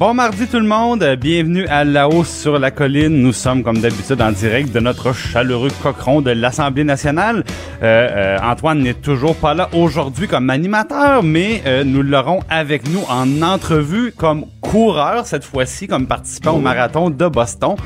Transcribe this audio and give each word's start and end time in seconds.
Bon 0.00 0.14
mardi 0.14 0.46
tout 0.46 0.58
le 0.58 0.66
monde, 0.66 1.04
bienvenue 1.20 1.66
à 1.66 1.84
La 1.84 2.08
Hausse 2.08 2.30
sur 2.30 2.58
la 2.58 2.70
colline. 2.70 3.20
Nous 3.20 3.34
sommes 3.34 3.62
comme 3.62 3.80
d'habitude 3.80 4.22
en 4.22 4.32
direct 4.32 4.72
de 4.72 4.80
notre 4.80 5.12
chaleureux 5.12 5.68
cochon 5.82 6.22
de 6.22 6.30
l'Assemblée 6.30 6.84
nationale. 6.84 7.44
Euh, 7.82 8.08
euh, 8.10 8.38
Antoine 8.42 8.78
n'est 8.78 8.94
toujours 8.94 9.36
pas 9.36 9.52
là 9.52 9.68
aujourd'hui 9.74 10.26
comme 10.26 10.48
animateur, 10.48 11.22
mais 11.22 11.62
euh, 11.66 11.84
nous 11.84 12.00
l'aurons 12.00 12.40
avec 12.48 12.88
nous 12.90 13.02
en 13.10 13.42
entrevue 13.42 14.14
comme 14.16 14.46
coureur 14.62 15.26
cette 15.26 15.44
fois-ci, 15.44 15.86
comme 15.86 16.06
participant 16.06 16.52
au 16.52 16.60
marathon 16.60 17.10
de 17.10 17.26
Boston. 17.28 17.76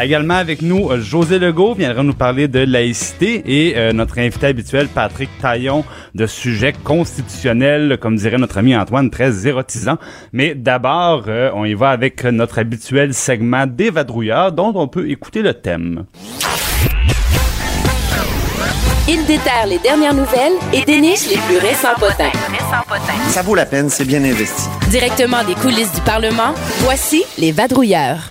Également 0.00 0.34
avec 0.34 0.62
nous, 0.62 0.88
José 1.00 1.38
Legault 1.38 1.74
viendra 1.74 2.02
nous 2.02 2.14
parler 2.14 2.48
de 2.48 2.60
laïcité 2.60 3.42
et 3.44 3.92
notre 3.92 4.18
invité 4.18 4.46
habituel, 4.46 4.86
Patrick 4.88 5.30
Taillon, 5.40 5.84
de 6.14 6.26
sujets 6.26 6.74
constitutionnels, 6.84 7.98
comme 8.00 8.16
dirait 8.16 8.38
notre 8.38 8.58
ami 8.58 8.76
Antoine, 8.76 9.10
très 9.10 9.48
érotisant. 9.48 9.98
Mais 10.32 10.54
d'abord, 10.54 11.09
euh, 11.10 11.50
on 11.54 11.64
y 11.64 11.74
va 11.74 11.90
avec 11.90 12.24
notre 12.24 12.58
habituel 12.58 13.14
segment 13.14 13.66
des 13.66 13.90
vadrouilleurs 13.90 14.52
dont 14.52 14.72
on 14.74 14.88
peut 14.88 15.10
écouter 15.10 15.42
le 15.42 15.54
thème. 15.54 16.04
Il 19.08 19.26
déterre 19.26 19.66
les 19.66 19.78
dernières 19.78 20.14
nouvelles 20.14 20.52
et 20.72 20.84
déniche 20.84 21.28
les 21.28 21.38
plus 21.38 21.58
récents 21.58 21.94
potins. 21.98 22.30
Ça 23.28 23.42
vaut 23.42 23.54
la 23.54 23.66
peine, 23.66 23.88
c'est 23.88 24.04
bien 24.04 24.22
investi. 24.22 24.68
Directement 24.88 25.42
des 25.44 25.54
coulisses 25.54 25.92
du 25.92 26.00
Parlement, 26.02 26.54
voici 26.84 27.24
les 27.38 27.50
vadrouilleurs. 27.50 28.30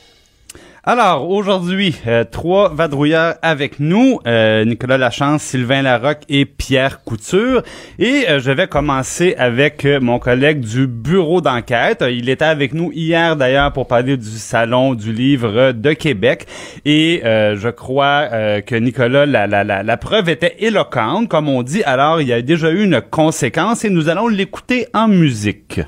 Alors, 0.85 1.29
aujourd'hui, 1.29 1.93
euh, 2.07 2.23
trois 2.23 2.73
vadrouilleurs 2.73 3.35
avec 3.41 3.81
nous, 3.81 4.19
euh, 4.25 4.63
Nicolas 4.63 4.97
Lachance, 4.97 5.43
Sylvain 5.43 5.81
Larocque 5.81 6.21
et 6.29 6.45
Pierre 6.45 7.03
Couture. 7.03 7.63
Et 7.99 8.29
euh, 8.29 8.39
je 8.39 8.49
vais 8.51 8.67
commencer 8.67 9.35
avec 9.37 9.85
mon 9.85 10.19
collègue 10.19 10.61
du 10.61 10.87
bureau 10.87 11.41
d'enquête. 11.41 12.01
Il 12.09 12.29
était 12.29 12.45
avec 12.45 12.73
nous 12.73 12.93
hier 12.93 13.35
d'ailleurs 13.35 13.73
pour 13.73 13.87
parler 13.87 14.15
du 14.15 14.29
Salon 14.29 14.93
du 14.93 15.11
livre 15.11 15.73
de 15.73 15.91
Québec. 15.91 16.47
Et 16.85 17.21
je 17.23 17.69
crois 17.69 18.61
que 18.61 18.75
Nicolas, 18.75 19.25
la, 19.25 19.47
la, 19.47 19.63
la, 19.65 19.83
la, 19.83 19.97
preuve 19.97 20.29
était 20.29 20.55
éloquente, 20.59 21.27
comme 21.27 21.49
on 21.49 21.61
dit. 21.61 21.83
Alors, 21.83 22.21
il 22.21 22.27
y 22.27 22.33
a 22.33 22.41
déjà 22.41 22.71
eu 22.71 22.83
une 22.83 23.01
conséquence 23.01 23.83
et 23.83 23.89
nous 23.89 24.07
allons 24.07 24.27
l'écouter 24.27 24.87
en 24.93 25.07
musique. 25.09 25.81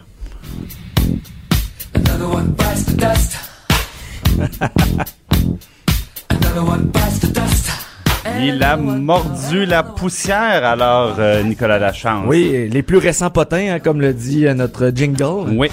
Il 8.40 8.64
a 8.64 8.78
mordu 8.78 9.66
la 9.66 9.84
poussière, 9.84 10.66
alors, 10.66 11.16
euh, 11.20 11.44
Nicolas 11.44 11.80
Lachance. 11.80 12.26
Oui, 12.28 12.70
les 12.70 12.84
plus 12.84 12.98
récents 12.98 13.30
potins, 13.30 13.74
hein, 13.74 13.80
comme 13.80 14.02
le 14.02 14.14
dit 14.14 14.48
euh, 14.48 14.54
notre 14.54 14.92
jingle. 14.94 15.56
Oui. 15.56 15.70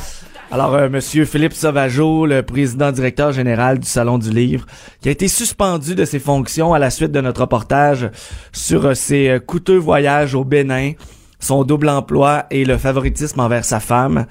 Alors, 0.50 0.74
euh, 0.74 0.88
Monsieur 0.88 1.24
Philippe 1.24 1.52
Sauvageau, 1.52 2.26
le 2.26 2.42
président 2.42 2.92
directeur 2.92 3.32
général 3.32 3.78
du 3.78 3.86
Salon 3.86 4.18
du 4.18 4.30
Livre, 4.30 4.66
qui 5.00 5.08
a 5.08 5.12
été 5.12 5.28
suspendu 5.28 5.94
de 5.94 6.04
ses 6.04 6.18
fonctions 6.18 6.74
à 6.74 6.78
la 6.78 6.90
suite 6.90 7.12
de 7.12 7.20
notre 7.20 7.42
reportage 7.42 8.10
sur 8.52 8.96
ses 8.96 9.38
coûteux 9.46 9.76
voyages 9.76 10.34
au 10.34 10.44
Bénin, 10.44 10.92
son 11.40 11.64
double 11.64 11.88
emploi 11.88 12.46
et 12.50 12.64
le 12.64 12.78
favoritisme 12.78 13.40
envers 13.40 13.64
sa 13.64 13.80
femme. 13.80 14.26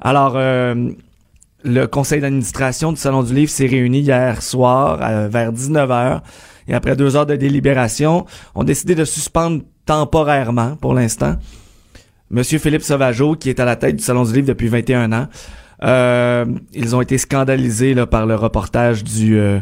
Alors, 0.00 0.36
le 1.64 1.86
conseil 1.86 2.20
d'administration 2.20 2.92
du 2.92 2.98
Salon 2.98 3.22
du 3.22 3.34
Livre 3.34 3.50
s'est 3.50 3.66
réuni 3.66 4.00
hier 4.00 4.42
soir 4.42 4.98
vers 5.28 5.52
19h 5.52 6.20
et 6.68 6.74
après 6.74 6.96
deux 6.96 7.16
heures 7.16 7.26
de 7.26 7.36
délibération, 7.36 8.26
ont 8.54 8.64
décidé 8.64 8.94
de 8.94 9.04
suspendre 9.04 9.62
temporairement, 9.86 10.76
pour 10.76 10.94
l'instant, 10.94 11.36
Monsieur 12.30 12.58
Philippe 12.58 12.82
Sauvageau, 12.82 13.36
qui 13.36 13.50
est 13.50 13.60
à 13.60 13.64
la 13.64 13.76
tête 13.76 13.96
du 13.96 14.02
Salon 14.02 14.24
du 14.24 14.32
Livre 14.32 14.48
depuis 14.48 14.68
21 14.68 15.12
ans. 15.12 15.28
Euh, 15.82 16.46
ils 16.72 16.96
ont 16.96 17.00
été 17.00 17.18
scandalisés 17.18 17.94
par 18.06 18.26
le 18.26 18.34
reportage 18.34 19.04
du, 19.04 19.38
euh, 19.38 19.60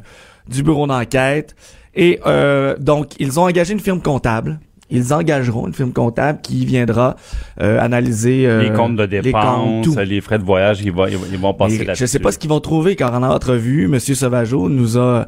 bureau 0.48 0.86
d'enquête. 0.86 1.56
Et 1.94 2.20
euh, 2.24 2.76
donc, 2.78 3.14
ils 3.18 3.38
ont 3.40 3.44
engagé 3.44 3.72
une 3.72 3.80
firme 3.80 4.00
comptable 4.00 4.60
ils 4.92 5.12
engageront 5.14 5.66
une 5.66 5.74
firme 5.74 5.92
comptable 5.92 6.40
qui 6.42 6.64
viendra 6.66 7.16
euh, 7.60 7.80
analyser 7.80 8.46
euh, 8.46 8.62
les 8.62 8.72
comptes 8.72 8.96
de 8.96 9.06
dépenses, 9.06 9.96
les, 9.96 10.20
frais 10.20 10.38
de 10.38 10.44
voyage, 10.44 10.80
ils 10.82 10.92
vont, 10.92 11.06
ils 11.06 11.38
vont 11.38 11.54
passer 11.54 11.84
là-dessus. 11.84 12.04
Je 12.04 12.06
sais 12.06 12.18
pas 12.18 12.30
ce 12.30 12.38
qu'ils 12.38 12.50
vont 12.50 12.60
trouver, 12.60 12.94
car 12.94 13.14
en 13.14 13.22
entrevue, 13.22 13.84
M. 13.84 13.98
Sauvageau 13.98 14.68
nous 14.68 14.98
a 14.98 15.26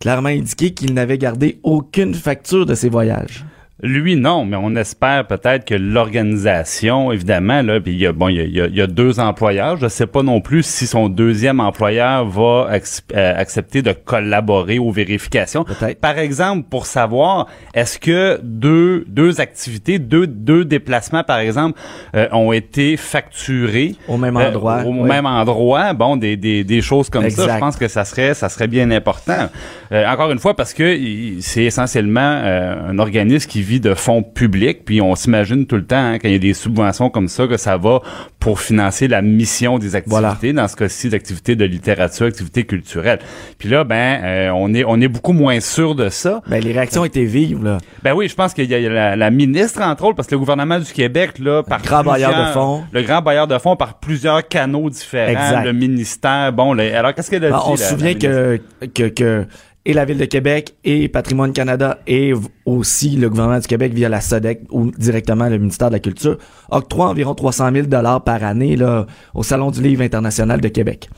clairement 0.00 0.30
indiqué 0.30 0.72
qu'il 0.72 0.94
n'avait 0.94 1.18
gardé 1.18 1.60
aucune 1.62 2.14
facture 2.14 2.66
de 2.66 2.74
ses 2.74 2.88
voyages. 2.88 3.44
Lui, 3.80 4.16
non, 4.16 4.44
mais 4.44 4.56
on 4.56 4.74
espère 4.74 5.28
peut-être 5.28 5.64
que 5.64 5.74
l'organisation, 5.76 7.12
évidemment, 7.12 7.62
là, 7.62 7.78
puis 7.78 7.92
il 7.92 7.98
y 7.98 8.08
a, 8.08 8.12
bon, 8.12 8.28
il 8.28 8.34
y 8.34 8.60
a, 8.60 8.66
il 8.66 8.74
y 8.74 8.80
a, 8.80 8.88
deux 8.88 9.20
employeurs. 9.20 9.76
Je 9.76 9.86
sais 9.86 10.08
pas 10.08 10.24
non 10.24 10.40
plus 10.40 10.64
si 10.64 10.88
son 10.88 11.08
deuxième 11.08 11.60
employeur 11.60 12.26
va 12.26 12.68
euh, 13.14 13.34
accepter 13.36 13.82
de 13.82 13.92
collaborer 13.92 14.80
aux 14.80 14.90
vérifications. 14.90 15.64
Par 16.00 16.18
exemple, 16.18 16.66
pour 16.68 16.86
savoir, 16.86 17.46
est-ce 17.72 18.00
que 18.00 18.40
deux, 18.42 19.04
deux 19.06 19.40
activités, 19.40 20.00
deux, 20.00 20.26
deux 20.26 20.64
déplacements, 20.64 21.22
par 21.22 21.38
exemple, 21.38 21.78
euh, 22.16 22.26
ont 22.32 22.52
été 22.52 22.96
facturés 22.96 23.94
au 24.08 24.16
même 24.16 24.36
euh, 24.38 24.48
endroit, 24.48 24.82
au 24.84 24.92
même 24.92 25.26
endroit. 25.26 25.92
Bon, 25.92 26.16
des, 26.16 26.36
des, 26.36 26.64
des 26.64 26.80
choses 26.80 27.10
comme 27.10 27.30
ça. 27.30 27.54
Je 27.54 27.60
pense 27.60 27.76
que 27.76 27.86
ça 27.86 28.04
serait, 28.04 28.34
ça 28.34 28.48
serait 28.48 28.66
bien 28.66 28.90
important. 28.90 29.48
encore 29.92 30.32
une 30.32 30.40
fois, 30.40 30.56
parce 30.56 30.74
que 30.74 30.98
c'est 31.42 31.62
essentiellement 31.62 32.20
un 32.20 32.98
organisme 32.98 33.48
qui 33.48 33.67
de 33.76 33.94
fonds 33.94 34.22
publics, 34.22 34.84
puis 34.84 35.00
on 35.00 35.14
s'imagine 35.14 35.66
tout 35.66 35.76
le 35.76 35.84
temps, 35.84 35.96
hein, 35.96 36.18
quand 36.18 36.28
il 36.28 36.32
y 36.32 36.36
a 36.36 36.38
des 36.38 36.54
subventions 36.54 37.10
comme 37.10 37.28
ça, 37.28 37.46
que 37.46 37.56
ça 37.56 37.76
va 37.76 38.00
pour 38.40 38.60
financer 38.60 39.08
la 39.08 39.20
mission 39.20 39.78
des 39.78 39.94
activités, 39.94 40.52
dans 40.52 40.66
ce 40.66 40.76
cas-ci, 40.76 41.10
d'activités 41.10 41.56
de 41.56 41.64
littérature, 41.64 42.26
activités 42.26 42.64
culturelles. 42.64 43.18
Puis 43.58 43.68
là, 43.68 43.84
ben, 43.84 44.20
euh, 44.24 44.50
on 44.54 44.72
est 44.74 44.84
on 44.84 45.00
est 45.00 45.08
beaucoup 45.08 45.32
moins 45.32 45.60
sûr 45.60 45.94
de 45.94 46.08
ça. 46.08 46.40
Ben, 46.48 46.62
les 46.62 46.72
réactions 46.72 47.04
étaient 47.04 47.24
vives, 47.24 47.62
là. 47.62 47.78
Ben 48.02 48.14
oui, 48.14 48.28
je 48.28 48.34
pense 48.34 48.54
qu'il 48.54 48.70
y 48.70 48.74
a 48.74 49.16
la, 49.16 49.30
ministre, 49.30 49.82
entre 49.82 50.04
autres, 50.04 50.16
parce 50.16 50.28
que 50.28 50.34
le 50.34 50.38
gouvernement 50.38 50.78
du 50.78 50.90
Québec, 50.92 51.38
là, 51.38 51.62
par 51.62 51.78
le 51.78 51.84
grand 51.84 52.02
bailleur 52.02 52.46
de 52.46 52.52
fonds. 52.52 52.84
Le 52.92 53.02
grand 53.02 53.20
bailleur 53.20 53.46
de 53.46 53.58
fonds 53.58 53.76
par 53.76 53.98
plusieurs 53.98 54.46
canaux 54.48 54.88
différents, 54.88 55.62
le 55.62 55.72
ministère, 55.72 56.52
bon, 56.52 56.78
alors 56.78 57.14
qu'est-ce 57.14 57.30
qu'elle 57.30 57.44
a 57.44 57.50
ben, 57.50 57.56
dit? 57.56 57.62
On 57.66 57.76
se 57.76 57.84
souvient 57.84 58.14
que, 58.14 58.60
que, 58.94 59.08
que 59.08 59.46
et 59.88 59.94
la 59.94 60.04
Ville 60.04 60.18
de 60.18 60.26
Québec 60.26 60.76
et 60.84 61.08
Patrimoine 61.08 61.54
Canada 61.54 61.98
et 62.06 62.34
aussi 62.66 63.16
le 63.16 63.30
gouvernement 63.30 63.58
du 63.58 63.66
Québec 63.66 63.94
via 63.94 64.10
la 64.10 64.20
SODEC 64.20 64.60
ou 64.70 64.90
directement 64.90 65.48
le 65.48 65.56
ministère 65.56 65.88
de 65.88 65.94
la 65.94 66.00
Culture 66.00 66.36
octroient 66.70 67.08
environ 67.08 67.34
300 67.34 67.70
000 67.72 67.86
dollars 67.86 68.22
par 68.22 68.44
année 68.44 68.76
là, 68.76 69.06
au 69.34 69.42
Salon 69.42 69.70
du 69.70 69.82
Livre 69.82 70.02
international 70.02 70.60
de 70.60 70.68
Québec. 70.68 71.08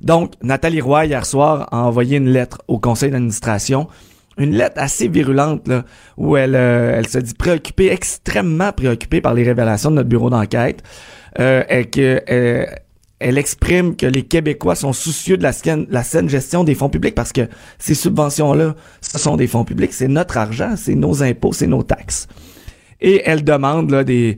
Donc, 0.00 0.32
Nathalie 0.42 0.80
Roy, 0.80 1.04
hier 1.04 1.26
soir, 1.26 1.68
a 1.70 1.82
envoyé 1.82 2.16
une 2.16 2.30
lettre 2.30 2.62
au 2.66 2.78
conseil 2.78 3.10
d'administration 3.10 3.88
une 4.36 4.56
lettre 4.56 4.76
assez 4.78 5.06
virulente 5.06 5.68
là, 5.68 5.84
où 6.16 6.36
elle, 6.36 6.56
euh, 6.56 6.96
elle 6.96 7.06
se 7.06 7.18
dit 7.18 7.34
préoccupée, 7.34 7.92
extrêmement 7.92 8.72
préoccupée 8.72 9.20
par 9.20 9.34
les 9.34 9.44
révélations 9.44 9.90
de 9.90 9.96
notre 9.96 10.08
bureau 10.08 10.28
d'enquête, 10.28 10.82
euh, 11.38 11.62
et 11.68 11.84
que 11.84 12.20
euh, 12.28 12.66
elle 13.24 13.38
exprime 13.38 13.96
que 13.96 14.04
les 14.04 14.22
Québécois 14.22 14.74
sont 14.74 14.92
soucieux 14.92 15.38
de 15.38 15.42
la, 15.42 15.52
saine 16.02 16.28
gestion 16.28 16.62
des 16.62 16.74
fonds 16.74 16.90
publics 16.90 17.14
parce 17.14 17.32
que 17.32 17.48
ces 17.78 17.94
subventions-là, 17.94 18.74
ce 19.00 19.18
sont 19.18 19.38
des 19.38 19.46
fonds 19.46 19.64
publics, 19.64 19.94
c'est 19.94 20.08
notre 20.08 20.36
argent, 20.36 20.74
c'est 20.76 20.94
nos 20.94 21.22
impôts, 21.22 21.54
c'est 21.54 21.66
nos 21.66 21.82
taxes. 21.82 22.28
Et 23.00 23.22
elle 23.24 23.42
demande 23.42 23.94
des, 24.04 24.36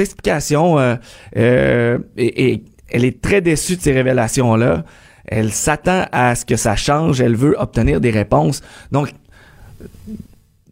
explications 0.00 0.80
euh, 0.80 0.96
euh, 1.36 1.98
et, 2.16 2.64
elle 2.88 3.04
est 3.04 3.22
très 3.22 3.40
déçue 3.40 3.76
de 3.76 3.80
ces 3.80 3.92
révélations-là. 3.92 4.84
Elle 5.24 5.52
s'attend 5.52 6.06
à 6.10 6.34
ce 6.34 6.44
que 6.44 6.56
ça 6.56 6.74
change, 6.74 7.20
elle 7.20 7.36
veut 7.36 7.54
obtenir 7.56 8.00
des 8.00 8.10
réponses. 8.10 8.62
Donc, 8.90 9.14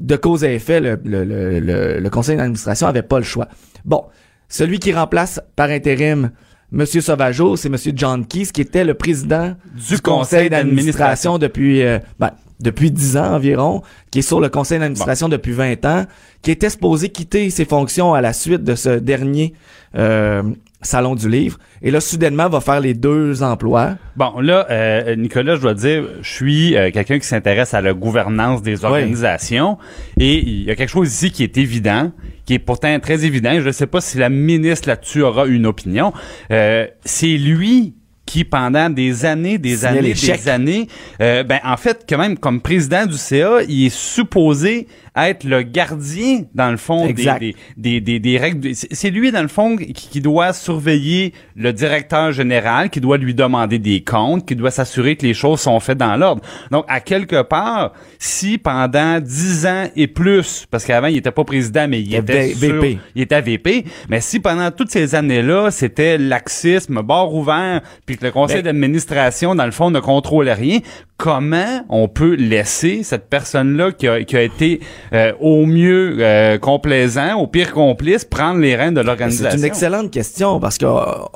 de 0.00 0.16
cause 0.16 0.43
à 0.43 0.50
effet, 0.50 0.81
le, 0.81 2.08
conseil 2.08 2.37
d'administration 2.37 2.88
avait 2.88 3.02
pas 3.02 3.19
le 3.19 3.25
choix. 3.25 3.46
Bon, 3.84 4.06
celui 4.49 4.81
qui 4.81 4.93
remplace 4.93 5.40
par 5.55 5.70
intérim 5.70 6.32
Monsieur 6.72 7.00
Sauvageau, 7.00 7.56
c'est 7.56 7.69
Monsieur 7.69 7.93
John 7.94 8.25
Keys, 8.25 8.46
qui 8.52 8.61
était 8.61 8.84
le 8.84 8.94
président 8.94 9.56
du, 9.75 10.00
conseil 10.00 10.49
d'administration 10.50 11.38
depuis, 11.38 11.82
euh, 11.82 11.99
ben, 12.19 12.31
depuis 12.60 12.90
10 12.90 13.16
ans 13.16 13.34
environ, 13.34 13.82
qui 14.10 14.20
est 14.20 14.22
sur 14.22 14.40
le 14.40 14.48
conseil 14.48 14.78
d'administration 14.78 15.28
depuis 15.28 15.52
20 15.52 15.84
ans, 15.84 16.06
qui 16.42 16.50
était 16.50 16.70
supposé 16.70 17.08
quitter 17.08 17.50
ses 17.50 17.64
fonctions 17.64 18.14
à 18.14 18.20
la 18.20 18.32
suite 18.32 18.64
de 18.64 18.74
ce 18.74 18.90
dernier, 18.98 19.54
euh, 19.96 20.42
Salon 20.82 21.14
du 21.14 21.28
Livre. 21.28 21.58
Et 21.82 21.90
là, 21.90 22.00
soudainement, 22.00 22.48
va 22.48 22.60
faire 22.60 22.80
les 22.80 22.94
deux 22.94 23.42
emplois. 23.42 23.96
Bon, 24.16 24.40
là, 24.40 24.66
euh, 24.70 25.14
Nicolas, 25.14 25.56
je 25.56 25.60
dois 25.60 25.74
dire, 25.74 26.04
je 26.22 26.32
suis 26.32 26.76
euh, 26.76 26.90
quelqu'un 26.90 27.18
qui 27.18 27.26
s'intéresse 27.26 27.74
à 27.74 27.82
la 27.82 27.92
gouvernance 27.92 28.62
des 28.62 28.84
organisations. 28.84 29.76
Et 30.18 30.38
il 30.38 30.64
y 30.64 30.70
a 30.70 30.76
quelque 30.76 30.88
chose 30.90 31.12
ici 31.12 31.30
qui 31.30 31.42
est 31.42 31.58
évident, 31.58 32.12
qui 32.46 32.54
est 32.54 32.58
pourtant 32.58 32.98
très 33.00 33.26
évident. 33.26 33.52
Je 33.60 33.66
ne 33.66 33.72
sais 33.72 33.86
pas 33.86 34.00
si 34.00 34.16
la 34.16 34.30
ministre 34.30 34.88
là-dessus 34.88 35.22
aura 35.22 35.46
une 35.46 35.66
opinion. 35.66 36.12
Euh, 36.50 36.86
c'est 37.04 37.36
lui 37.36 37.94
qui 38.31 38.44
pendant 38.44 38.88
des 38.88 39.25
années, 39.25 39.59
des 39.59 39.85
années, 39.85 40.15
des 40.15 40.49
années, 40.49 40.87
euh, 41.21 41.43
ben 41.43 41.59
en 41.65 41.77
fait, 41.77 42.05
quand 42.09 42.19
même, 42.19 42.38
comme 42.38 42.61
président 42.61 43.05
du 43.05 43.17
CA, 43.19 43.62
il 43.69 43.87
est 43.87 43.94
supposé 43.94 44.87
être 45.16 45.44
le 45.44 45.62
gardien, 45.62 46.42
dans 46.54 46.70
le 46.70 46.76
fond, 46.76 47.06
des, 47.06 47.54
des, 47.76 48.00
des, 48.00 48.18
des, 48.18 48.38
règles. 48.38 48.70
C'est 48.74 49.10
lui, 49.10 49.32
dans 49.32 49.42
le 49.42 49.48
fond, 49.48 49.76
qui, 49.76 50.20
doit 50.20 50.52
surveiller 50.52 51.32
le 51.56 51.72
directeur 51.72 52.32
général, 52.32 52.90
qui 52.90 53.00
doit 53.00 53.18
lui 53.18 53.34
demander 53.34 53.78
des 53.78 54.02
comptes, 54.02 54.46
qui 54.46 54.56
doit 54.56 54.70
s'assurer 54.70 55.16
que 55.16 55.26
les 55.26 55.34
choses 55.34 55.60
sont 55.60 55.80
faites 55.80 55.98
dans 55.98 56.16
l'ordre. 56.16 56.42
Donc, 56.70 56.84
à 56.88 57.00
quelque 57.00 57.42
part, 57.42 57.92
si 58.18 58.58
pendant 58.58 59.20
dix 59.20 59.66
ans 59.66 59.88
et 59.96 60.06
plus, 60.06 60.66
parce 60.70 60.84
qu'avant, 60.84 61.08
il 61.08 61.16
était 61.16 61.30
pas 61.30 61.44
président, 61.44 61.86
mais 61.88 62.00
il 62.00 62.14
était 62.14 62.52
VP. 62.52 62.98
il 63.14 63.22
était 63.22 63.40
VP, 63.40 63.84
mais 64.08 64.20
si 64.20 64.40
pendant 64.40 64.70
toutes 64.70 64.90
ces 64.90 65.14
années-là, 65.14 65.70
c'était 65.70 66.18
laxisme, 66.18 67.02
bord 67.02 67.34
ouvert, 67.34 67.80
puis 68.06 68.16
que 68.16 68.24
le 68.24 68.30
conseil 68.30 68.62
ben 68.62 68.64
d'administration, 68.64 69.54
dans 69.54 69.66
le 69.66 69.72
fond, 69.72 69.90
ne 69.90 70.00
contrôlait 70.00 70.54
rien, 70.54 70.78
comment 71.16 71.84
on 71.90 72.08
peut 72.08 72.34
laisser 72.34 73.02
cette 73.02 73.28
personne-là 73.28 73.92
qui 73.92 74.08
a, 74.08 74.24
qui 74.24 74.36
a 74.36 74.42
été 74.42 74.80
euh, 75.12 75.32
au 75.40 75.66
mieux 75.66 76.16
euh, 76.20 76.58
complaisant, 76.58 77.34
au 77.34 77.46
pire 77.46 77.72
complice, 77.72 78.24
prendre 78.24 78.60
les 78.60 78.76
rênes 78.76 78.94
de 78.94 79.00
l'organisation? 79.00 79.50
C'est 79.50 79.58
une 79.58 79.64
excellente 79.64 80.10
question 80.10 80.60
parce 80.60 80.78
que 80.78 80.86
euh, 80.86 81.26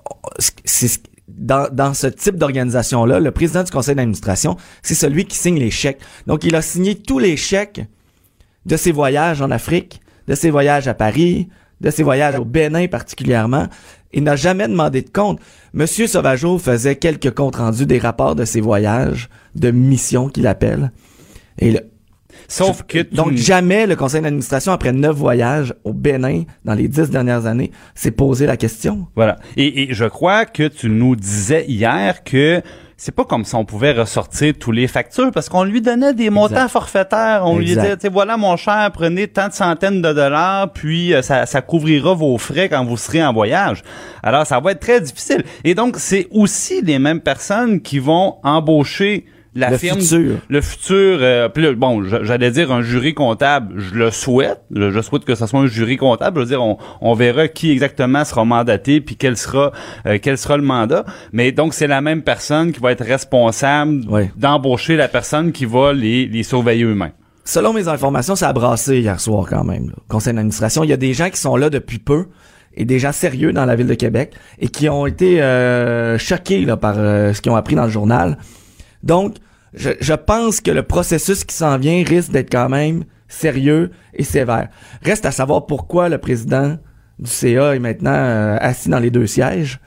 c'est 0.64 1.02
dans, 1.28 1.68
dans 1.72 1.94
ce 1.94 2.06
type 2.06 2.36
d'organisation-là, 2.36 3.18
le 3.20 3.30
président 3.30 3.62
du 3.62 3.70
conseil 3.70 3.94
d'administration, 3.94 4.56
c'est 4.82 4.94
celui 4.94 5.24
qui 5.24 5.36
signe 5.36 5.58
les 5.58 5.70
chèques. 5.70 5.98
Donc, 6.26 6.44
il 6.44 6.54
a 6.54 6.62
signé 6.62 6.94
tous 6.94 7.18
les 7.18 7.36
chèques 7.36 7.84
de 8.66 8.76
ses 8.76 8.92
voyages 8.92 9.42
en 9.42 9.50
Afrique, 9.50 10.00
de 10.28 10.34
ses 10.34 10.50
voyages 10.50 10.88
à 10.88 10.94
Paris, 10.94 11.48
de 11.80 11.90
ses 11.90 12.02
voyages 12.02 12.38
au 12.38 12.44
Bénin 12.44 12.86
particulièrement. 12.86 13.66
Il 14.12 14.22
n'a 14.22 14.36
jamais 14.36 14.68
demandé 14.68 15.02
de 15.02 15.10
compte. 15.10 15.40
Monsieur 15.72 16.06
Sauvageau 16.06 16.58
faisait 16.58 16.96
quelques 16.96 17.34
comptes 17.34 17.56
rendus 17.56 17.86
des 17.86 17.98
rapports 17.98 18.36
de 18.36 18.44
ses 18.44 18.60
voyages, 18.60 19.28
de 19.56 19.70
mission 19.70 20.28
qu'il 20.28 20.46
appelle. 20.46 20.92
Et 21.58 21.72
le, 21.72 21.80
Sauf 22.48 22.82
que 22.82 22.98
donc 22.98 23.34
jamais 23.34 23.86
le 23.86 23.96
conseil 23.96 24.22
d'administration 24.22 24.72
après 24.72 24.92
neuf 24.92 25.16
voyages 25.16 25.74
au 25.84 25.92
Bénin 25.92 26.44
dans 26.64 26.74
les 26.74 26.88
dix 26.88 27.10
dernières 27.10 27.46
années 27.46 27.70
s'est 27.94 28.10
posé 28.10 28.46
la 28.46 28.56
question. 28.56 29.06
Voilà. 29.16 29.36
Et, 29.56 29.82
et, 29.82 29.94
je 29.94 30.04
crois 30.04 30.44
que 30.44 30.68
tu 30.68 30.88
nous 30.88 31.16
disais 31.16 31.64
hier 31.66 32.24
que 32.24 32.62
c'est 32.96 33.14
pas 33.14 33.24
comme 33.24 33.44
si 33.44 33.54
on 33.54 33.64
pouvait 33.64 33.92
ressortir 33.92 34.54
tous 34.58 34.72
les 34.72 34.86
factures 34.86 35.30
parce 35.32 35.48
qu'on 35.48 35.64
lui 35.64 35.82
donnait 35.82 36.14
des 36.14 36.30
montants 36.30 36.68
forfaitaires. 36.68 37.42
On 37.44 37.58
lui 37.58 37.66
disait, 37.66 37.96
voilà 38.10 38.36
mon 38.36 38.56
cher, 38.56 38.90
prenez 38.92 39.28
tant 39.28 39.48
de 39.48 39.52
centaines 39.52 40.00
de 40.00 40.12
dollars, 40.12 40.72
puis 40.72 41.12
euh, 41.12 41.22
ça, 41.22 41.46
ça 41.46 41.60
couvrira 41.60 42.14
vos 42.14 42.38
frais 42.38 42.68
quand 42.68 42.84
vous 42.84 42.96
serez 42.96 43.24
en 43.24 43.32
voyage. 43.32 43.82
Alors 44.22 44.46
ça 44.46 44.60
va 44.60 44.72
être 44.72 44.80
très 44.80 45.00
difficile. 45.00 45.44
Et 45.64 45.74
donc 45.74 45.96
c'est 45.98 46.28
aussi 46.30 46.82
les 46.82 46.98
mêmes 46.98 47.20
personnes 47.20 47.80
qui 47.80 47.98
vont 47.98 48.36
embaucher 48.42 49.26
la 49.54 49.70
le 49.70 49.78
firme, 49.78 50.00
futur. 50.00 50.38
le 50.48 50.60
futur, 50.60 51.18
euh, 51.20 51.48
bon, 51.76 52.02
j'allais 52.04 52.50
dire 52.50 52.72
un 52.72 52.82
jury 52.82 53.14
comptable, 53.14 53.78
je 53.78 53.94
le 53.94 54.10
souhaite, 54.10 54.60
je, 54.74 55.00
souhaite 55.00 55.24
que 55.24 55.34
ce 55.34 55.46
soit 55.46 55.60
un 55.60 55.66
jury 55.66 55.96
comptable, 55.96 56.38
je 56.38 56.40
veux 56.40 56.48
dire, 56.48 56.62
on, 56.62 56.78
on 57.00 57.14
verra 57.14 57.46
qui 57.46 57.70
exactement 57.70 58.24
sera 58.24 58.44
mandaté, 58.44 59.00
puis 59.00 59.16
quel 59.16 59.36
sera, 59.36 59.72
euh, 60.06 60.18
quel 60.20 60.38
sera 60.38 60.56
le 60.56 60.64
mandat, 60.64 61.04
mais 61.32 61.52
donc 61.52 61.72
c'est 61.72 61.86
la 61.86 62.00
même 62.00 62.22
personne 62.22 62.72
qui 62.72 62.80
va 62.80 62.92
être 62.92 63.04
responsable 63.04 64.00
d'embaucher 64.36 64.96
la 64.96 65.08
personne 65.08 65.52
qui 65.52 65.66
va 65.66 65.92
les, 65.92 66.26
les 66.26 66.42
surveiller 66.42 66.84
eux-mêmes. 66.84 67.12
Selon 67.44 67.72
mes 67.72 67.88
informations, 67.88 68.34
ça 68.34 68.48
a 68.48 68.52
brassé 68.52 69.00
hier 69.00 69.20
soir 69.20 69.46
quand 69.48 69.64
même, 69.64 69.88
là. 69.88 69.94
conseil 70.08 70.32
d'administration. 70.32 70.82
Il 70.82 70.90
y 70.90 70.94
a 70.94 70.96
des 70.96 71.12
gens 71.12 71.30
qui 71.30 71.38
sont 71.38 71.56
là 71.56 71.70
depuis 71.70 71.98
peu, 71.98 72.26
et 72.76 72.84
des 72.84 72.98
gens 72.98 73.12
sérieux 73.12 73.52
dans 73.52 73.66
la 73.66 73.76
ville 73.76 73.86
de 73.86 73.94
Québec, 73.94 74.32
et 74.58 74.66
qui 74.66 74.88
ont 74.88 75.06
été 75.06 75.40
euh, 75.40 76.18
choqués 76.18 76.64
là, 76.64 76.76
par 76.76 76.96
ce 76.96 77.40
qu'ils 77.40 77.52
ont 77.52 77.56
appris 77.56 77.76
dans 77.76 77.84
le 77.84 77.90
journal. 77.90 78.36
Donc, 79.04 79.36
je, 79.74 79.90
je 80.00 80.14
pense 80.14 80.60
que 80.60 80.70
le 80.70 80.82
processus 80.82 81.44
qui 81.44 81.54
s'en 81.54 81.78
vient 81.78 82.02
risque 82.04 82.30
d'être 82.30 82.50
quand 82.50 82.68
même 82.68 83.04
sérieux 83.28 83.90
et 84.14 84.24
sévère. 84.24 84.68
Reste 85.02 85.26
à 85.26 85.30
savoir 85.30 85.66
pourquoi 85.66 86.08
le 86.08 86.18
président 86.18 86.76
du 87.18 87.30
CA 87.30 87.74
est 87.74 87.78
maintenant 87.78 88.14
euh, 88.14 88.56
assis 88.60 88.88
dans 88.88 88.98
les 88.98 89.10
deux 89.10 89.26
sièges. 89.26 89.80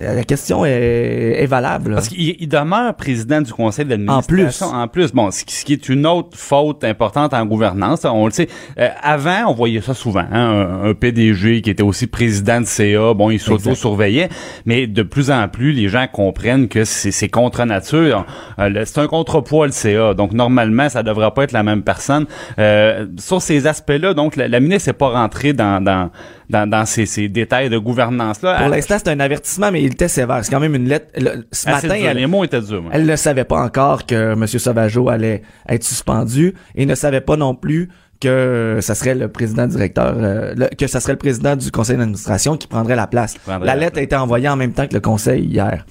La 0.00 0.24
question 0.24 0.64
est, 0.64 1.46
valable. 1.46 1.94
Parce 1.94 2.08
qu'il 2.08 2.48
demeure 2.48 2.94
président 2.94 3.40
du 3.40 3.52
conseil 3.52 3.84
d'administration. 3.84 4.66
En 4.66 4.70
plus. 4.70 4.76
En 4.76 4.88
plus, 4.88 5.12
bon, 5.12 5.30
ce 5.30 5.44
qui 5.44 5.72
est 5.72 5.88
une 5.88 6.06
autre 6.06 6.36
faute 6.36 6.84
importante 6.84 7.32
en 7.32 7.46
gouvernance, 7.46 8.04
on 8.04 8.26
le 8.26 8.32
sait. 8.32 8.48
Euh, 8.78 8.88
avant, 9.02 9.50
on 9.50 9.54
voyait 9.54 9.80
ça 9.80 9.94
souvent. 9.94 10.24
Hein, 10.30 10.80
un, 10.84 10.94
PDG 10.94 11.62
qui 11.62 11.70
était 11.70 11.82
aussi 11.82 12.06
président 12.06 12.60
de 12.60 12.66
CA, 12.66 13.14
bon, 13.14 13.30
il 13.30 13.40
s'auto-surveillait. 13.40 14.28
Mais 14.64 14.86
de 14.86 15.02
plus 15.02 15.30
en 15.30 15.48
plus, 15.48 15.72
les 15.72 15.88
gens 15.88 16.06
comprennent 16.12 16.68
que 16.68 16.84
c'est 16.84 17.28
contre 17.28 17.64
nature. 17.64 18.26
Euh, 18.58 18.82
c'est 18.84 18.98
un 18.98 19.06
contrepoids, 19.06 19.66
le 19.66 19.72
CA. 19.72 20.14
Donc, 20.14 20.32
normalement, 20.32 20.88
ça 20.88 21.02
devrait 21.02 21.30
pas 21.30 21.44
être 21.44 21.52
la 21.52 21.62
même 21.62 21.82
personne. 21.82 22.26
Euh, 22.58 23.06
sur 23.18 23.40
ces 23.40 23.66
aspects-là, 23.66 24.14
donc, 24.14 24.36
la, 24.36 24.60
ministre 24.60 24.90
n'est 24.90 24.94
pas 24.94 25.10
rentrée 25.10 25.52
dans, 25.52 25.82
dans, 25.82 26.10
dans, 26.48 26.86
ces, 26.86 27.06
ces 27.06 27.28
détails 27.28 27.70
de 27.70 27.78
gouvernance-là. 27.78 28.60
Pour 28.60 28.68
l'instant, 28.68 28.96
c'est 28.98 29.10
un 29.10 29.20
avertissement, 29.20 29.70
mais 29.70 29.82
il 29.82 29.92
était 29.92 30.08
sévère. 30.08 30.44
C'est 30.44 30.50
quand 30.50 30.60
même 30.60 30.74
une 30.74 30.88
lettre. 30.88 31.06
ce 31.52 31.68
matin, 31.68 31.94
elle, 31.94 32.16
les 32.16 32.26
mots 32.26 32.44
étaient 32.44 32.60
durs. 32.60 32.84
Elle 32.92 33.06
ne 33.06 33.16
savait 33.16 33.44
pas 33.44 33.60
encore 33.60 34.06
que 34.06 34.32
M. 34.32 34.46
Sauvageau 34.46 35.08
allait 35.08 35.42
être 35.68 35.84
suspendu 35.84 36.54
et 36.74 36.86
ne 36.86 36.94
savait 36.94 37.20
pas 37.20 37.36
non 37.36 37.54
plus 37.54 37.88
que 38.20 38.78
ça 38.80 38.94
serait 38.94 39.14
le 39.14 39.28
président 39.28 39.66
directeur, 39.66 40.14
euh, 40.16 40.54
que 40.78 40.86
ça 40.86 41.00
serait 41.00 41.12
le 41.12 41.18
président 41.18 41.54
du 41.56 41.70
conseil 41.70 41.96
d'administration 41.96 42.56
qui 42.56 42.66
prendrait 42.66 42.96
la 42.96 43.06
place. 43.06 43.36
la, 43.46 43.76
lettre 43.76 43.98
a 43.98 44.02
été 44.02 44.16
envoyée 44.16 44.48
en 44.48 44.56
même 44.56 44.72
temps 44.72 44.86
que 44.86 44.94
le 44.94 45.00
conseil 45.00 45.44
hier. 45.44 45.84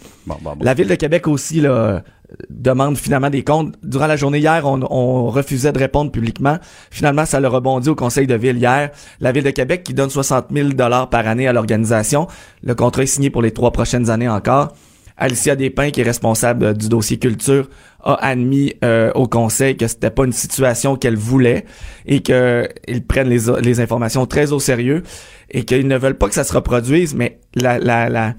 La 0.61 0.73
ville 0.73 0.87
de 0.87 0.95
Québec 0.95 1.27
aussi 1.27 1.61
là, 1.61 2.01
demande 2.49 2.97
finalement 2.97 3.29
des 3.29 3.43
comptes. 3.43 3.75
Durant 3.83 4.07
la 4.07 4.15
journée 4.15 4.39
hier, 4.39 4.65
on, 4.65 5.25
refusait 5.29 5.71
de 5.71 5.79
répondre 5.79 6.11
publiquement. 6.11 6.57
Finalement, 6.91 7.25
ça 7.25 7.39
le 7.39 7.47
rebondit 7.47 7.89
au 7.89 7.95
conseil 7.95 8.27
de 8.27 8.35
ville 8.35 8.57
hier. 8.57 8.91
La 9.19 9.31
ville 9.31 9.43
de 9.43 9.49
Québec 9.51 9.83
qui 9.83 9.93
donne 9.93 10.09
60 10.09 10.47
000 10.51 10.69
dollars 10.69 11.09
par 11.09 11.27
année 11.27 11.47
à 11.47 11.53
l'organisation. 11.53 12.27
Le 12.63 12.75
contrat 12.75 13.03
est 13.03 13.07
signé 13.07 13.29
pour 13.29 13.41
les 13.41 13.51
trois 13.51 13.71
prochaines 13.71 14.09
années 14.09 14.29
encore. 14.29 14.73
Alicia 15.17 15.55
Despins, 15.55 15.91
qui 15.91 16.01
est 16.01 16.03
responsable 16.03 16.77
du 16.77 16.89
dossier 16.89 17.17
culture, 17.17 17.69
a 18.03 18.15
admis 18.15 18.73
euh, 18.83 19.11
au 19.15 19.27
conseil 19.27 19.77
que 19.77 19.87
c'était 19.87 20.09
pas 20.09 20.25
une 20.25 20.33
situation 20.33 20.97
qu'elle 20.97 21.15
voulait 21.15 21.65
et 22.05 22.21
qu'ils 22.21 23.05
prennent 23.07 23.29
les, 23.29 23.61
les 23.61 23.79
informations 23.79 24.25
très 24.25 24.51
au 24.51 24.59
sérieux 24.59 25.03
et 25.49 25.63
qu'ils 25.63 25.87
ne 25.87 25.97
veulent 25.97 26.17
pas 26.17 26.27
que 26.27 26.33
ça 26.33 26.43
se 26.43 26.53
reproduise. 26.53 27.15
Mais 27.15 27.39
la, 27.55 27.79
la, 27.79 28.33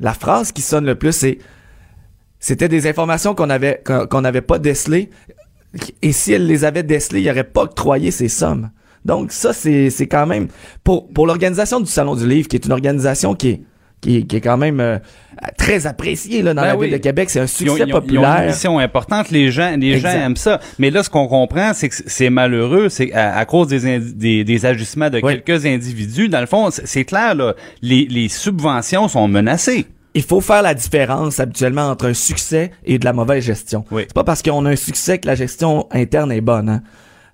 la 0.00 0.14
phrase 0.14 0.50
qui 0.50 0.62
sonne 0.62 0.86
le 0.86 0.96
plus, 0.96 1.12
c'est 1.12 1.38
c'était 2.40 2.68
des 2.68 2.86
informations 2.86 3.34
qu'on 3.34 3.50
avait 3.50 3.82
qu'on 3.84 4.20
n'avait 4.20 4.42
pas 4.42 4.58
décelées. 4.58 5.10
Et 6.02 6.12
si 6.12 6.32
elle 6.32 6.46
les 6.46 6.64
avait 6.64 6.82
décelées, 6.82 7.20
il 7.20 7.24
n'y 7.24 7.30
aurait 7.30 7.44
pas 7.44 7.62
octroyé 7.62 8.10
ces 8.10 8.28
sommes. 8.28 8.70
Donc 9.04 9.32
ça, 9.32 9.52
c'est, 9.52 9.90
c'est 9.90 10.06
quand 10.06 10.26
même... 10.26 10.48
Pour, 10.82 11.08
pour 11.08 11.26
l'organisation 11.26 11.80
du 11.80 11.90
Salon 11.90 12.14
du 12.14 12.26
Livre, 12.26 12.48
qui 12.48 12.56
est 12.56 12.64
une 12.64 12.72
organisation 12.72 13.34
qui 13.34 13.48
est, 13.48 13.62
qui, 14.00 14.26
qui 14.26 14.36
est 14.36 14.40
quand 14.40 14.56
même 14.56 14.80
euh, 14.80 14.98
très 15.56 15.86
appréciée 15.86 16.42
là, 16.42 16.54
dans 16.54 16.62
ben 16.62 16.68
la 16.68 16.76
ville 16.76 16.92
de 16.92 16.96
Québec. 16.98 17.30
C'est 17.30 17.40
un 17.40 17.46
succès 17.46 17.86
populaire. 17.86 18.36
Ils 18.38 18.42
une 18.42 18.48
mission 18.48 18.78
importante. 18.78 19.30
Les 19.30 19.50
gens, 19.50 19.76
les 19.76 19.98
gens 19.98 20.08
aiment 20.08 20.36
ça. 20.36 20.60
Mais 20.78 20.90
là, 20.90 21.02
ce 21.02 21.10
qu'on 21.10 21.26
comprend, 21.26 21.72
c'est 21.74 21.88
que 21.88 21.94
c'est 22.06 22.30
malheureux. 22.30 22.88
C'est 22.88 23.12
à, 23.12 23.44
cause 23.44 23.68
des, 23.68 23.98
des, 23.98 24.44
des, 24.44 24.66
ajustements 24.66 25.10
de 25.10 25.20
quelques 25.20 25.66
individus. 25.66 26.28
Dans 26.28 26.40
le 26.40 26.46
fond, 26.46 26.70
c'est 26.70 27.04
clair, 27.04 27.34
là, 27.34 27.54
les, 27.82 28.06
les 28.06 28.28
subventions 28.28 29.08
sont 29.08 29.28
menacées 29.28 29.86
il 30.14 30.22
faut 30.22 30.40
faire 30.40 30.62
la 30.62 30.74
différence 30.74 31.40
habituellement 31.40 31.88
entre 31.88 32.06
un 32.06 32.14
succès 32.14 32.72
et 32.84 32.98
de 32.98 33.04
la 33.04 33.12
mauvaise 33.12 33.44
gestion. 33.44 33.84
C'est 33.90 34.14
pas 34.14 34.24
parce 34.24 34.42
qu'on 34.42 34.64
a 34.66 34.70
un 34.70 34.76
succès 34.76 35.18
que 35.18 35.26
la 35.26 35.34
gestion 35.34 35.86
interne 35.92 36.32
est 36.32 36.40
bonne. 36.40 36.68
Hein. 36.68 36.82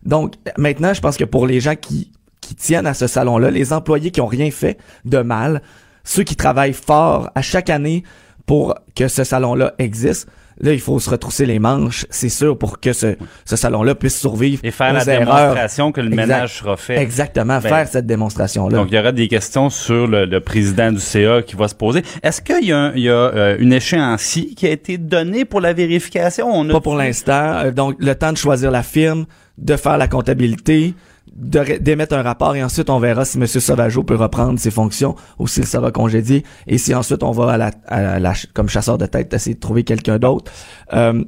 Donc 0.05 0.35
maintenant, 0.59 0.93
je 0.93 1.01
pense 1.01 1.17
que 1.17 1.25
pour 1.25 1.47
les 1.47 1.61
gens 1.61 1.77
qui, 1.77 2.13
qui 2.41 2.55
tiennent 2.55 2.87
à 2.87 2.95
ce 2.95 3.07
salon-là, 3.07 3.51
les 3.51 3.73
employés 3.73 4.11
qui 4.11 4.21
ont 4.21 4.27
rien 4.27 4.51
fait 4.51 4.79
de 5.05 5.19
mal, 5.19 5.63
ceux 6.05 6.25
qui 6.25 6.37
travaillent 6.37 6.75
fort 6.75 7.31
à 7.35 7.43
chaque 7.43 7.71
année 7.71 8.03
pour 8.47 8.75
que 8.95 9.09
ce 9.09 9.25
salon-là 9.25 9.75
existe, 9.79 10.29
Là, 10.61 10.73
il 10.73 10.81
faut 10.81 10.99
se 11.01 11.11
retrousser 11.11 11.47
les 11.47 11.59
manches, 11.59 12.07
c'est 12.11 12.29
sûr, 12.29 12.57
pour 12.57 12.79
que 12.79 12.93
ce, 12.93 13.17
ce 13.45 13.57
salon-là 13.57 13.95
puisse 13.95 14.19
survivre. 14.19 14.61
Et 14.63 14.71
faire 14.71 14.93
la 14.93 15.05
démonstration 15.05 15.93
que 15.93 16.01
le 16.01 16.11
ménage 16.11 16.59
sera 16.59 16.77
fait. 16.77 16.97
Exactement, 16.99 17.59
ben, 17.61 17.69
faire 17.69 17.89
cette 17.89 18.07
démonstration-là. 18.07 18.79
Donc, 18.79 18.89
il 18.91 18.95
y 18.95 18.99
aura 18.99 19.13
des 19.13 19.29
questions 19.29 19.71
sur 19.71 20.07
le, 20.07 20.39
président 20.41 20.93
du 20.93 21.01
CA 21.01 21.43
qui 21.43 21.57
va 21.57 21.69
se 21.69 21.75
poser. 21.75 22.03
Est-ce 22.23 22.41
qu'il 22.41 22.67
y 22.67 22.73
a, 22.73 22.93
il 22.95 23.03
y 23.03 23.09
a 23.09 23.13
euh, 23.13 23.57
une 23.59 23.73
échéancie 23.73 24.55
qui 24.55 24.67
a 24.67 24.71
été 24.71 24.99
donnée 24.99 25.45
pour 25.45 25.61
la 25.61 25.73
vérification? 25.73 26.49
On 26.53 26.67
Pas 26.69 26.81
pour 26.81 26.97
l'instant. 26.97 27.55
Euh, 27.55 27.71
donc, 27.71 27.97
le 27.99 28.15
temps 28.15 28.33
de 28.33 28.37
choisir 28.37 28.71
la 28.71 28.83
firme, 28.83 29.27
de 29.59 29.77
faire 29.77 29.99
la 29.99 30.09
comptabilité, 30.09 30.95
d'émettre 31.37 32.15
un 32.15 32.23
rapport 32.23 32.55
et 32.55 32.63
ensuite 32.63 32.89
on 32.91 32.99
verra 33.01 33.25
si 33.25 33.39
M. 33.39 33.47
Sauvageau 33.47 34.05
peut 34.05 34.15
reprendre 34.15 34.59
ses 34.59 34.71
fonctions 34.71 35.17
ou 35.39 35.49
s'il 35.49 35.67
sera 35.67 35.91
congédié 35.91 36.45
et 36.67 36.79
si 36.79 36.95
ensuite 36.95 37.23
on 37.25 37.33
va 37.33 37.53
à 37.53 37.57
la, 37.57 37.71
à 37.89 38.21
la- 38.21 38.35
comme 38.53 38.69
chasseur 38.69 38.99
de 38.99 39.07
tête 39.07 39.33
essayer 39.35 39.55
de 39.55 39.61
trouver 39.61 39.83
quelqu'un 39.85 40.19
d'autre. 40.19 40.53
Euh, 40.93 41.25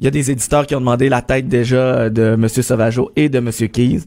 il 0.00 0.04
y 0.04 0.08
a 0.08 0.10
des 0.10 0.30
éditeurs 0.30 0.66
qui 0.66 0.74
ont 0.74 0.80
demandé 0.80 1.08
la 1.10 1.20
tête 1.20 1.46
déjà 1.46 2.08
de 2.08 2.32
M. 2.32 2.48
Sauvageau 2.48 3.10
et 3.16 3.28
de 3.28 3.36
M. 3.38 3.50
Keys. 3.68 4.00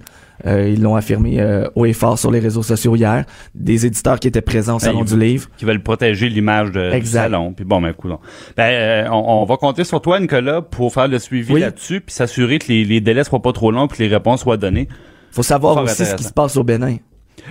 Euh, 0.47 0.67
ils 0.67 0.81
l'ont 0.81 0.95
affirmé 0.95 1.39
euh, 1.39 1.67
haut 1.75 1.85
et 1.85 1.93
fort 1.93 2.17
sur 2.17 2.31
les 2.31 2.39
réseaux 2.39 2.63
sociaux 2.63 2.95
hier. 2.95 3.25
Des 3.53 3.85
éditeurs 3.85 4.19
qui 4.19 4.27
étaient 4.27 4.41
présents 4.41 4.77
au 4.77 4.79
Salon 4.79 5.03
ils- 5.03 5.13
du 5.13 5.19
Livre. 5.19 5.47
Qui 5.55 5.65
veulent 5.65 5.83
protéger 5.83 6.27
l'image 6.29 6.71
de, 6.71 6.99
du 6.99 7.05
salon. 7.05 7.53
Puis 7.53 7.63
bon, 7.63 7.79
ben, 7.79 7.93
cool. 7.93 8.17
Ben, 8.57 8.63
euh, 8.63 9.07
on, 9.11 9.41
on 9.43 9.45
va 9.45 9.55
compter 9.57 9.83
sur 9.83 10.01
toi, 10.01 10.19
Nicolas, 10.19 10.63
pour 10.63 10.91
faire 10.91 11.07
le 11.07 11.19
suivi 11.19 11.53
Oui. 11.53 11.61
là-dessus, 11.61 12.01
puis 12.01 12.13
s'assurer 12.13 12.57
que 12.57 12.67
les, 12.69 12.83
les 12.83 12.99
délais 12.99 13.23
soient 13.23 13.41
pas 13.43 13.53
trop 13.53 13.69
longs, 13.71 13.87
puis 13.87 13.99
que 13.99 14.03
les 14.03 14.09
réponses 14.09 14.41
soient 14.41 14.57
données. 14.57 14.87
Faut 15.31 15.43
savoir 15.43 15.77
aussi 15.83 16.05
ce 16.05 16.15
qui 16.15 16.23
se 16.23 16.33
passe 16.33 16.57
au 16.57 16.63
Bénin. 16.63 16.97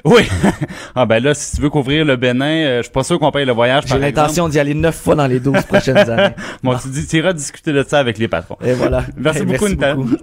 Oui. 0.04 0.22
ah 0.94 1.06
ben 1.06 1.22
là, 1.22 1.34
si 1.34 1.56
tu 1.56 1.62
veux 1.62 1.70
couvrir 1.70 2.04
le 2.04 2.16
Bénin, 2.16 2.44
euh, 2.46 2.76
je 2.78 2.82
suis 2.82 2.92
pas 2.92 3.02
sûr 3.02 3.18
qu'on 3.18 3.30
paye 3.30 3.44
le 3.44 3.52
voyage. 3.52 3.84
J'ai 3.86 3.98
l'intention 3.98 4.48
d'y 4.48 4.58
aller 4.58 4.74
neuf 4.74 4.96
fois 4.96 5.14
dans 5.14 5.26
les 5.26 5.40
12 5.40 5.62
prochaines 5.64 5.96
années. 5.98 6.34
Bon, 6.62 6.76
tu 6.76 6.88
dis, 6.88 7.06
tu 7.06 7.16
iras 7.18 7.32
discuter 7.32 7.72
de 7.72 7.82
ça 7.82 7.98
avec 7.98 8.18
les 8.18 8.28
patrons. 8.28 8.56
Et 8.64 8.72
voilà. 8.72 9.04
Merci 9.16 9.44
beaucoup, 9.44 9.68
beaucoup. 9.68 10.16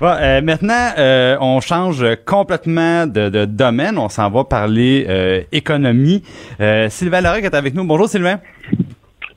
Bon, 0.00 0.08
euh, 0.20 0.42
maintenant, 0.42 0.90
euh, 0.98 1.38
on 1.40 1.60
change 1.60 2.04
complètement 2.26 3.06
de, 3.06 3.30
de 3.30 3.44
domaine. 3.46 3.96
On 3.96 4.10
s'en 4.10 4.28
va 4.30 4.44
parler 4.44 5.06
euh, 5.08 5.40
économie. 5.52 6.22
Euh, 6.60 6.90
Sylvain 6.90 7.22
Larocque 7.22 7.44
est 7.44 7.54
avec 7.54 7.74
nous. 7.74 7.84
Bonjour, 7.84 8.08
Sylvain. 8.08 8.38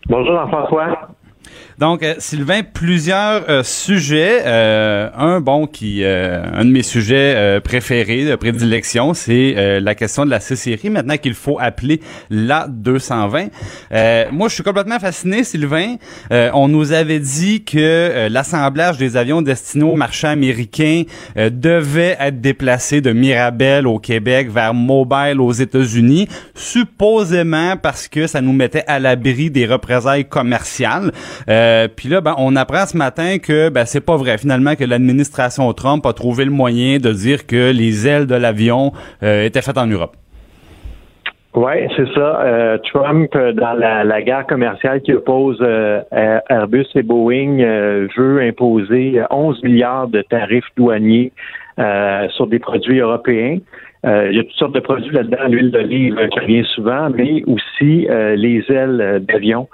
Bonjour 0.08 0.36
Jean-François. 0.36 1.10
Donc, 1.80 2.04
euh, 2.04 2.16
Sylvain, 2.18 2.60
plusieurs 2.62 3.50
euh, 3.50 3.64
sujets. 3.64 4.42
Euh, 4.46 5.10
un, 5.16 5.40
bon, 5.40 5.66
qui, 5.66 6.04
euh, 6.04 6.44
un 6.54 6.66
de 6.66 6.72
mes 6.72 6.84
sujets 6.84 7.34
euh, 7.38 7.62
préférés, 7.62 8.26
de 8.26 8.36
prédilection, 8.36 9.14
c'est 9.14 9.54
euh, 9.56 9.80
la 9.80 9.96
question 9.96 10.26
de 10.26 10.30
la 10.30 10.42
C-série, 10.42 10.90
maintenant 10.90 11.16
qu'il 11.16 11.36
faut 11.36 11.58
appeler 11.58 12.02
la 12.30 12.68
220. 12.68 13.48
Euh, 13.94 14.26
moi, 14.34 14.50
je 14.50 14.56
suis 14.56 14.64
complètement 14.64 15.00
fasciné, 15.00 15.46
Sylvain. 15.46 15.96
On 16.30 16.68
nous 16.68 16.92
avait 16.92 17.20
dit 17.20 17.64
que 17.64 18.28
l'assemblage 18.30 18.98
des 18.98 19.16
avions 19.16 19.42
destinés 19.42 19.86
aux 19.86 19.96
marchands 19.96 20.30
américains 20.30 21.04
devait 21.38 22.18
être 22.20 22.42
déplacé 22.42 23.00
de 23.00 23.14
Mirabel 23.14 23.88
au 23.88 24.00
Québec 24.00 24.50
vers 24.50 24.74
Mobile 24.74 25.40
aux 25.40 25.54
États-Unis, 25.54 26.28
supposément 26.56 27.78
parce 27.78 28.10
que 28.10 28.28
ça 28.28 28.42
nous 28.42 28.54
mettait 28.54 28.84
à 28.88 29.00
l'abri 29.00 29.50
des 29.50 29.66
représailles 29.66 30.26
commerciales. 30.26 31.12
Puis 31.96 32.10
là, 32.10 32.22
ben, 32.22 32.36
on 32.38 32.56
apprend 32.56 32.86
ce 32.86 32.98
matin 32.98 33.38
que 33.38 33.70
ben, 33.70 33.86
c'est 33.86 34.06
pas 34.06 34.18
vrai 34.18 34.38
finalement 34.38 34.76
que 34.76 34.84
l'administration 34.84 35.72
Trump 35.74 36.06
a 36.06 36.14
trouvé 36.14 36.46
le 36.46 36.52
moyen 36.52 36.98
de 36.98 37.12
dire 37.12 37.46
que 37.48 37.72
les 37.72 38.08
ailes 38.08 38.28
de 38.28 38.36
l'avion 38.36 38.92
euh, 39.24 39.46
étaient 39.46 39.62
faites 39.62 39.78
en 39.78 39.88
Europe. 39.88 40.16
Oui, 41.56 41.72
c'est 41.96 42.08
ça. 42.14 42.42
Euh, 42.42 42.78
Trump, 42.94 43.36
euh, 43.36 43.54
dans 43.54 43.74
la, 43.74 44.22
guerre 44.22 44.46
commerciale 44.46 45.02
qui 45.02 45.14
oppose 45.14 45.58
euh, 45.62 46.02
Air- 46.12 46.42
Airbus 46.48 46.86
et 46.94 47.02
Boeing, 47.02 47.60
euh, 47.60 48.08
veut 48.16 48.42
imposer 48.42 49.22
11 49.32 49.64
milliards 49.64 50.08
de 50.08 50.22
tarifs 50.22 50.70
douaniers 50.78 51.32
euh, 51.80 52.30
sur 52.30 52.46
des 52.46 52.60
produits 52.60 53.00
européens. 53.00 53.58
Euh, 54.06 54.30
il 54.32 54.38
y 54.38 54.40
a 54.40 54.44
toutes 54.44 54.54
sortes 54.54 54.76
de 54.76 54.80
produits 54.80 55.14
là-dedans, 55.14 55.48
l'huile 55.50 55.72
d'olive 55.72 56.18
euh, 56.18 56.28
qui 56.28 56.40
revient 56.40 56.66
souvent, 56.76 57.10
mais 57.10 57.44
aussi 57.48 58.08
euh, 58.10 58.36
les 58.36 58.64
ailes 58.70 59.02
euh, 59.02 59.20
d'avion. 59.20 59.68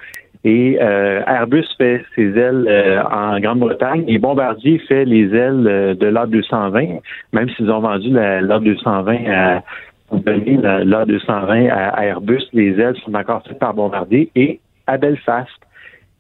Et 0.47 0.77
euh, 0.79 1.21
Airbus 1.25 1.65
fait 1.75 2.05
ses 2.15 2.37
ailes 2.37 2.67
euh, 2.69 3.01
en 3.03 3.39
Grande-Bretagne 3.39 4.03
et 4.07 4.19
Bombardier 4.19 4.77
fait 4.87 5.03
les 5.03 5.33
ailes 5.35 5.65
euh, 5.67 5.95
de 5.95 6.05
l'A220, 6.05 6.99
même 7.33 7.49
s'ils 7.49 7.71
ont 7.71 7.79
vendu 7.79 8.11
la- 8.11 8.41
l'A220 8.41 9.27
à 9.27 9.63
pour 10.07 10.19
donner 10.19 10.57
la- 10.61 10.83
l'A220 10.85 11.71
à, 11.71 12.05
Airbus. 12.05 12.43
Les 12.53 12.79
ailes 12.79 12.95
sont 13.03 13.15
encore 13.15 13.41
faites 13.47 13.57
par 13.57 13.73
Bombardier 13.73 14.29
et 14.35 14.59
à 14.85 14.97
Belfast. 14.97 15.49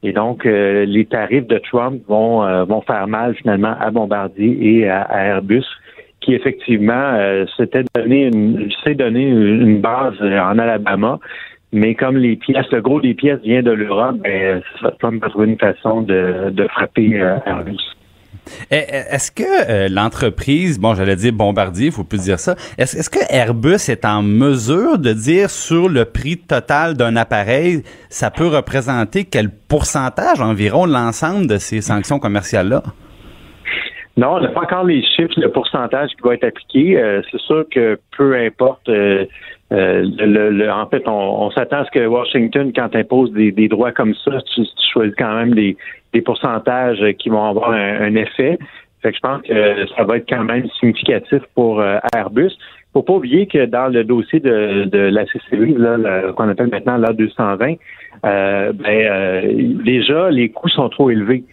Et 0.01 0.11
donc, 0.11 0.45
euh, 0.47 0.85
les 0.85 1.05
tarifs 1.05 1.45
de 1.45 1.59
Trump 1.59 2.01
vont, 2.07 2.43
euh, 2.43 2.63
vont 2.63 2.81
faire 2.81 3.07
mal 3.07 3.35
finalement 3.35 3.75
à 3.79 3.91
Bombardier 3.91 4.57
et 4.79 4.89
à, 4.89 5.01
à 5.03 5.19
Airbus, 5.25 5.65
qui 6.21 6.33
effectivement 6.33 6.93
euh, 7.13 7.45
s'était 7.57 7.83
donné 7.95 8.25
une, 8.27 8.71
s'est 8.83 8.95
donné 8.95 9.21
une, 9.29 9.79
base 9.81 10.15
en 10.21 10.57
Alabama. 10.57 11.19
Mais 11.75 11.93
comme 11.93 12.15
les 12.15 12.37
pièces, 12.37 12.71
le 12.71 12.81
gros 12.81 13.01
des 13.01 13.13
pièces 13.13 13.41
vient 13.41 13.61
de 13.61 13.71
l'Europe, 13.71 14.15
ben, 14.23 14.61
ça, 14.81 14.87
a 14.87 15.29
trouvé 15.29 15.47
une 15.47 15.59
façon 15.59 16.03
de, 16.03 16.49
de 16.49 16.67
frapper 16.69 17.19
euh, 17.19 17.35
Airbus. 17.45 17.77
Eh, 18.71 18.75
eh, 18.75 19.13
Est-ce 19.13 19.29
que 19.29 19.43
euh, 19.43 19.89
l'entreprise, 19.91 20.79
bon, 20.79 20.93
j'allais 20.93 21.17
dire 21.17 21.33
Bombardier, 21.33 21.91
faut 21.91 22.05
plus 22.05 22.23
dire 22.23 22.39
ça. 22.39 22.55
Est-ce 22.77 22.95
est-ce 22.97 23.09
que 23.09 23.19
Airbus 23.29 23.89
est 23.89 24.05
en 24.05 24.21
mesure 24.23 24.99
de 24.99 25.11
dire 25.11 25.49
sur 25.49 25.89
le 25.89 26.05
prix 26.05 26.37
total 26.37 26.93
d'un 26.93 27.17
appareil, 27.17 27.83
ça 28.07 28.31
peut 28.31 28.47
représenter 28.47 29.25
quel 29.25 29.49
pourcentage 29.49 30.39
environ 30.39 30.87
de 30.87 30.93
l'ensemble 30.93 31.45
de 31.45 31.57
ces 31.57 31.81
sanctions 31.81 32.19
commerciales-là? 32.19 32.83
Non, 34.15 34.35
on 34.35 34.39
n'a 34.39 34.47
pas 34.47 34.61
encore 34.61 34.85
les 34.85 35.03
chiffres, 35.03 35.33
le 35.35 35.51
pourcentage 35.51 36.11
qui 36.11 36.25
va 36.25 36.35
être 36.35 36.45
appliqué. 36.45 36.97
Euh, 36.97 37.21
c'est 37.29 37.41
sûr 37.41 37.65
que 37.69 37.99
peu 38.17 38.33
importe. 38.37 38.87
euh, 38.87 39.25
euh, 39.71 40.05
le, 40.19 40.51
le- 40.51 40.71
en 40.71 40.85
fait, 40.87 41.07
on, 41.07 41.11
on 41.45 41.51
s'attend 41.51 41.77
à 41.77 41.85
ce 41.85 41.91
que 41.91 42.05
Washington, 42.05 42.71
quand 42.75 42.95
impose 42.95 43.31
des, 43.33 43.51
des 43.51 43.67
droits 43.67 43.91
comme 43.91 44.13
ça, 44.13 44.39
tu, 44.53 44.61
tu 44.61 44.87
choisis 44.93 45.15
quand 45.17 45.35
même 45.35 45.53
des, 45.55 45.75
des 46.13 46.21
pourcentages 46.21 47.03
qui 47.19 47.29
vont 47.29 47.43
avoir 47.49 47.71
un, 47.71 48.01
un 48.01 48.15
effet. 48.15 48.57
Fait 49.01 49.11
que 49.11 49.17
je 49.17 49.21
pense 49.21 49.41
que 49.41 49.87
ça 49.95 50.03
va 50.03 50.17
être 50.17 50.29
quand 50.29 50.43
même 50.43 50.67
significatif 50.79 51.41
pour 51.55 51.79
euh, 51.81 51.97
Airbus. 52.15 52.51
Faut 52.93 53.01
pas 53.03 53.13
oublier 53.13 53.45
que 53.47 53.65
dans 53.65 53.87
le 53.87 54.03
dossier 54.03 54.39
de, 54.39 54.85
de 54.85 54.97
la 54.99 55.23
là, 55.51 55.97
le- 55.97 56.31
qu'on 56.33 56.47
appelle 56.47 56.69
maintenant 56.71 56.97
l'A220, 56.97 57.77
euh, 58.25 58.71
ben, 58.73 58.87
euh, 58.87 59.41
déjà, 59.83 60.29
les 60.29 60.49
coûts 60.49 60.69
sont 60.69 60.89
trop 60.89 61.09
élevés. 61.09 61.43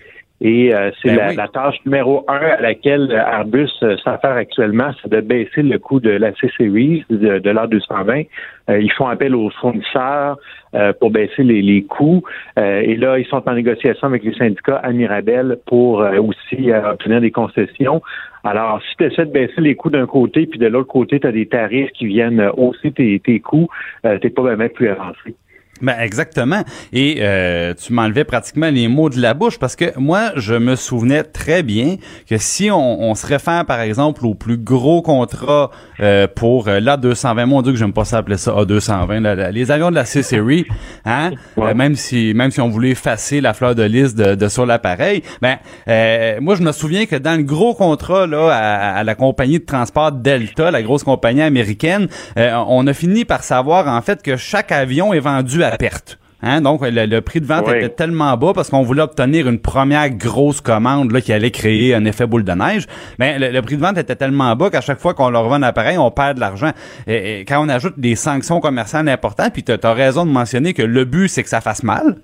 Et 0.45 0.75
euh, 0.75 0.91
c'est 1.01 1.11
Ben 1.11 1.17
la, 1.17 1.29
oui. 1.29 1.37
la 1.37 1.49
tâche 1.49 1.77
numéro 1.87 2.25
un 2.27 2.35
à 2.35 2.61
laquelle 2.61 3.13
Airbus 3.13 3.71
euh, 3.85 3.97
s'affaire 3.99 4.33
actuellement, 4.33 4.91
c'est 5.01 5.11
de 5.11 5.21
baisser 5.21 5.63
le 5.63 5.79
coût 5.79 6.01
de 6.01 6.11
la 6.11 6.35
C-Series, 6.35 7.05
de, 7.09 7.39
de 7.39 7.51
l'A220. 7.51 8.27
Euh, 8.69 8.81
ils 8.81 8.91
font 8.91 9.07
appel 9.07 9.37
aux 9.37 9.51
fournisseurs 9.51 10.37
euh, 10.75 10.93
pour 10.99 11.13
baisser 11.13 11.45
les, 11.45 11.63
les 11.63 11.85
coûts. 11.85 12.23
Euh, 12.59 12.81
et 12.81 12.97
là, 12.97 13.21
ils 13.21 13.27
sont 13.27 13.49
en 13.49 13.55
négociation 13.55 14.09
avec 14.09 14.25
les 14.25 14.35
syndicats 14.35 14.81
à 14.83 14.91
Mirabel 14.91 15.59
pour 15.67 16.03
euh, 16.03 16.19
aussi 16.19 16.73
euh, 16.73 16.91
obtenir 16.91 17.21
des 17.21 17.31
concessions. 17.31 18.03
Alors, 18.43 18.81
si 18.83 18.97
tu 18.97 19.05
essaies 19.05 19.27
de 19.27 19.31
baisser 19.33 19.61
les 19.61 19.77
coûts 19.77 19.91
d'un 19.91 20.07
côté, 20.07 20.47
puis 20.47 20.59
de 20.59 20.67
l'autre 20.67 20.89
côté, 20.89 21.21
tu 21.21 21.27
as 21.29 21.33
des 21.33 21.47
tarifs 21.47 21.91
qui 21.93 22.07
viennent 22.07 22.41
euh, 22.41 22.51
hausser 22.57 22.91
tes, 22.91 23.21
tes 23.21 23.39
coûts, 23.39 23.69
euh, 24.05 24.19
t'es 24.19 24.31
pas 24.31 24.43
vraiment 24.43 24.69
plus 24.69 24.89
avancé. 24.89 25.37
Ben 25.83 25.97
exactement. 26.01 26.63
Et 26.93 27.17
euh, 27.21 27.75
tu 27.75 27.93
m'enlevais 27.93 28.25
pratiquement 28.25 28.71
les 28.71 28.89
mots 28.89 29.11
de 29.11 29.21
la 29.21 29.35
bouche 29.35 29.59
parce 29.59 29.77
que 29.77 29.87
moi, 29.99 30.31
je 30.37 30.55
me 30.55 30.77
souvenais 30.77 31.25
très 31.25 31.63
bien 31.63 31.97
que 32.29 32.39
si 32.39 32.71
on, 32.71 33.03
on 33.03 33.15
se 33.15 33.27
réfère, 33.27 33.65
par 33.67 33.81
exemple, 33.81 34.25
au 34.25 34.35
plus 34.35 34.57
gros 34.57 35.03
contrat 35.03 35.71
euh, 36.01 36.27
pour 36.35 36.69
euh, 36.69 36.79
l'A220, 36.81 37.45
mon 37.47 37.63
Dieu 37.63 37.73
que 37.73 37.79
j'aime 37.79 37.93
pas 37.93 38.05
ça 38.05 38.19
appeler 38.19 38.37
ça 38.39 38.53
A220, 38.53 39.21
là, 39.21 39.35
là, 39.35 39.51
les 39.51 39.71
avions 39.71 39.91
de 39.91 39.97
la 39.97 40.05
C-Series, 40.05 40.67
hein, 41.05 41.33
Ouais. 41.57 41.71
euh, 41.71 41.75
même 41.75 41.97
si 41.97 42.33
même 42.35 42.51
si 42.51 42.61
on 42.61 42.69
voulait 42.69 42.91
effacer 42.91 43.41
la 43.41 43.53
fleur 43.53 43.75
de 43.75 43.83
lys 43.83 44.15
de, 44.15 44.35
de 44.37 44.49
sur 44.49 44.65
l'appareil, 44.67 45.23
ben 45.41 45.57
euh, 45.89 46.39
moi 46.41 46.55
je 46.55 46.63
me 46.63 46.73
souviens 46.73 47.07
que 47.07 47.17
dans 47.17 47.37
le 47.37 47.43
gros 47.43 47.75
contrat 47.75 48.27
là 48.27 48.49
à, 48.53 48.99
à 48.99 49.05
la 49.05 49.15
compagnie 49.15 49.59
de 49.59 49.65
transport 49.65 50.13
Delta, 50.13 50.71
la 50.71 50.83
grosse 50.83 51.03
compagnie 51.05 51.43
américaine, 51.43 52.07
euh, 52.39 52.53
on 52.69 52.87
a 52.87 52.93
fini 52.95 53.25
par 53.25 53.43
savoir 53.45 53.89
en 53.89 54.01
fait 54.03 54.23
que 54.23 54.37
chaque 54.37 54.73
avion 54.73 55.13
est 55.13 55.21
vendu 55.21 55.63
à 55.65 55.72
perte. 55.79 56.19
Hein, 56.45 56.61
donc 56.61 56.81
le, 56.83 57.07
le 57.07 57.21
prix 57.21 57.41
de 57.41 57.47
vente 57.47 57.67
Oui. 57.69 57.77
était 57.77 57.89
tellement 57.89 58.37
bas 58.37 58.51
parce 58.53 58.69
qu'on 58.69 58.83
voulait 58.83 59.03
obtenir 59.03 59.47
une 59.49 59.61
première 59.61 60.11
grosse 60.11 60.61
commande 60.61 61.13
là, 61.13 61.21
qui 61.21 61.33
allait 61.33 61.53
créer 61.53 61.95
un 61.95 62.05
effet 62.05 62.27
boule 62.27 62.43
de 62.43 62.51
neige. 62.51 62.89
Mais 63.21 63.39
le, 63.39 63.53
le 63.53 63.63
prix 63.63 63.77
de 63.77 63.81
vente 63.81 63.97
était 63.97 64.17
tellement 64.17 64.57
bas 64.57 64.69
qu'à 64.69 64.81
chaque 64.81 64.99
fois 64.99 65.15
qu'on 65.15 65.31
leur 65.31 65.45
vend 65.45 65.55
un 65.55 65.63
appareil, 65.63 65.99
on 65.99 66.11
perd 66.11 66.35
de 66.35 66.41
l'argent. 66.41 66.73
Et, 67.07 67.39
et 67.43 67.45
quand 67.45 67.65
on 67.65 67.69
ajoute 67.69 67.95
des 67.97 68.17
sanctions 68.17 68.59
commerciales 68.59 69.09
importantes, 69.09 69.53
puis 69.53 69.63
tu 69.63 69.71
as 69.71 69.93
raison 69.93 70.27
de 70.27 70.33
mentionner 70.33 70.75
que 70.75 70.83
le 70.83 71.05
but 71.05 71.29
c'est 71.29 71.45
que 71.45 71.49
ça 71.49 71.61
fasse 71.61 71.85
mal, 71.85 72.17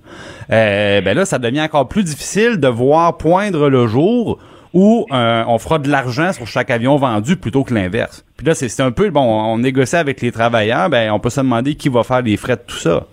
euh, 0.51 1.01
ben 1.01 1.17
là 1.17 1.25
ça 1.25 1.39
devient 1.39 1.63
encore 1.63 1.87
plus 1.87 2.03
difficile 2.03 2.57
de 2.59 2.67
voir 2.69 3.19
poindre 3.19 3.69
le 3.69 3.87
jour 3.87 4.41
où 4.75 5.07
euh, 5.13 5.45
on 5.47 5.59
fera 5.59 5.79
de 5.79 5.89
l'argent 5.89 6.33
sur 6.33 6.49
chaque 6.49 6.71
avion 6.73 6.97
vendu 6.97 7.37
plutôt 7.37 7.63
que 7.63 7.73
l'inverse. 7.73 8.25
Puis 8.37 8.45
là 8.47 8.57
c'est 8.57 8.69
c'est 8.69 8.83
un 8.83 8.91
peu 8.91 9.11
bon, 9.11 9.23
on 9.23 9.59
négocie 9.59 9.95
avec 9.95 10.21
les 10.23 10.33
travailleurs, 10.33 10.91
ben 10.91 11.13
on 11.13 11.21
peut 11.21 11.31
se 11.31 11.41
demander 11.41 11.77
qui 11.77 11.89
va 11.89 12.03
faire 12.03 12.23
les 12.23 12.37
frais 12.37 12.57
de 12.57 12.63
tout 12.67 12.77
ça. 12.77 13.07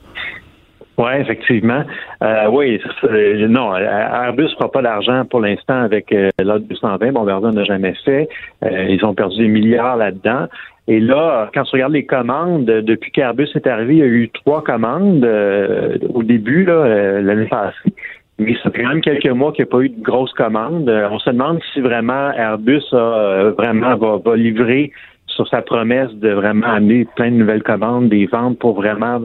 Oui, 0.98 1.12
effectivement. 1.20 1.84
Euh, 2.24 2.48
oui, 2.50 2.82
c'est- 3.02 3.48
non, 3.48 3.76
Airbus 3.76 4.44
ne 4.44 4.48
fera 4.50 4.72
pas 4.72 4.82
d'argent 4.82 5.26
pour 5.26 5.42
l'instant 5.42 5.82
avec 5.82 6.12
euh, 6.14 6.30
l'A220. 6.40 7.12
Bombardier 7.12 7.52
n'a 7.52 7.64
jamais 7.66 7.94
fait. 8.06 8.30
Euh, 8.64 8.86
ils 8.90 9.04
ont 9.04 9.14
perdu 9.14 9.38
des 9.40 9.48
milliards 9.50 9.98
là-dedans. 9.98 10.48
Et 10.88 11.00
là, 11.00 11.50
quand 11.54 11.64
tu 11.64 11.72
regardes 11.74 11.94
les 11.94 12.06
commandes, 12.06 12.70
euh, 12.70 12.82
depuis 12.82 13.12
qu'Airbus 13.12 13.50
est 13.56 13.68
arrivé, 13.68 13.96
il 13.96 14.00
y 14.00 14.04
a 14.04 14.06
eu 14.06 14.30
trois 14.30 14.64
commandes 14.64 15.26
euh, 15.26 15.98
au 16.14 16.24
début, 16.24 16.64
là, 16.64 16.74
euh, 16.74 17.22
l'année 17.22 17.48
passée. 17.48 17.94
Mais 18.38 18.56
ça 18.64 18.70
fait 18.70 18.84
même 18.84 19.02
quelques 19.02 19.30
mois 19.30 19.52
qu'il 19.52 19.64
n'y 19.66 19.70
a 19.70 19.72
pas 19.72 19.82
eu 19.82 19.90
de 19.90 20.02
grosses 20.02 20.34
commandes. 20.34 20.88
Euh, 20.90 21.08
on 21.12 21.20
se 21.20 21.30
demande 21.30 21.60
si 21.74 21.82
vraiment 21.82 22.32
Airbus 22.32 22.84
a, 22.92 22.96
euh, 22.96 23.52
vraiment 23.58 23.96
va, 23.96 24.18
va 24.24 24.36
livrer 24.36 24.92
sur 25.28 25.48
sa 25.48 25.62
promesse 25.62 26.14
de 26.14 26.30
vraiment 26.30 26.68
amener 26.68 27.06
plein 27.16 27.32
de 27.32 27.36
nouvelles 27.36 27.64
commandes, 27.64 28.10
des 28.10 28.26
ventes 28.26 28.60
pour 28.60 28.74
vraiment 28.76 29.22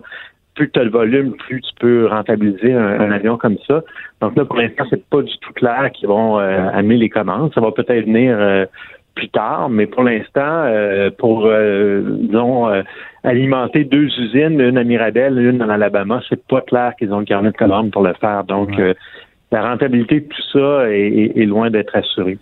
plus 0.54 0.70
tu 0.70 0.80
as 0.80 0.84
le 0.84 0.90
volume, 0.90 1.32
plus 1.32 1.60
tu 1.60 1.70
peux 1.78 2.06
rentabiliser 2.06 2.72
un, 2.74 3.10
avion 3.10 3.36
comme 3.36 3.56
ça. 3.66 3.82
Donc 4.20 4.36
là, 4.36 4.44
pour 4.44 4.56
l'instant, 4.56 4.84
c'est 4.90 5.04
pas 5.08 5.22
du 5.22 5.36
tout 5.38 5.52
clair 5.52 5.90
qu'ils 5.92 6.08
vont 6.08 6.38
euh, 6.38 6.68
amener 6.72 6.96
les 6.96 7.08
commandes. 7.08 7.52
Ça 7.54 7.60
va 7.60 7.72
peut-être 7.72 8.04
venir 8.04 8.36
euh, 8.38 8.66
plus 9.14 9.28
tard, 9.28 9.68
mais 9.70 9.86
pour 9.86 10.02
l'instant, 10.02 10.64
euh, 10.64 11.10
pour 11.16 11.50
disons 11.50 12.68
alimenter 13.22 13.84
deux 13.84 14.06
usines, 14.06 14.60
une 14.60 14.78
à 14.78 14.84
Mirabel, 14.84 15.38
une 15.38 15.62
en 15.62 15.68
Alabama, 15.68 16.20
c'est 16.28 16.44
pas 16.46 16.60
clair 16.62 16.94
qu'ils 16.98 17.12
ont 17.12 17.20
le 17.20 17.24
carnet 17.24 17.50
de 17.50 17.56
commandes 17.56 17.90
pour 17.90 18.02
le 18.02 18.14
faire. 18.14 18.44
Donc 18.44 18.70
la 19.50 19.62
rentabilité 19.62 20.20
de 20.20 20.28
tout 20.28 20.42
ça 20.52 20.90
est 20.90 21.46
loin 21.46 21.70
d'être 21.70 21.96
assurée. 21.96 22.38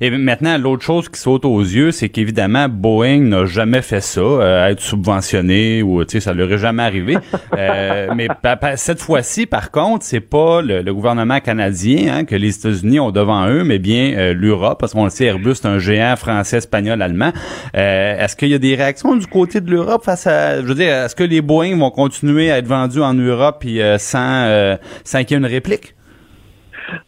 Et 0.00 0.10
maintenant, 0.10 0.58
l'autre 0.58 0.82
chose 0.82 1.08
qui 1.08 1.20
saute 1.20 1.44
aux 1.44 1.60
yeux, 1.60 1.90
c'est 1.90 2.08
qu'évidemment, 2.08 2.68
Boeing 2.68 3.20
n'a 3.20 3.46
jamais 3.46 3.82
fait 3.82 4.00
ça, 4.00 4.20
euh, 4.20 4.68
être 4.68 4.80
subventionné 4.80 5.82
ou 5.82 6.04
tu 6.04 6.12
sais, 6.12 6.20
ça 6.20 6.34
leur 6.34 6.50
est 6.52 6.58
jamais 6.58 6.82
arrivé. 6.82 7.16
euh, 7.56 8.08
mais 8.14 8.28
cette 8.76 9.00
fois-ci, 9.00 9.46
par 9.46 9.70
contre, 9.70 10.04
c'est 10.04 10.20
pas 10.20 10.60
le, 10.62 10.82
gouvernement 10.92 11.40
canadien 11.40 12.14
hein, 12.14 12.24
que 12.24 12.34
les 12.34 12.56
États-Unis 12.56 13.00
ont 13.00 13.10
devant 13.10 13.48
eux, 13.48 13.64
mais 13.64 13.78
bien 13.78 14.14
euh, 14.16 14.34
l'Europe, 14.34 14.78
parce 14.80 14.92
qu'on 14.92 15.04
le 15.04 15.10
sait, 15.10 15.26
Airbus 15.26 15.56
c'est 15.56 15.66
un 15.66 15.78
géant 15.78 16.16
français, 16.16 16.58
espagnol, 16.58 17.00
allemand. 17.02 17.32
Euh, 17.76 18.18
est-ce 18.18 18.36
qu'il 18.36 18.48
y 18.48 18.54
a 18.54 18.58
des 18.58 18.74
réactions 18.74 19.16
du 19.16 19.26
côté 19.26 19.60
de 19.60 19.70
l'Europe 19.70 20.04
face 20.04 20.26
à, 20.26 20.62
je 20.62 20.66
veux 20.66 20.74
dire, 20.74 20.92
est-ce 20.92 21.14
que 21.14 21.24
les 21.24 21.40
Boeing 21.40 21.76
vont 21.78 21.90
continuer 21.90 22.50
à 22.50 22.58
être 22.58 22.66
vendus 22.66 23.02
en 23.02 23.14
Europe 23.14 23.56
puis 23.60 23.80
sans 23.98 24.76
sans 25.04 25.24
qu'il 25.24 25.32
y 25.32 25.34
ait 25.34 25.38
une 25.38 25.46
réplique? 25.46 25.95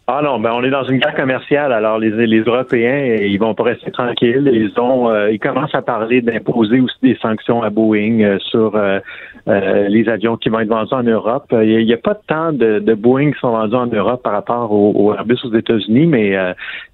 Ah 0.06 0.20
non, 0.22 0.40
ben 0.40 0.50
on 0.54 0.64
est 0.64 0.70
dans 0.70 0.84
une 0.84 0.98
guerre 0.98 1.14
commerciale. 1.14 1.72
Alors 1.72 1.98
les, 1.98 2.10
les 2.26 2.40
Européens, 2.40 3.16
ils 3.20 3.38
vont 3.38 3.54
pas 3.54 3.64
rester 3.64 3.90
tranquilles. 3.90 4.50
Ils 4.52 4.72
ont, 4.80 5.10
euh, 5.10 5.30
ils 5.30 5.38
commencent 5.38 5.74
à 5.74 5.82
parler 5.82 6.20
d'imposer 6.20 6.80
aussi 6.80 6.96
des 7.02 7.16
sanctions 7.16 7.62
à 7.62 7.70
Boeing 7.70 8.20
euh, 8.20 8.38
sur 8.40 8.74
euh, 8.74 9.00
les 9.46 10.08
avions 10.08 10.36
qui 10.36 10.48
vont 10.48 10.60
être 10.60 10.68
vendus 10.68 10.94
en 10.94 11.02
Europe. 11.02 11.46
Il 11.52 11.84
n'y 11.84 11.92
a, 11.92 11.98
pas 11.98 12.14
tant 12.14 12.52
de, 12.52 12.78
de, 12.80 12.94
Boeing 12.94 13.32
qui 13.32 13.38
sont 13.38 13.50
vendus 13.50 13.76
en 13.76 13.86
Europe 13.86 14.22
par 14.22 14.32
rapport 14.32 14.72
au, 14.72 15.14
Airbus 15.14 15.38
aux 15.44 15.54
États-Unis, 15.54 16.06
mais 16.06 16.36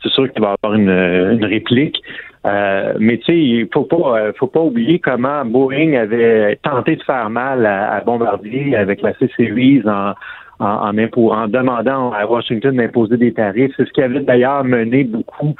c'est 0.03 0.11
sûr 0.11 0.31
qu'il 0.33 0.41
va 0.43 0.51
y 0.51 0.55
avoir 0.63 0.79
une, 0.79 0.91
une 0.91 1.45
réplique. 1.45 2.01
mais 2.45 3.19
tu 3.19 3.25
sais, 3.25 3.37
il 3.37 3.69
faut 3.73 3.83
pas, 3.83 4.33
faut 4.39 4.47
pas 4.47 4.61
oublier 4.61 5.01
comment 5.01 5.45
Boeing 5.45 5.95
avait 5.95 6.57
tenté 6.63 6.95
de 6.95 7.03
faire 7.03 7.29
mal 7.29 7.67
à, 7.67 7.95
à 7.95 8.01
Bombardier 8.03 8.77
avec 8.77 9.03
la 9.03 9.15
C-Series 9.15 9.83
en 9.85 10.15
en, 10.59 10.97
en, 10.97 11.49
demandant 11.49 12.13
à 12.13 12.27
Washington 12.27 12.77
d'imposer 12.77 13.17
des 13.17 13.33
tarifs. 13.33 13.73
C'est 13.77 13.87
ce 13.87 13.93
qui 13.93 14.03
avait 14.03 14.21
d'ailleurs 14.21 14.65
mené 14.65 15.05
beaucoup 15.05 15.55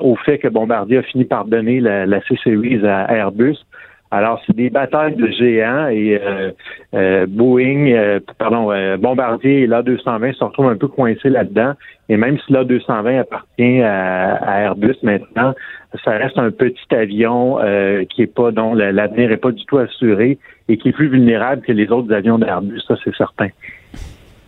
au 0.00 0.16
fait 0.16 0.38
que 0.38 0.48
Bombardier 0.48 0.98
a 0.98 1.02
fini 1.02 1.24
par 1.24 1.44
donner 1.44 1.80
la, 1.80 2.06
la 2.06 2.20
C-Series 2.22 2.86
à 2.86 3.12
Airbus. 3.14 3.56
Alors, 4.12 4.42
c'est 4.46 4.54
des 4.54 4.68
batailles 4.68 5.16
de 5.16 5.26
géants 5.28 5.88
et 5.88 6.20
euh, 6.22 6.50
euh, 6.94 7.26
Boeing, 7.26 7.86
euh, 7.92 8.20
pardon, 8.38 8.70
Bombardier 8.98 9.62
et 9.62 9.66
l'A220 9.66 10.34
se 10.34 10.44
retrouvent 10.44 10.68
un 10.68 10.76
peu 10.76 10.86
coincés 10.86 11.30
là-dedans. 11.30 11.72
Et 12.10 12.18
même 12.18 12.38
si 12.40 12.52
l'A220 12.52 13.20
appartient 13.20 13.80
à, 13.80 14.60
Airbus 14.64 14.96
maintenant, 15.02 15.54
ça 16.04 16.10
reste 16.10 16.38
un 16.38 16.50
petit 16.50 16.94
avion 16.94 17.56
qui 18.10 18.20
est 18.20 18.34
pas 18.34 18.50
dont 18.50 18.74
l'avenir 18.74 19.32
est 19.32 19.38
pas 19.38 19.50
du 19.50 19.64
tout 19.64 19.78
assuré 19.78 20.36
et 20.68 20.76
qui 20.76 20.90
est 20.90 20.92
plus 20.92 21.08
vulnérable 21.08 21.62
que 21.62 21.72
les 21.72 21.90
autres 21.90 22.12
avions 22.12 22.38
d'Airbus, 22.38 22.82
ça 22.86 22.96
c'est 23.02 23.14
certain. 23.16 23.48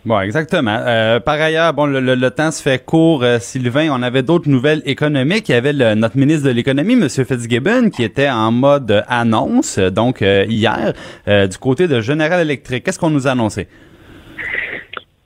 Bon, 0.05 0.19
exactement. 0.19 0.77
Euh, 0.85 1.19
par 1.19 1.41
ailleurs, 1.41 1.73
bon, 1.73 1.87
le, 1.87 2.29
temps 2.29 2.51
se 2.51 2.61
fait 2.61 2.85
court, 2.85 3.23
euh, 3.23 3.39
Sylvain. 3.39 3.89
On 3.91 4.03
avait 4.03 4.21
d'autres 4.21 4.47
nouvelles 4.47 4.83
économiques. 4.85 5.49
Il 5.49 5.53
y 5.53 5.55
avait 5.55 5.73
notre 5.95 6.15
ministre 6.15 6.47
de 6.47 6.53
l'économie, 6.53 6.93
M. 6.93 7.09
Fitzgibbon, 7.09 7.89
qui 7.89 8.03
était 8.03 8.29
en 8.29 8.51
mode 8.51 9.03
annonce, 9.07 9.79
donc 9.79 10.21
euh, 10.21 10.45
hier, 10.47 10.93
du 11.25 11.57
côté 11.57 11.87
de 11.87 12.01
General 12.01 12.39
Electric. 12.39 12.83
Qu'est-ce 12.83 12.99
qu'on 12.99 13.09
nous 13.09 13.27
a 13.27 13.31
annoncé? 13.31 13.67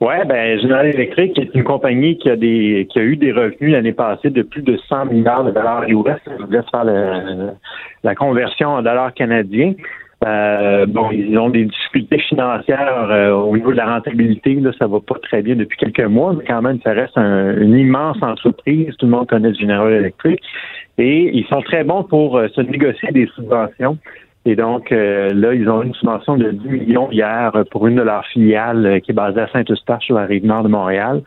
Ouais, 0.00 0.24
ben 0.24 0.58
General 0.58 0.86
Electric 0.86 1.38
est 1.38 1.54
une 1.54 1.64
compagnie 1.64 2.16
qui 2.16 2.30
a 2.30 2.36
des 2.36 2.88
qui 2.90 2.98
a 2.98 3.02
eu 3.02 3.16
des 3.16 3.32
revenus 3.32 3.72
l'année 3.72 3.92
passée 3.92 4.30
de 4.30 4.40
plus 4.40 4.62
de 4.62 4.78
100 4.88 5.06
milliards 5.06 5.44
de 5.44 5.50
dollars 5.50 5.82
US. 5.90 6.16
Je 6.26 6.42
vous 6.42 6.50
laisse 6.50 6.64
faire 6.70 6.84
la 8.02 8.14
conversion 8.14 8.70
en 8.70 8.82
dollars 8.82 9.12
canadiens. 9.12 9.74
Euh, 10.26 10.84
bon, 10.86 11.10
ils 11.10 11.38
ont 11.38 11.48
des 11.48 11.64
difficultés 11.64 12.18
financières 12.18 13.08
euh, 13.10 13.30
au 13.30 13.56
niveau 13.56 13.72
de 13.72 13.76
la 13.76 13.86
rentabilité. 13.86 14.54
Là, 14.54 14.70
ça 14.78 14.86
va 14.86 15.00
pas 15.00 15.14
très 15.22 15.40
bien 15.40 15.56
depuis 15.56 15.78
quelques 15.78 16.06
mois, 16.06 16.34
mais 16.34 16.44
quand 16.44 16.60
même, 16.60 16.78
ça 16.82 16.92
reste 16.92 17.16
une 17.16 17.76
immense 17.78 18.22
entreprise. 18.22 18.94
Tout 18.98 19.06
le 19.06 19.12
monde 19.12 19.28
connaît 19.28 19.54
General 19.54 19.90
Electric. 19.90 20.40
Et 20.98 21.30
ils 21.34 21.46
sont 21.46 21.62
très 21.62 21.84
bons 21.84 22.04
pour 22.04 22.36
euh, 22.36 22.48
se 22.48 22.60
négocier 22.60 23.10
des 23.12 23.26
subventions. 23.34 23.96
Et 24.46 24.56
donc, 24.56 24.88
là, 24.90 25.52
ils 25.52 25.68
ont 25.68 25.82
une 25.82 25.92
subvention 25.92 26.38
de 26.38 26.50
10 26.50 26.68
millions 26.70 27.10
hier 27.10 27.52
pour 27.70 27.86
une 27.86 27.96
de 27.96 28.02
leurs 28.02 28.24
filiales 28.24 29.02
qui 29.02 29.10
est 29.10 29.14
basée 29.14 29.42
à 29.42 29.48
Saint-Eustache, 29.48 30.06
sur 30.06 30.16
la 30.16 30.24
rive 30.24 30.46
nord 30.46 30.62
de 30.62 30.68
Montréal. 30.68 31.20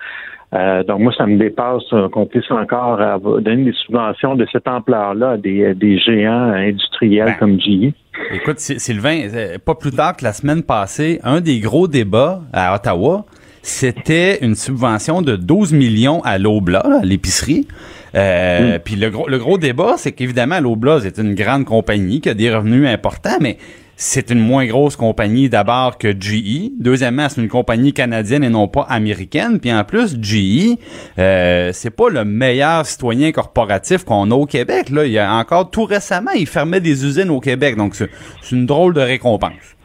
Euh, 0.53 0.83
donc 0.83 0.99
moi, 0.99 1.13
ça 1.17 1.25
me 1.25 1.37
dépasse 1.37 1.81
euh, 1.93 2.09
qu'on 2.09 2.25
puisse 2.25 2.49
encore 2.51 2.99
donner 3.41 3.65
des 3.65 3.77
subventions 3.85 4.35
de 4.35 4.45
cette 4.51 4.67
ampleur-là 4.67 5.31
à 5.31 5.37
des, 5.37 5.73
des 5.73 5.97
géants 5.97 6.51
industriels 6.51 7.25
ben, 7.25 7.35
comme 7.39 7.59
GE. 7.59 7.93
Écoute, 8.31 8.59
Sylvain, 8.59 9.27
euh, 9.33 9.57
pas 9.63 9.75
plus 9.75 9.91
tard 9.91 10.15
que 10.15 10.23
la 10.23 10.33
semaine 10.33 10.63
passée, 10.63 11.19
un 11.23 11.41
des 11.41 11.59
gros 11.59 11.87
débats 11.87 12.41
à 12.53 12.75
Ottawa, 12.75 13.25
c'était 13.61 14.43
une 14.43 14.55
subvention 14.55 15.21
de 15.21 15.35
12 15.35 15.73
millions 15.73 16.21
à 16.23 16.37
l'Obla, 16.37 16.83
l'épicerie. 17.03 17.67
Euh, 18.13 18.77
Puis 18.83 18.95
le 18.95 19.09
gros, 19.09 19.27
le 19.27 19.37
gros 19.39 19.57
débat, 19.57 19.95
c'est 19.97 20.11
qu'évidemment, 20.11 20.59
l'Obla, 20.59 20.99
c'est 21.01 21.17
une 21.17 21.33
grande 21.33 21.65
compagnie 21.65 22.21
qui 22.21 22.29
a 22.29 22.33
des 22.33 22.53
revenus 22.53 22.87
importants, 22.87 23.37
mais 23.41 23.57
c'est 24.03 24.31
une 24.31 24.39
moins 24.39 24.65
grosse 24.65 24.97
compagnie 24.97 25.47
d'abord 25.47 25.97
que 25.97 26.09
GE. 26.09 26.71
Deuxièmement, 26.77 27.29
c'est 27.29 27.41
une 27.41 27.47
compagnie 27.47 27.93
canadienne 27.93 28.43
et 28.43 28.49
non 28.49 28.67
pas 28.67 28.85
américaine. 28.89 29.61
Puis 29.61 29.71
en 29.71 29.85
plus, 29.85 30.21
GE, 30.21 30.77
euh, 31.19 31.69
c'est 31.71 31.95
pas 31.95 32.09
le 32.09 32.25
meilleur 32.25 32.85
citoyen 32.85 33.31
corporatif 33.31 34.03
qu'on 34.03 34.29
a 34.31 34.35
au 34.35 34.45
Québec. 34.45 34.89
Là, 34.89 35.05
il 35.05 35.13
y 35.13 35.19
a 35.19 35.33
encore 35.33 35.71
tout 35.71 35.85
récemment, 35.85 36.31
il 36.35 36.47
fermait 36.47 36.81
des 36.81 37.05
usines 37.05 37.29
au 37.29 37.39
Québec. 37.39 37.77
Donc 37.77 37.95
c'est 37.95 38.09
une 38.51 38.65
drôle 38.65 38.93
de 38.93 38.99
récompense. 38.99 39.77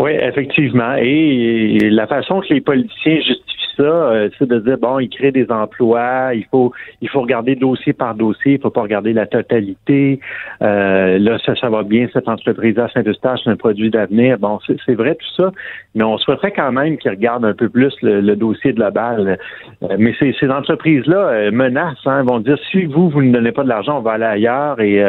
Oui, 0.00 0.10
effectivement. 0.10 0.96
Et 0.98 1.78
la 1.90 2.08
façon 2.08 2.40
que 2.40 2.52
les 2.52 2.60
politiciens 2.60 3.18
justifient 3.18 3.55
ça, 3.76 3.82
euh, 3.82 4.30
c'est 4.38 4.48
de 4.48 4.58
dire 4.58 4.78
bon, 4.78 4.98
il 4.98 5.08
crée 5.08 5.32
des 5.32 5.50
emplois, 5.50 6.30
il 6.34 6.46
faut 6.50 6.72
il 7.02 7.08
faut 7.08 7.20
regarder 7.20 7.54
dossier 7.54 7.92
par 7.92 8.14
dossier, 8.14 8.54
il 8.54 8.60
faut 8.60 8.70
pas 8.70 8.82
regarder 8.82 9.12
la 9.12 9.26
totalité. 9.26 10.20
Euh, 10.62 11.18
là, 11.18 11.38
ça, 11.44 11.54
ça 11.56 11.68
va 11.68 11.82
bien 11.82 12.08
cette 12.12 12.28
entreprise 12.28 12.78
à 12.78 12.88
Saint-Eustache, 12.88 13.40
c'est 13.44 13.50
un 13.50 13.56
produit 13.56 13.90
d'avenir. 13.90 14.38
Bon, 14.38 14.58
c'est 14.66 14.94
vrai 14.94 15.14
tout 15.14 15.42
ça, 15.42 15.52
mais 15.94 16.04
on 16.04 16.16
souhaiterait 16.18 16.52
quand 16.52 16.72
même 16.72 16.96
qu'ils 16.96 17.10
regardent 17.10 17.44
un 17.44 17.54
peu 17.54 17.68
plus 17.68 17.94
le, 18.02 18.34
dossier 18.36 18.72
balle. 18.72 19.38
Euh, 19.82 19.96
mais 19.98 20.14
ces, 20.18 20.34
ces 20.38 20.48
entreprises-là 20.48 21.50
menacent, 21.50 22.06
hein, 22.06 22.22
vont 22.22 22.40
dire 22.40 22.58
si 22.70 22.84
vous 22.84 23.10
vous 23.10 23.22
ne 23.22 23.32
donnez 23.32 23.52
pas 23.52 23.62
de 23.62 23.68
l'argent, 23.68 23.98
on 23.98 24.02
va 24.02 24.12
aller 24.12 24.24
ailleurs 24.24 24.80
et 24.80 25.02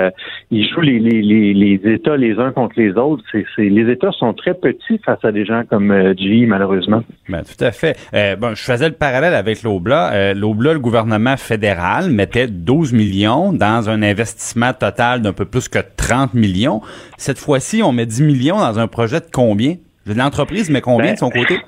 ils 0.51 0.67
jouent 0.67 0.81
les, 0.81 0.99
les, 0.99 1.21
les, 1.21 1.53
les, 1.53 1.93
États 1.93 2.17
les 2.17 2.37
uns 2.39 2.51
contre 2.51 2.73
les 2.77 2.91
autres. 2.93 3.23
C'est 3.31 3.45
les 3.63 3.91
États 3.91 4.11
sont 4.11 4.33
très 4.33 4.53
petits 4.53 4.99
face 5.05 5.23
à 5.23 5.31
des 5.31 5.45
gens 5.45 5.63
comme 5.69 5.93
GE, 6.17 6.45
malheureusement. 6.47 7.03
Ben, 7.29 7.43
tout 7.43 7.63
à 7.63 7.71
fait. 7.71 7.97
bon, 8.39 8.55
je 8.57 8.63
faisais 8.63 8.89
le 8.89 8.95
parallèle 8.95 9.35
avec 9.35 9.61
l'Obla. 9.61 10.11
Euh, 10.13 10.33
L'Obla, 10.33 10.73
le 10.73 10.79
gouvernement 10.79 11.37
fédéral 11.37 12.09
mettait 12.09 12.47
12 12.47 12.91
millions 12.91 13.53
dans 13.53 13.89
un 13.89 14.01
investissement 14.01 14.73
total 14.73 15.21
d'un 15.21 15.33
peu 15.33 15.45
plus 15.45 15.69
que 15.69 15.79
30 15.95 16.33
millions. 16.33 16.81
Cette 17.17 17.37
fois-ci, 17.37 17.83
on 17.83 17.91
met 17.91 18.07
10 18.07 18.23
millions 18.23 18.57
dans 18.57 18.79
un 18.79 18.87
projet 18.87 19.19
de 19.19 19.27
combien? 19.31 19.75
L'entreprise 20.07 20.69
met 20.69 20.81
combien 20.81 21.13
de 21.13 21.19
son 21.19 21.29
ben, 21.29 21.41
côté? 21.43 21.59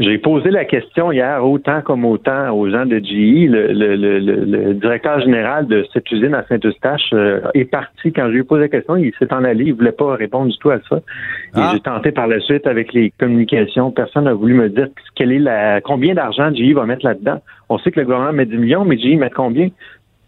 J'ai 0.00 0.18
posé 0.18 0.50
la 0.50 0.64
question 0.64 1.12
hier, 1.12 1.44
autant 1.46 1.80
comme 1.80 2.04
autant, 2.04 2.50
aux 2.50 2.68
gens 2.68 2.84
de 2.84 2.98
GE. 2.98 3.46
Le, 3.48 4.72
directeur 4.72 5.20
général 5.20 5.68
de 5.68 5.86
cette 5.92 6.10
usine 6.10 6.34
à 6.34 6.44
Saint-Eustache 6.48 7.10
euh, 7.12 7.40
est 7.54 7.64
parti. 7.64 8.12
Quand 8.12 8.26
je 8.26 8.32
lui 8.32 8.40
ai 8.40 8.42
posé 8.42 8.62
la 8.62 8.68
question, 8.68 8.96
il 8.96 9.12
s'est 9.20 9.32
en 9.32 9.44
allé. 9.44 9.66
Il 9.66 9.74
voulait 9.74 9.92
pas 9.92 10.16
répondre 10.16 10.50
du 10.50 10.58
tout 10.58 10.70
à 10.70 10.80
ça. 10.88 10.96
Et 10.96 11.00
ah. 11.54 11.70
j'ai 11.72 11.80
tenté 11.80 12.10
par 12.10 12.26
la 12.26 12.40
suite 12.40 12.66
avec 12.66 12.92
les 12.92 13.12
communications. 13.20 13.92
Personne 13.92 14.24
n'a 14.24 14.34
voulu 14.34 14.54
me 14.54 14.68
dire 14.68 14.88
quelle 15.14 15.30
est 15.30 15.38
la, 15.38 15.80
combien 15.80 16.14
d'argent 16.14 16.52
GE 16.52 16.72
va 16.74 16.86
mettre 16.86 17.06
là-dedans. 17.06 17.40
On 17.68 17.78
sait 17.78 17.92
que 17.92 18.00
le 18.00 18.06
gouvernement 18.06 18.32
met 18.32 18.46
10 18.46 18.56
millions, 18.56 18.84
mais 18.84 18.98
GE 18.98 19.16
met 19.16 19.30
combien? 19.30 19.68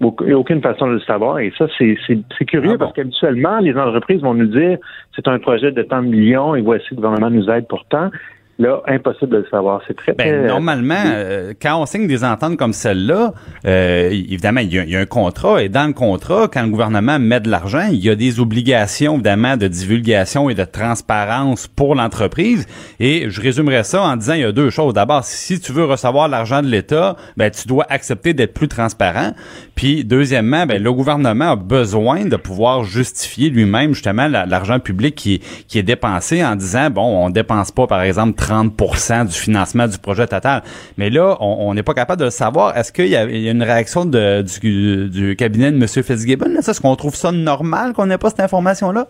Aucune 0.01 0.61
façon 0.61 0.87
de 0.87 0.93
le 0.93 1.01
savoir. 1.01 1.41
Et 1.41 1.53
ça, 1.59 1.67
c'est 1.79 2.45
curieux 2.45 2.73
ah 2.75 2.79
parce 2.79 2.93
qu'habituellement, 2.93 3.59
les 3.59 3.75
entreprises 3.77 4.21
vont 4.21 4.35
nous 4.35 4.47
dire 4.47 4.79
c'est 5.17 5.27
un 5.27 5.39
projet 5.39 5.73
de 5.73 5.83
tant 5.83 6.03
de 6.03 6.09
millions 6.09 6.55
et 6.55 6.61
voici 6.61 6.87
le 6.91 6.97
gouvernement 6.97 7.31
nous 7.31 7.49
aide 7.51 7.67
pour 7.67 7.85
tant. 7.87 8.11
Là, 8.59 8.81
impossible 8.87 9.33
de 9.33 9.37
le 9.39 9.47
savoir. 9.51 9.83
C'est 9.87 9.95
très, 9.95 10.13
ben, 10.15 10.27
très 10.27 10.47
normalement, 10.47 10.95
euh, 11.05 11.53
quand 11.61 11.79
on 11.79 11.85
signe 11.85 12.07
des 12.07 12.25
ententes 12.25 12.57
comme 12.57 12.73
celle-là, 12.73 13.35
euh, 13.67 14.09
évidemment, 14.09 14.61
il 14.61 14.73
y, 14.73 14.79
a, 14.79 14.85
il 14.85 14.91
y, 14.91 14.97
a, 14.97 15.01
un 15.01 15.07
contrat 15.07 15.63
et 15.63 15.69
dans 15.69 15.87
le 15.87 15.93
contrat, 15.93 16.49
quand 16.51 16.63
le 16.63 16.71
gouvernement 16.71 17.19
met 17.19 17.41
de 17.41 17.51
l'argent, 17.51 17.87
il 17.91 18.03
y 18.03 18.09
a 18.09 18.15
des 18.15 18.41
obligations 18.41 19.15
évidemment 19.15 19.59
de 19.59 19.69
divulgation 19.69 20.49
et 20.49 20.55
de 20.55 20.65
transparence 20.65 21.67
pour 21.67 21.95
l'entreprise. 21.95 22.67
Et 22.99 23.29
je 23.29 23.41
résumerai 23.43 23.85
ça 23.85 24.03
en 24.03 24.17
disant 24.17 24.35
il 24.35 24.41
y 24.41 24.45
a 24.45 24.53
deux 24.53 24.71
choses. 24.71 24.95
D'abord, 24.95 25.25
si 25.25 25.61
tu 25.61 25.73
veux 25.73 25.85
recevoir 25.85 26.29
l'argent 26.29 26.63
de 26.63 26.69
l'État, 26.69 27.17
ben 27.37 27.51
tu 27.51 27.69
dois 27.69 27.85
accepter 27.91 28.33
d'être 28.33 28.55
plus 28.55 28.69
transparent. 28.69 29.33
Puis 29.75 30.05
deuxièmement, 30.05 30.65
ben 30.65 30.83
le 30.83 30.93
gouvernement 30.93 31.53
a 31.53 31.57
besoin 31.57 32.25
de 32.25 32.37
pouvoir 32.37 32.85
justifier 32.85 33.51
lui-même 33.51 33.93
justement 33.93 34.29
l'argent 34.29 34.81
public 34.81 35.15
qui, 35.15 35.41
qui 35.69 35.79
est 35.79 35.83
dépensé 35.83 36.43
en 36.43 36.57
disant 36.57 36.89
bon, 36.89 37.27
on 37.27 37.29
dépense 37.29 37.71
pas 37.71 37.87
par 37.87 38.01
exemple 38.03 38.35
30 38.47 39.27
du 39.27 39.35
financement 39.35 39.89
du 39.89 39.99
projet 39.99 40.27
total. 40.27 40.63
Mais 40.99 41.11
là, 41.11 41.37
on 41.41 41.75
n'est 41.75 41.83
pas 41.83 41.95
capable 41.95 42.21
de 42.21 42.27
le 42.27 42.31
savoir. 42.31 42.77
Est-ce 42.77 42.93
qu'il 42.93 43.09
y, 43.09 43.17
a 43.17 43.25
une 43.51 43.63
réaction 43.63 44.05
du, 44.05 45.37
cabinet 45.37 45.73
de 45.73 45.77
M. 45.77 45.87
Fitzgibbon? 45.87 46.55
Est-ce 46.57 46.81
qu'on 46.81 46.95
trouve 46.97 47.15
ça 47.15 47.33
normal 47.33 47.93
qu'on 47.93 48.07
n'ait 48.07 48.19
pas 48.19 48.31
cette 48.31 48.41
information-là? 48.41 49.07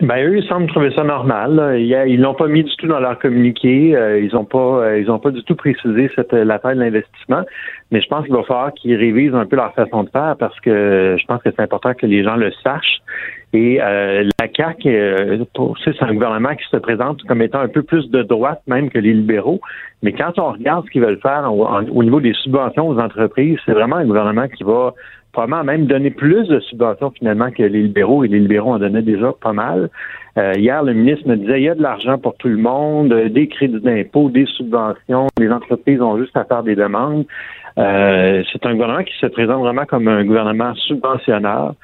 Ben 0.00 0.26
eux, 0.26 0.38
ils 0.38 0.48
semblent 0.48 0.66
trouver 0.66 0.90
ça 0.96 1.04
normal. 1.04 1.76
Ils 1.78 2.20
l'ont 2.20 2.34
pas 2.34 2.48
mis 2.48 2.64
du 2.64 2.74
tout 2.76 2.88
dans 2.88 2.98
leur 2.98 3.20
communiqué. 3.20 3.94
Euh, 3.94 4.20
ils 4.20 4.34
ont 4.34 4.44
pas, 4.44 4.58
euh, 4.58 4.98
ils 4.98 5.20
pas 5.20 5.30
du 5.30 5.44
tout 5.44 5.54
précisé 5.54 6.10
la 6.32 6.58
taille 6.58 6.74
de 6.74 6.80
l'investissement. 6.80 7.42
Mais 7.92 8.00
je 8.00 8.08
pense 8.08 8.24
qu'il 8.24 8.34
va 8.34 8.42
falloir 8.42 8.74
qu'ils 8.74 8.96
révisent 8.96 9.34
un 9.34 9.46
peu 9.46 9.54
leur 9.54 9.72
façon 9.74 10.02
de 10.02 10.10
faire 10.10 10.34
parce 10.38 10.58
que 10.60 11.16
je 11.20 11.24
pense 11.26 11.40
que 11.42 11.50
c'est 11.54 11.62
important 11.62 11.94
que 11.94 12.06
les 12.06 12.24
gens 12.24 12.34
le 12.34 12.50
sachent. 12.64 13.00
Et 13.52 13.82
euh, 13.82 14.28
la 14.40 14.48
CAQ, 14.54 14.88
euh, 14.88 15.44
c'est 15.84 16.02
un 16.02 16.14
gouvernement 16.14 16.54
qui 16.54 16.64
se 16.70 16.76
présente 16.78 17.22
comme 17.24 17.42
étant 17.42 17.60
un 17.60 17.68
peu 17.68 17.82
plus 17.82 18.10
de 18.10 18.22
droite 18.22 18.62
même 18.66 18.88
que 18.88 18.98
les 18.98 19.12
libéraux. 19.12 19.60
Mais 20.02 20.12
quand 20.12 20.38
on 20.38 20.52
regarde 20.52 20.86
ce 20.86 20.90
qu'ils 20.90 21.02
veulent 21.02 21.20
faire 21.20 21.52
au, 21.54 22.02
niveau 22.02 22.20
des 22.20 22.32
subventions 22.32 22.88
aux 22.88 22.98
entreprises, 22.98 23.58
c'est 23.66 23.72
vraiment 23.72 23.96
un 23.96 24.06
gouvernement 24.06 24.48
qui 24.48 24.64
va 24.64 24.94
probablement 25.32 25.64
même 25.64 25.86
donner 25.86 26.10
plus 26.10 26.48
de 26.48 26.60
subventions 26.60 27.10
finalement 27.10 27.50
que 27.50 27.62
les 27.62 27.82
libéraux, 27.82 28.24
et 28.24 28.28
les 28.28 28.40
libéraux 28.40 28.72
en 28.72 28.78
donnaient 28.78 29.02
déjà 29.02 29.32
pas 29.40 29.52
mal. 29.52 29.90
Euh, 30.38 30.54
hier, 30.56 30.82
le 30.82 30.94
ministre 30.94 31.28
me 31.28 31.36
disait 31.36 31.60
il 31.60 31.64
y 31.64 31.68
a 31.68 31.74
de 31.74 31.82
l'argent 31.82 32.18
pour 32.18 32.34
tout 32.36 32.48
le 32.48 32.56
monde, 32.56 33.12
des 33.12 33.48
crédits 33.48 33.80
d'impôt, 33.80 34.30
des 34.30 34.46
subventions, 34.46 35.28
les 35.38 35.50
entreprises 35.50 36.00
ont 36.00 36.18
juste 36.18 36.36
à 36.36 36.44
faire 36.44 36.62
des 36.62 36.74
demandes. 36.74 37.26
c'est 37.76 38.66
un 38.66 38.72
gouvernement 38.72 39.04
qui 39.04 39.16
se 39.20 39.26
présente 39.26 39.60
vraiment 39.60 39.84
comme 39.84 40.08
un 40.08 40.24
gouvernement 40.24 40.74
subventionneur. 40.74 41.74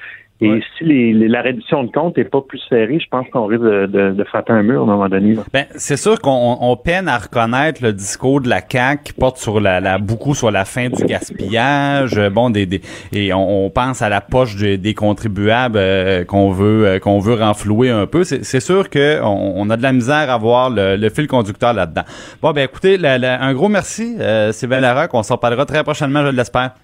Et 0.40 0.60
si 0.76 0.84
les, 0.84 1.12
la 1.26 1.42
réduction 1.42 1.82
de 1.82 1.90
compte 1.90 2.16
n'est 2.16 2.24
pas 2.24 2.40
plus 2.40 2.60
serrée, 2.68 3.00
je 3.00 3.08
pense 3.10 3.26
qu'on 3.32 3.46
risque 3.46 3.62
de, 3.62 3.86
de, 3.86 4.10
de, 4.12 4.24
frapper 4.24 4.52
un 4.52 4.62
mur 4.62 4.80
à 4.80 4.82
un 4.84 4.86
moment 4.86 5.08
donné. 5.08 5.34
Ben, 5.52 5.66
c'est 5.74 5.96
sûr 5.96 6.20
qu'on 6.20 6.58
on 6.60 6.76
peine 6.76 7.08
à 7.08 7.18
reconnaître 7.18 7.82
le 7.82 7.92
discours 7.92 8.40
de 8.40 8.48
la 8.48 8.60
CAQ 8.60 9.02
qui 9.02 9.12
porte 9.14 9.38
sur 9.38 9.58
la, 9.60 9.80
la 9.80 9.98
beaucoup 9.98 10.36
sur 10.36 10.52
la 10.52 10.64
fin 10.64 10.90
du 10.90 11.04
gaspillage, 11.04 12.16
euh, 12.18 12.30
bon 12.30 12.50
des, 12.50 12.66
des 12.66 12.80
et 13.12 13.32
on, 13.32 13.68
pense 13.70 14.00
à 14.00 14.08
la 14.08 14.20
poche 14.20 14.56
des, 14.56 14.94
contribuables 14.94 15.76
euh, 15.76 16.24
qu'on 16.24 16.50
veut 16.50 16.86
euh, 16.86 16.98
qu'on 17.00 17.18
veut 17.18 17.34
renflouer 17.34 17.90
un 17.90 18.06
peu. 18.06 18.22
C'est 18.22 18.60
sûr 18.60 18.90
que 18.90 19.20
on, 19.22 19.68
a 19.70 19.76
de 19.76 19.82
la 19.82 19.92
misère 19.92 20.30
à 20.30 20.38
voir 20.38 20.70
le, 20.70 21.08
fil 21.08 21.26
conducteur 21.26 21.72
là-dedans. 21.72 22.02
Bon 22.42 22.52
ben 22.52 22.64
écoutez, 22.64 22.96
un 23.04 23.54
gros 23.54 23.68
merci 23.68 24.16
euh, 24.20 24.52
Sylvain 24.52 24.80
Larocque, 24.80 25.14
on 25.14 25.22
s'en 25.22 25.36
parlera 25.36 25.66
très 25.66 25.82
prochainement, 25.82 26.24
je 26.24 26.30
l'espère. 26.30 26.74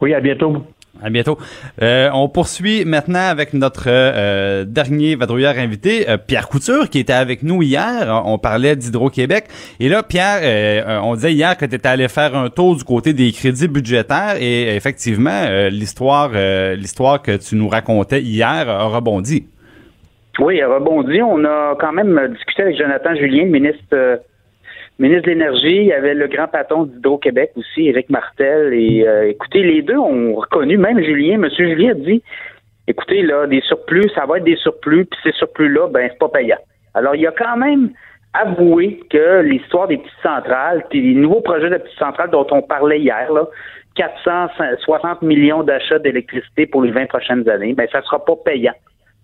Oui, 0.00 0.14
à 0.14 0.20
bientôt. 0.20 0.64
À 1.02 1.08
bientôt. 1.08 1.38
Euh, 1.82 2.10
on 2.12 2.28
poursuit 2.28 2.84
maintenant 2.84 3.28
avec 3.30 3.54
notre 3.54 3.84
euh, 3.86 4.64
dernier 4.64 5.16
vadrouilleur 5.16 5.56
invité, 5.56 6.10
euh, 6.10 6.18
Pierre 6.18 6.48
Couture, 6.48 6.90
qui 6.90 6.98
était 6.98 7.14
avec 7.14 7.42
nous 7.42 7.62
hier. 7.62 8.22
On 8.26 8.38
parlait 8.38 8.76
d'Hydro-Québec. 8.76 9.44
Et 9.78 9.88
là, 9.88 10.02
Pierre, 10.02 11.02
on 11.02 11.14
disait 11.14 11.32
hier 11.32 11.56
que 11.56 11.64
tu 11.64 11.74
étais 11.74 11.88
allé 11.88 12.08
faire 12.08 12.36
un 12.36 12.50
tour 12.50 12.76
du 12.76 12.84
côté 12.84 13.12
des 13.12 13.32
crédits 13.32 13.68
budgétaires 13.68 14.36
et 14.38 14.76
effectivement, 14.76 15.46
l'histoire 15.70 16.30
l'histoire 16.76 17.22
que 17.22 17.36
tu 17.36 17.56
nous 17.56 17.68
racontais 17.68 18.20
hier 18.20 18.68
a 18.68 18.84
rebondi. 18.84 19.46
Oui, 20.38 20.60
a 20.60 20.68
rebondi. 20.68 21.22
On 21.22 21.44
a 21.44 21.76
quand 21.78 21.92
même 21.92 22.20
discuté 22.34 22.62
avec 22.62 22.78
Jonathan 22.78 23.14
Julien, 23.14 23.46
ministre 23.46 24.20
ministre 25.00 25.24
de 25.24 25.30
l'Énergie, 25.30 25.76
il 25.76 25.86
y 25.86 25.92
avait 25.92 26.14
le 26.14 26.28
grand 26.28 26.46
patron 26.46 26.84
d'Hydro-Québec 26.84 27.52
aussi, 27.56 27.88
Éric 27.88 28.10
Martel. 28.10 28.74
Et 28.74 29.06
euh, 29.06 29.28
écoutez, 29.28 29.62
les 29.62 29.82
deux 29.82 29.96
ont 29.96 30.34
reconnu, 30.34 30.76
même 30.76 31.02
Julien, 31.02 31.42
M. 31.42 31.48
Julien 31.56 31.90
a 31.90 31.94
dit 31.94 32.22
écoutez, 32.90 33.22
là, 33.22 33.46
des 33.46 33.60
surplus, 33.62 34.10
ça 34.14 34.26
va 34.26 34.38
être 34.38 34.44
des 34.44 34.56
surplus, 34.56 35.06
puis 35.06 35.20
ces 35.22 35.32
surplus-là, 35.32 35.88
ben, 35.88 36.08
c'est 36.10 36.18
pas 36.18 36.28
payant. 36.28 36.58
Alors, 36.94 37.14
il 37.14 37.26
a 37.26 37.32
quand 37.32 37.56
même 37.56 37.90
avoué 38.32 39.00
que 39.10 39.40
l'histoire 39.40 39.88
des 39.88 39.98
petites 39.98 40.22
centrales, 40.22 40.84
les 40.92 41.14
nouveaux 41.14 41.40
projets 41.40 41.70
de 41.70 41.78
petites 41.78 41.98
centrales 41.98 42.30
dont 42.30 42.46
on 42.50 42.62
parlait 42.62 43.00
hier, 43.00 43.32
là, 43.32 43.46
460 43.96 45.22
millions 45.22 45.62
d'achats 45.62 45.98
d'électricité 45.98 46.66
pour 46.66 46.82
les 46.82 46.90
20 46.90 47.06
prochaines 47.06 47.48
années, 47.48 47.74
ben, 47.74 47.88
ça 47.90 48.02
sera 48.02 48.24
pas 48.24 48.36
payant 48.44 48.74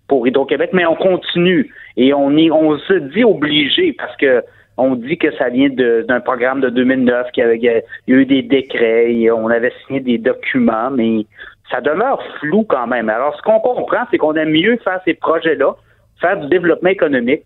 pour 0.08 0.26
Hydro-Québec, 0.26 0.70
mais 0.72 0.86
on 0.86 0.94
continue 0.94 1.72
et 1.96 2.12
on 2.14 2.78
se 2.78 2.94
dit 2.94 3.24
obligé 3.24 3.92
parce 3.92 4.16
que 4.16 4.42
on 4.76 4.94
dit 4.94 5.16
que 5.16 5.32
ça 5.36 5.48
vient 5.48 5.68
d'un 5.70 6.20
programme 6.20 6.60
de 6.60 6.68
2009, 6.68 7.30
qu'il 7.32 7.42
y, 7.42 7.46
avait, 7.46 7.84
il 8.06 8.14
y 8.14 8.16
a 8.16 8.20
eu 8.20 8.26
des 8.26 8.42
décrets, 8.42 9.30
on 9.30 9.48
avait 9.48 9.72
signé 9.86 10.00
des 10.00 10.18
documents, 10.18 10.90
mais 10.90 11.24
ça 11.70 11.80
demeure 11.80 12.22
flou 12.38 12.64
quand 12.64 12.86
même. 12.86 13.08
Alors, 13.08 13.36
ce 13.36 13.42
qu'on 13.42 13.60
comprend, 13.60 14.04
c'est 14.10 14.18
qu'on 14.18 14.34
aime 14.34 14.50
mieux 14.50 14.76
faire 14.84 15.00
ces 15.04 15.14
projets-là, 15.14 15.74
faire 16.20 16.38
du 16.38 16.48
développement 16.48 16.90
économique. 16.90 17.42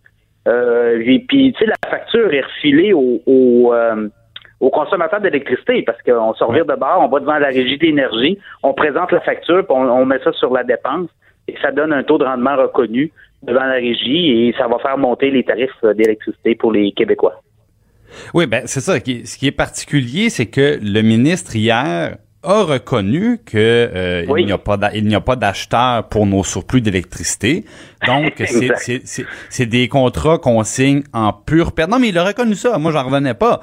Euh, 0.48 1.02
et 1.04 1.20
puis, 1.20 1.52
tu 1.52 1.64
sais, 1.64 1.66
la 1.66 1.90
facture 1.90 2.32
est 2.32 2.40
refilée 2.40 2.92
aux 2.92 3.20
au, 3.26 3.72
euh, 3.74 4.08
consommateurs 4.72 5.20
d'électricité 5.20 5.82
parce 5.82 6.00
qu'on 6.02 6.34
se 6.34 6.44
revient 6.44 6.64
de 6.66 6.74
bord, 6.74 7.00
on 7.00 7.08
va 7.08 7.20
devant 7.20 7.38
la 7.38 7.48
régie 7.48 7.78
d'énergie, 7.78 8.38
on 8.62 8.74
présente 8.74 9.12
la 9.12 9.20
facture, 9.20 9.64
puis 9.66 9.76
on 9.76 10.04
met 10.04 10.18
ça 10.22 10.32
sur 10.32 10.52
la 10.52 10.64
dépense 10.64 11.08
et 11.48 11.54
ça 11.62 11.70
donne 11.70 11.92
un 11.92 12.02
taux 12.02 12.18
de 12.18 12.24
rendement 12.24 12.56
reconnu 12.56 13.10
devant 13.42 13.64
la 13.64 13.74
régie 13.74 14.48
et 14.48 14.54
ça 14.58 14.68
va 14.68 14.78
faire 14.78 14.98
monter 14.98 15.30
les 15.30 15.44
tarifs 15.44 15.70
d'électricité 15.96 16.54
pour 16.54 16.72
les 16.72 16.92
Québécois. 16.92 17.40
Oui, 18.34 18.46
ben 18.46 18.62
c'est 18.66 18.80
ça. 18.80 18.96
Ce 18.98 19.38
qui 19.38 19.46
est 19.46 19.52
particulier, 19.52 20.30
c'est 20.30 20.46
que 20.46 20.78
le 20.82 21.02
ministre 21.02 21.54
hier 21.54 22.16
a 22.42 22.62
reconnu 22.62 23.38
que 23.44 23.58
euh, 23.58 24.24
il 24.38 24.46
n'y 24.46 24.52
a 24.52 24.56
pas 24.56 24.78
il 24.94 25.06
n'y 25.06 25.14
a 25.14 25.20
pas 25.20 25.36
d'acheteur 25.36 26.08
pour 26.08 26.24
nos 26.24 26.42
surplus 26.42 26.80
d'électricité. 26.80 27.66
Donc 28.06 28.42
c'est 29.50 29.66
des 29.66 29.88
contrats 29.88 30.38
qu'on 30.38 30.64
signe 30.64 31.02
en 31.12 31.34
pure 31.34 31.72
perte. 31.72 31.90
Non 31.90 31.98
mais 31.98 32.08
il 32.08 32.16
a 32.16 32.24
reconnu 32.24 32.54
ça. 32.54 32.78
Moi 32.78 32.92
j'en 32.92 33.04
revenais 33.04 33.34
pas. 33.34 33.60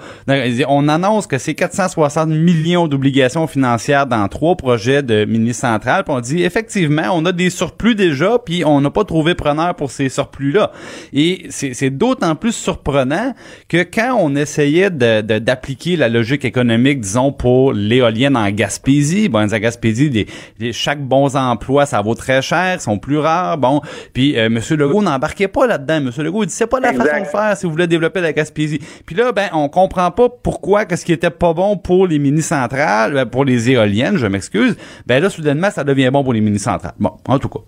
On 0.67 0.87
annonce 0.89 1.25
que 1.25 1.39
c'est 1.39 1.55
460 1.55 2.29
millions 2.29 2.87
d'obligations 2.87 3.47
financières 3.47 4.05
dans 4.05 4.27
trois 4.27 4.55
projets 4.55 5.01
de 5.01 5.25
mini 5.25 5.55
centrale. 5.55 6.03
Puis 6.03 6.13
on 6.13 6.19
dit 6.19 6.43
effectivement 6.43 7.09
on 7.13 7.25
a 7.25 7.31
des 7.31 7.49
surplus 7.49 7.95
déjà 7.95 8.37
puis 8.37 8.63
on 8.63 8.79
n'a 8.79 8.91
pas 8.91 9.05
trouvé 9.05 9.33
preneur 9.33 9.73
pour 9.73 9.89
ces 9.89 10.09
surplus 10.09 10.51
là. 10.51 10.71
Et 11.13 11.47
c'est 11.49 11.89
d'autant 11.89 12.35
plus 12.35 12.53
surprenant 12.53 13.33
que 13.69 13.81
quand 13.81 14.19
on 14.19 14.35
essayait 14.35 14.91
de 14.91 15.21
d'appliquer 15.21 15.95
la 15.95 16.09
logique 16.09 16.45
économique 16.45 16.99
disons 16.99 17.31
pour 17.31 17.73
l'éolienne 17.73 18.37
en 18.37 18.51
gaz 18.51 18.66
Gaspésie. 18.67 19.29
Bon, 19.29 19.51
à 19.51 19.59
Gaspésie, 19.59 20.27
chaque 20.73 20.99
bon 20.99 21.33
emploi, 21.35 21.85
ça 21.85 22.01
vaut 22.01 22.15
très 22.15 22.41
cher, 22.41 22.81
sont 22.81 22.99
plus 22.99 23.17
rares. 23.17 23.57
Bon, 23.57 23.79
puis 24.13 24.37
euh, 24.37 24.47
M. 24.47 24.59
Legault 24.71 25.01
n'embarquait 25.01 25.47
pas 25.47 25.67
là-dedans. 25.67 25.95
M. 25.95 26.11
Legault, 26.17 26.43
il 26.43 26.47
dit 26.47 26.53
c'est 26.53 26.67
pas 26.67 26.81
la 26.81 26.91
façon 26.91 27.21
de 27.21 27.25
faire 27.25 27.55
si 27.55 27.65
vous 27.65 27.71
voulez 27.71 27.87
développer 27.87 28.19
la 28.19 28.33
Gaspésie. 28.33 28.79
Puis 29.05 29.15
là, 29.15 29.31
ben, 29.31 29.47
on 29.53 29.69
comprend 29.69 30.11
pas 30.11 30.27
pourquoi 30.29 30.83
qu'est-ce 30.83 31.05
qui 31.05 31.13
était 31.13 31.29
pas 31.29 31.53
bon 31.53 31.77
pour 31.77 32.07
les 32.07 32.19
mini-centrales, 32.19 33.13
ben, 33.13 33.25
pour 33.25 33.45
les 33.45 33.69
éoliennes, 33.71 34.17
je 34.17 34.27
m'excuse. 34.27 34.75
Ben 35.05 35.23
là, 35.23 35.29
soudainement, 35.29 35.69
ça 35.69 35.85
devient 35.85 36.09
bon 36.11 36.23
pour 36.25 36.33
les 36.33 36.41
mini-centrales. 36.41 36.93
Bon, 36.99 37.11
en 37.25 37.39
tout 37.39 37.49
cas. 37.49 37.61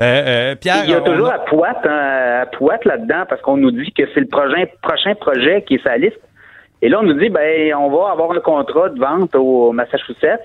Euh, 0.00 0.04
euh, 0.04 0.54
Pierre, 0.54 0.84
il 0.84 0.90
y 0.90 0.94
a 0.94 1.02
toujours 1.02 1.30
à 1.30 1.40
Poite, 1.40 1.84
hein, 1.84 2.44
à 2.46 2.88
là-dedans, 2.88 3.24
parce 3.28 3.42
qu'on 3.42 3.58
nous 3.58 3.70
dit 3.70 3.92
que 3.92 4.04
c'est 4.14 4.20
le 4.20 4.28
prochain, 4.28 4.64
prochain 4.80 5.14
projet 5.14 5.62
qui 5.68 5.74
est 5.74 5.82
sa 5.82 5.98
liste. 5.98 6.18
Et 6.82 6.88
là, 6.88 6.98
on 7.00 7.04
nous 7.04 7.14
dit, 7.14 7.28
ben, 7.28 7.74
on 7.76 7.90
va 7.90 8.10
avoir 8.10 8.32
un 8.32 8.40
contrat 8.40 8.88
de 8.88 8.98
vente 8.98 9.34
au 9.36 9.70
Massachusetts. 9.70 10.40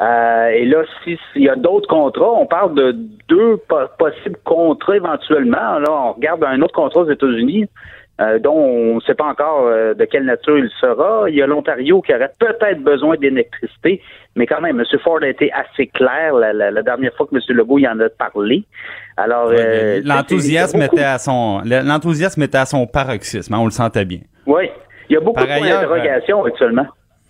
Euh, 0.00 0.48
et 0.48 0.64
là, 0.64 0.82
s'il 1.04 1.18
y 1.42 1.48
a 1.48 1.56
d'autres 1.56 1.88
contrats, 1.88 2.32
on 2.32 2.46
parle 2.46 2.74
de 2.74 2.96
deux 3.28 3.60
possibles 3.98 4.38
contrats 4.44 4.96
éventuellement. 4.96 5.78
Là, 5.78 5.90
on 5.90 6.12
regarde 6.12 6.42
un 6.44 6.62
autre 6.62 6.72
contrat 6.72 7.00
aux 7.00 7.10
États-Unis, 7.10 7.66
euh, 8.20 8.38
dont 8.38 8.54
on 8.54 8.94
ne 8.94 9.00
sait 9.00 9.14
pas 9.14 9.26
encore 9.26 9.66
euh, 9.66 9.92
de 9.92 10.04
quelle 10.06 10.24
nature 10.24 10.56
il 10.56 10.70
sera. 10.80 11.28
Il 11.28 11.34
y 11.34 11.42
a 11.42 11.46
l'Ontario 11.46 12.00
qui 12.00 12.14
aurait 12.14 12.32
peut-être 12.38 12.80
besoin 12.80 13.16
d'électricité, 13.16 14.00
mais 14.36 14.46
quand 14.46 14.62
même, 14.62 14.80
M. 14.80 14.98
Ford 15.02 15.18
a 15.20 15.28
été 15.28 15.52
assez 15.52 15.88
clair 15.88 16.32
la, 16.34 16.82
dernière 16.82 17.12
fois 17.14 17.26
que 17.26 17.34
M. 17.34 17.42
Legault 17.48 17.78
y 17.78 17.88
en 17.88 17.98
a 18.00 18.08
parlé. 18.08 18.64
Alors, 19.18 19.52
l'enthousiasme 20.04 20.80
était 20.80 21.02
à 21.02 21.18
son 21.18 21.60
l'enthousiasme 21.64 22.42
était 22.42 22.58
à 22.58 22.66
son 22.66 22.86
paroxysme, 22.86 23.52
hein, 23.52 23.58
on 23.60 23.64
le 23.64 23.72
sentait 23.72 24.04
bien. 24.04 24.20
Oui, 25.08 25.10
il 25.10 25.14
y 25.14 25.16
a 25.16 25.20
beaucoup 25.20 25.44
d'interrogations 25.44 26.44
actuellement. 26.44 26.86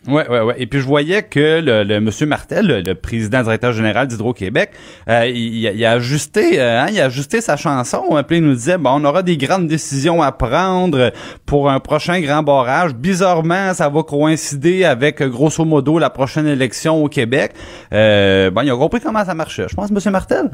Ouais, 0.06 0.26
ouais, 0.28 0.40
ouais. 0.40 0.54
Et 0.58 0.66
puis 0.66 0.78
je 0.80 0.86
voyais 0.86 1.22
que 1.24 1.60
le, 1.60 1.82
le 1.82 2.00
monsieur 2.00 2.24
Martel, 2.24 2.66
le, 2.66 2.80
le 2.80 2.94
président 2.94 3.42
directeur 3.42 3.72
général 3.72 4.06
d'Hydro-Québec, 4.06 4.70
euh, 5.08 5.26
il, 5.26 5.64
il 5.64 5.84
a 5.84 5.90
ajusté, 5.92 6.60
euh, 6.60 6.80
hein, 6.82 6.86
il 6.90 7.00
a 7.00 7.06
ajusté 7.06 7.40
sa 7.40 7.56
chanson. 7.56 8.04
Puis 8.26 8.38
il 8.38 8.44
nous 8.44 8.54
disait, 8.54 8.78
bon, 8.78 8.90
on 8.94 9.04
aura 9.04 9.22
des 9.22 9.36
grandes 9.36 9.66
décisions 9.66 10.22
à 10.22 10.30
prendre 10.32 11.10
pour 11.46 11.68
un 11.68 11.80
prochain 11.80 12.20
grand 12.20 12.42
barrage. 12.42 12.94
Bizarrement, 12.94 13.74
ça 13.74 13.88
va 13.88 14.02
coïncider 14.02 14.84
avec 14.84 15.20
grosso 15.22 15.64
modo 15.64 15.98
la 15.98 16.10
prochaine 16.10 16.46
élection 16.46 17.04
au 17.04 17.08
Québec. 17.08 17.52
Euh, 17.92 18.50
bon, 18.50 18.62
il 18.62 18.70
a 18.70 18.76
compris 18.76 19.00
comment 19.00 19.24
ça 19.24 19.34
marchait. 19.34 19.66
Je 19.68 19.74
pense, 19.74 19.90
monsieur 19.90 20.12
Martel? 20.12 20.48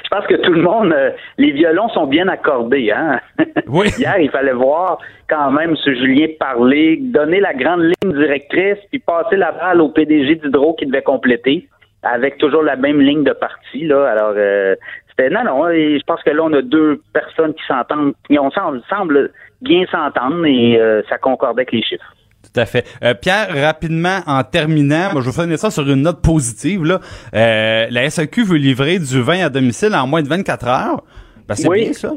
Je 0.09 0.15
pense 0.15 0.25
que 0.25 0.35
tout 0.35 0.53
le 0.53 0.61
monde, 0.61 0.91
euh, 0.91 1.11
les 1.37 1.51
violons 1.51 1.87
sont 1.89 2.07
bien 2.07 2.27
accordés. 2.27 2.91
Hein? 2.91 3.19
Oui. 3.67 3.87
Hier, 3.99 4.17
il 4.19 4.31
fallait 4.31 4.53
voir 4.53 4.97
quand 5.29 5.51
même 5.51 5.75
ce 5.75 5.93
Julien 5.93 6.25
parler, 6.39 6.97
donner 6.99 7.39
la 7.39 7.53
grande 7.53 7.81
ligne 7.81 8.13
directrice, 8.13 8.79
puis 8.89 8.97
passer 8.97 9.35
la 9.35 9.51
balle 9.51 9.79
au 9.79 9.89
PDG 9.89 10.35
d'Hydro 10.37 10.73
qui 10.73 10.87
devait 10.87 11.03
compléter, 11.03 11.67
avec 12.01 12.39
toujours 12.39 12.63
la 12.63 12.75
même 12.75 12.99
ligne 12.99 13.23
de 13.23 13.33
parti. 13.33 13.85
Là. 13.85 14.09
Alors, 14.09 14.33
euh, 14.35 14.75
c'était 15.09 15.29
non, 15.29 15.43
non. 15.43 15.69
et 15.69 15.99
je 15.99 16.03
pense 16.03 16.23
que 16.23 16.31
là, 16.31 16.41
on 16.43 16.53
a 16.53 16.63
deux 16.63 16.99
personnes 17.13 17.53
qui 17.53 17.63
s'entendent, 17.67 18.13
qui 18.27 18.39
on 18.39 18.49
semble, 18.49 19.31
bien 19.61 19.85
s'entendre, 19.91 20.43
et 20.47 20.79
euh, 20.79 21.03
ça 21.09 21.19
concordait 21.19 21.61
avec 21.61 21.71
les 21.71 21.83
chiffres. 21.83 22.15
Tout 22.59 22.63
à 22.63 22.65
fait. 22.65 22.85
Euh, 23.03 23.13
Pierre, 23.13 23.47
rapidement, 23.55 24.19
en 24.27 24.43
terminant, 24.43 25.13
moi, 25.13 25.21
je 25.21 25.29
vais 25.29 25.41
finir 25.43 25.57
ça 25.57 25.71
sur 25.71 25.87
une 25.89 26.01
note 26.01 26.21
positive. 26.21 26.83
Là. 26.83 26.99
Euh, 27.33 27.85
la 27.89 28.09
SAQ 28.09 28.43
veut 28.43 28.57
livrer 28.57 28.99
du 28.99 29.21
vin 29.21 29.45
à 29.45 29.49
domicile 29.49 29.95
en 29.95 30.07
moins 30.07 30.21
de 30.21 30.27
24 30.27 30.67
heures. 30.67 31.03
Ben, 31.47 31.55
c'est 31.55 31.69
Oui. 31.69 31.83
bien 31.85 31.93
ça. 31.93 32.11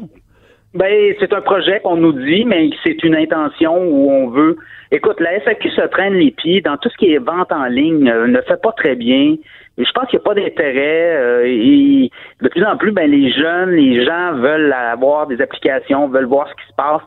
Ben, 0.73 1.13
c'est 1.19 1.31
un 1.33 1.41
projet 1.41 1.79
qu'on 1.83 1.95
nous 1.97 2.13
dit, 2.13 2.43
mais 2.45 2.69
c'est 2.83 3.01
une 3.03 3.15
intention 3.15 3.77
où 3.77 4.11
on 4.11 4.27
veut. 4.29 4.57
Écoute, 4.91 5.19
la 5.19 5.39
SAQ 5.43 5.69
se 5.69 5.81
traîne 5.87 6.13
les 6.15 6.31
pieds 6.31 6.61
dans 6.61 6.77
tout 6.77 6.89
ce 6.89 6.97
qui 6.97 7.13
est 7.13 7.19
vente 7.19 7.51
en 7.51 7.65
ligne, 7.65 8.09
euh, 8.09 8.27
ne 8.27 8.41
fait 8.41 8.61
pas 8.61 8.71
très 8.73 8.95
bien. 8.95 9.35
Je 9.77 9.91
pense 9.93 10.07
qu'il 10.09 10.19
n'y 10.19 10.23
a 10.23 10.25
pas 10.25 10.35
d'intérêt. 10.35 11.15
euh, 11.15 11.43
et 11.45 12.09
de 12.41 12.49
plus 12.49 12.63
en 12.65 12.75
plus, 12.77 12.91
ben, 12.91 13.09
les 13.09 13.31
jeunes, 13.31 13.71
les 13.71 14.03
gens 14.05 14.33
veulent 14.33 14.73
avoir 14.73 15.27
des 15.27 15.41
applications, 15.41 16.07
veulent 16.09 16.25
voir 16.25 16.47
ce 16.49 16.53
qui 16.55 16.69
se 16.69 16.75
passe. 16.75 17.01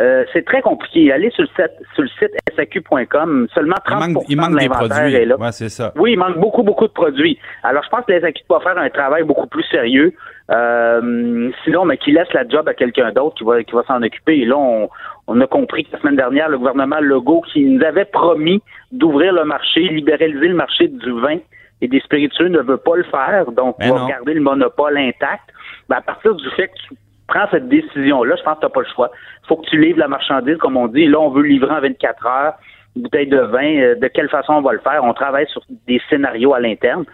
Euh, 0.00 0.24
c'est 0.32 0.44
très 0.46 0.62
compliqué. 0.62 1.12
Allez 1.12 1.30
sur 1.30 1.42
le 1.42 1.48
site, 1.48 1.72
sur 1.94 2.02
le 2.02 2.08
site 2.18 2.30
SAQ.com, 2.56 3.46
seulement 3.54 3.76
Il 3.86 3.90
30 3.92 4.08
manque, 4.08 4.24
il 4.28 4.36
manque 4.36 4.52
de 4.52 4.56
des 4.58 4.68
l'inventaire 4.68 4.88
produits. 4.96 5.14
est 5.14 5.24
là. 5.26 5.36
Ouais, 5.38 5.52
c'est 5.52 5.68
ça. 5.68 5.92
Oui, 5.96 6.12
il 6.12 6.18
manque 6.18 6.38
beaucoup, 6.38 6.62
beaucoup 6.62 6.86
de 6.86 6.92
produits. 6.92 7.38
Alors, 7.62 7.82
je 7.84 7.88
pense 7.90 8.04
que 8.06 8.12
les 8.12 8.20
SAQ 8.20 8.42
doivent 8.48 8.62
faire 8.62 8.78
un 8.78 8.88
travail 8.88 9.24
beaucoup 9.24 9.46
plus 9.46 9.64
sérieux. 9.64 10.14
Euh, 10.50 11.50
sinon, 11.64 11.84
mais 11.84 11.96
qui 11.96 12.12
laisse 12.12 12.32
la 12.32 12.46
job 12.48 12.68
à 12.68 12.74
quelqu'un 12.74 13.12
d'autre 13.12 13.36
qui 13.36 13.44
va, 13.44 13.62
qui 13.62 13.72
va 13.72 13.82
s'en 13.84 14.02
occuper. 14.02 14.38
Et 14.38 14.44
là, 14.46 14.56
on, 14.56 14.88
on 15.28 15.40
a 15.40 15.46
compris 15.46 15.84
que 15.84 15.92
la 15.92 16.00
semaine 16.00 16.16
dernière, 16.16 16.48
le 16.48 16.58
gouvernement 16.58 16.98
Legault, 17.00 17.42
qui 17.52 17.64
nous 17.64 17.84
avait 17.84 18.04
promis 18.06 18.62
d'ouvrir 18.90 19.32
le 19.32 19.44
marché, 19.44 19.80
libéraliser 19.88 20.48
le 20.48 20.54
marché 20.56 20.88
du 20.88 21.12
vin 21.20 21.38
et 21.82 21.88
des 21.88 22.00
spiritueux, 22.00 22.48
ne 22.48 22.60
veut 22.60 22.78
pas 22.78 22.96
le 22.96 23.04
faire. 23.04 23.52
Donc, 23.52 23.76
Ben 23.78 23.90
on 23.90 23.94
va 23.94 24.00
non. 24.00 24.08
garder 24.08 24.34
le 24.34 24.40
monopole 24.40 24.96
intact. 24.98 25.44
Ben, 25.88 25.96
à 25.96 26.00
partir 26.02 26.34
du 26.34 26.48
fait 26.50 26.68
que 26.68 26.74
tu 26.88 26.94
prends 27.30 27.48
cette 27.50 27.68
décision-là, 27.68 28.36
je 28.36 28.42
pense 28.42 28.56
que 28.56 28.60
tu 28.60 28.66
n'as 28.66 28.70
pas 28.70 28.80
le 28.80 28.94
choix. 28.94 29.10
Faut 29.48 29.56
que 29.56 29.66
tu 29.68 29.80
livres 29.80 29.98
la 29.98 30.08
marchandise, 30.08 30.58
comme 30.58 30.76
on 30.76 30.88
dit. 30.88 31.06
Là, 31.06 31.20
on 31.20 31.30
veut 31.30 31.42
livrer 31.42 31.72
en 31.72 31.80
24 31.80 32.26
heures 32.26 32.54
une 32.96 33.02
bouteille 33.02 33.28
de 33.28 33.38
vin. 33.38 33.76
Euh, 33.78 33.94
De 33.94 34.08
quelle 34.08 34.28
façon 34.28 34.54
on 34.54 34.62
va 34.62 34.72
le 34.72 34.80
faire? 34.80 35.02
On 35.04 35.14
travaille 35.14 35.46
sur 35.48 35.62
des 35.86 36.00
scénarios 36.10 36.54
à 36.54 36.60
l'interne, 36.60 37.04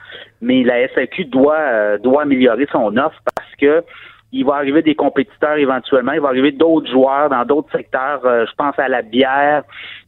mais 0.40 0.64
la 0.64 0.88
SAQ 0.88 1.26
doit, 1.26 1.54
euh, 1.58 1.98
doit 1.98 2.22
améliorer 2.22 2.66
son 2.72 2.96
offre 2.96 3.20
parce 3.34 3.54
que 3.56 3.84
il 4.32 4.44
va 4.44 4.54
arriver 4.54 4.82
des 4.82 4.94
compétiteurs 4.94 5.56
éventuellement, 5.56 6.12
il 6.12 6.20
va 6.20 6.28
arriver 6.28 6.52
d'autres 6.52 6.90
joueurs 6.90 7.30
dans 7.30 7.44
d'autres 7.44 7.70
secteurs. 7.70 8.20
Euh, 8.24 8.44
je 8.46 8.52
pense 8.56 8.78
à 8.78 8.88
la 8.88 9.02
bière, 9.02 9.62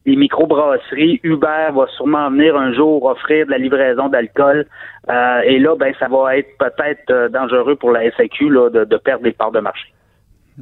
les 0.05 0.15
microbrasseries. 0.15 1.19
Uber 1.23 1.69
va 1.73 1.87
sûrement 1.95 2.29
venir 2.29 2.55
un 2.55 2.73
jour 2.73 3.03
offrir 3.05 3.45
de 3.45 3.51
la 3.51 3.57
livraison 3.57 4.09
d'alcool. 4.09 4.65
Euh, 5.09 5.41
et 5.45 5.59
là, 5.59 5.75
ben, 5.75 5.93
ça 5.99 6.07
va 6.07 6.37
être 6.37 6.57
peut-être 6.57 7.09
euh, 7.09 7.29
dangereux 7.29 7.75
pour 7.75 7.91
la 7.91 8.11
SAQ 8.11 8.49
là, 8.49 8.69
de, 8.69 8.83
de 8.83 8.97
perdre 8.97 9.23
des 9.23 9.31
parts 9.31 9.51
de 9.51 9.59
marché. 9.59 9.91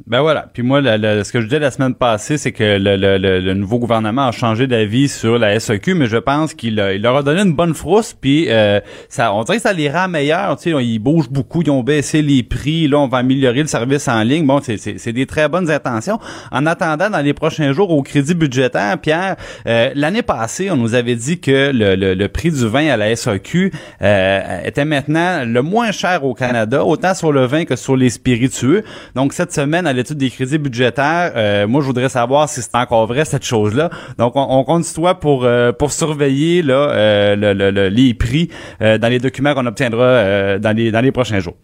Ben 0.06 0.20
voilà. 0.20 0.46
Puis 0.52 0.62
moi, 0.62 0.80
ce 0.82 1.32
que 1.32 1.40
je 1.40 1.46
disais 1.46 1.58
la 1.58 1.70
semaine 1.70 1.94
passée, 1.94 2.38
c'est 2.38 2.52
que 2.52 2.78
le, 2.78 2.96
le- 2.96 3.54
nouveau 3.54 3.78
gouvernement 3.78 4.28
a 4.28 4.32
changé 4.32 4.66
d'avis 4.66 5.08
sur 5.08 5.38
la 5.38 5.58
SEQ, 5.58 5.94
mais 5.94 6.06
je 6.06 6.16
pense 6.16 6.54
qu'il 6.54 6.78
il 6.94 7.02
leur 7.02 7.16
a 7.16 7.22
donné 7.22 7.42
une 7.42 7.54
bonne 7.54 7.74
frousse, 7.74 8.14
puis 8.18 8.46
euh, 8.48 8.80
ça, 9.08 9.32
on 9.34 9.42
dirait 9.42 9.56
que 9.56 9.62
ça 9.62 9.72
les 9.72 9.90
rend 9.90 10.08
meilleurs. 10.08 10.56
Tu 10.56 10.70
sais, 10.72 10.84
ils 10.84 10.98
bougent 10.98 11.28
beaucoup, 11.30 11.62
ils 11.62 11.70
ont 11.70 11.82
baissé 11.82 12.22
les 12.22 12.42
prix. 12.42 12.86
Là, 12.88 12.98
on 12.98 13.08
va 13.08 13.18
améliorer 13.18 13.62
le 13.62 13.66
service 13.66 14.06
en 14.08 14.22
ligne. 14.22 14.46
Bon, 14.46 14.60
c'est- 14.62 15.08
des 15.12 15.26
très 15.26 15.48
bonnes 15.48 15.70
intentions. 15.70 16.18
En 16.52 16.64
attendant, 16.66 17.10
dans 17.10 17.20
les 17.24 17.32
prochains 17.34 17.72
jours, 17.72 17.90
au 17.90 18.02
crédit 18.02 18.34
budgétaire, 18.34 18.98
Pierre, 18.98 19.36
euh, 19.66 19.90
l'année 19.94 20.22
passée, 20.22 20.70
on 20.70 20.76
nous 20.76 20.94
avait 20.94 21.16
dit 21.16 21.40
que 21.40 21.70
le, 21.74 22.26
prix 22.28 22.50
du 22.50 22.66
vin 22.68 22.88
à 22.88 22.96
la 22.96 23.16
SAQ 23.16 23.72
euh, 24.02 24.60
était 24.64 24.84
maintenant 24.84 25.44
le 25.44 25.62
moins 25.62 25.90
cher 25.92 26.24
au 26.24 26.34
Canada, 26.34 26.84
autant 26.84 27.14
sur 27.14 27.32
le 27.32 27.46
vin 27.46 27.64
que 27.64 27.74
sur 27.74 27.96
les 27.96 28.10
spiritueux. 28.10 28.84
Donc 29.14 29.32
cette 29.32 29.52
semaine, 29.52 29.86
à 29.88 29.92
l'étude 29.92 30.16
des 30.18 30.30
crédits 30.30 30.58
budgétaires, 30.58 31.32
euh, 31.36 31.66
moi 31.66 31.80
je 31.80 31.86
voudrais 31.86 32.08
savoir 32.08 32.48
si 32.48 32.60
c'est 32.62 32.74
encore 32.76 33.06
vrai 33.06 33.24
cette 33.24 33.44
chose-là. 33.44 33.90
Donc 34.18 34.36
on, 34.36 34.46
on 34.48 34.64
compte 34.64 34.84
sur 34.84 35.02
toi 35.02 35.14
pour 35.18 35.44
euh, 35.44 35.72
pour 35.72 35.90
surveiller 35.92 36.62
là 36.62 36.90
euh, 36.90 37.36
le- 37.36 37.52
le- 37.52 37.70
le- 37.70 37.88
les 37.88 38.14
prix 38.14 38.48
euh, 38.82 38.98
dans 38.98 39.08
les 39.08 39.18
documents 39.18 39.54
qu'on 39.54 39.66
obtiendra 39.66 40.04
euh, 40.04 40.58
dans 40.58 40.76
les 40.76 40.90
dans 40.90 41.00
les 41.00 41.12
prochains 41.12 41.40
jours. 41.40 41.56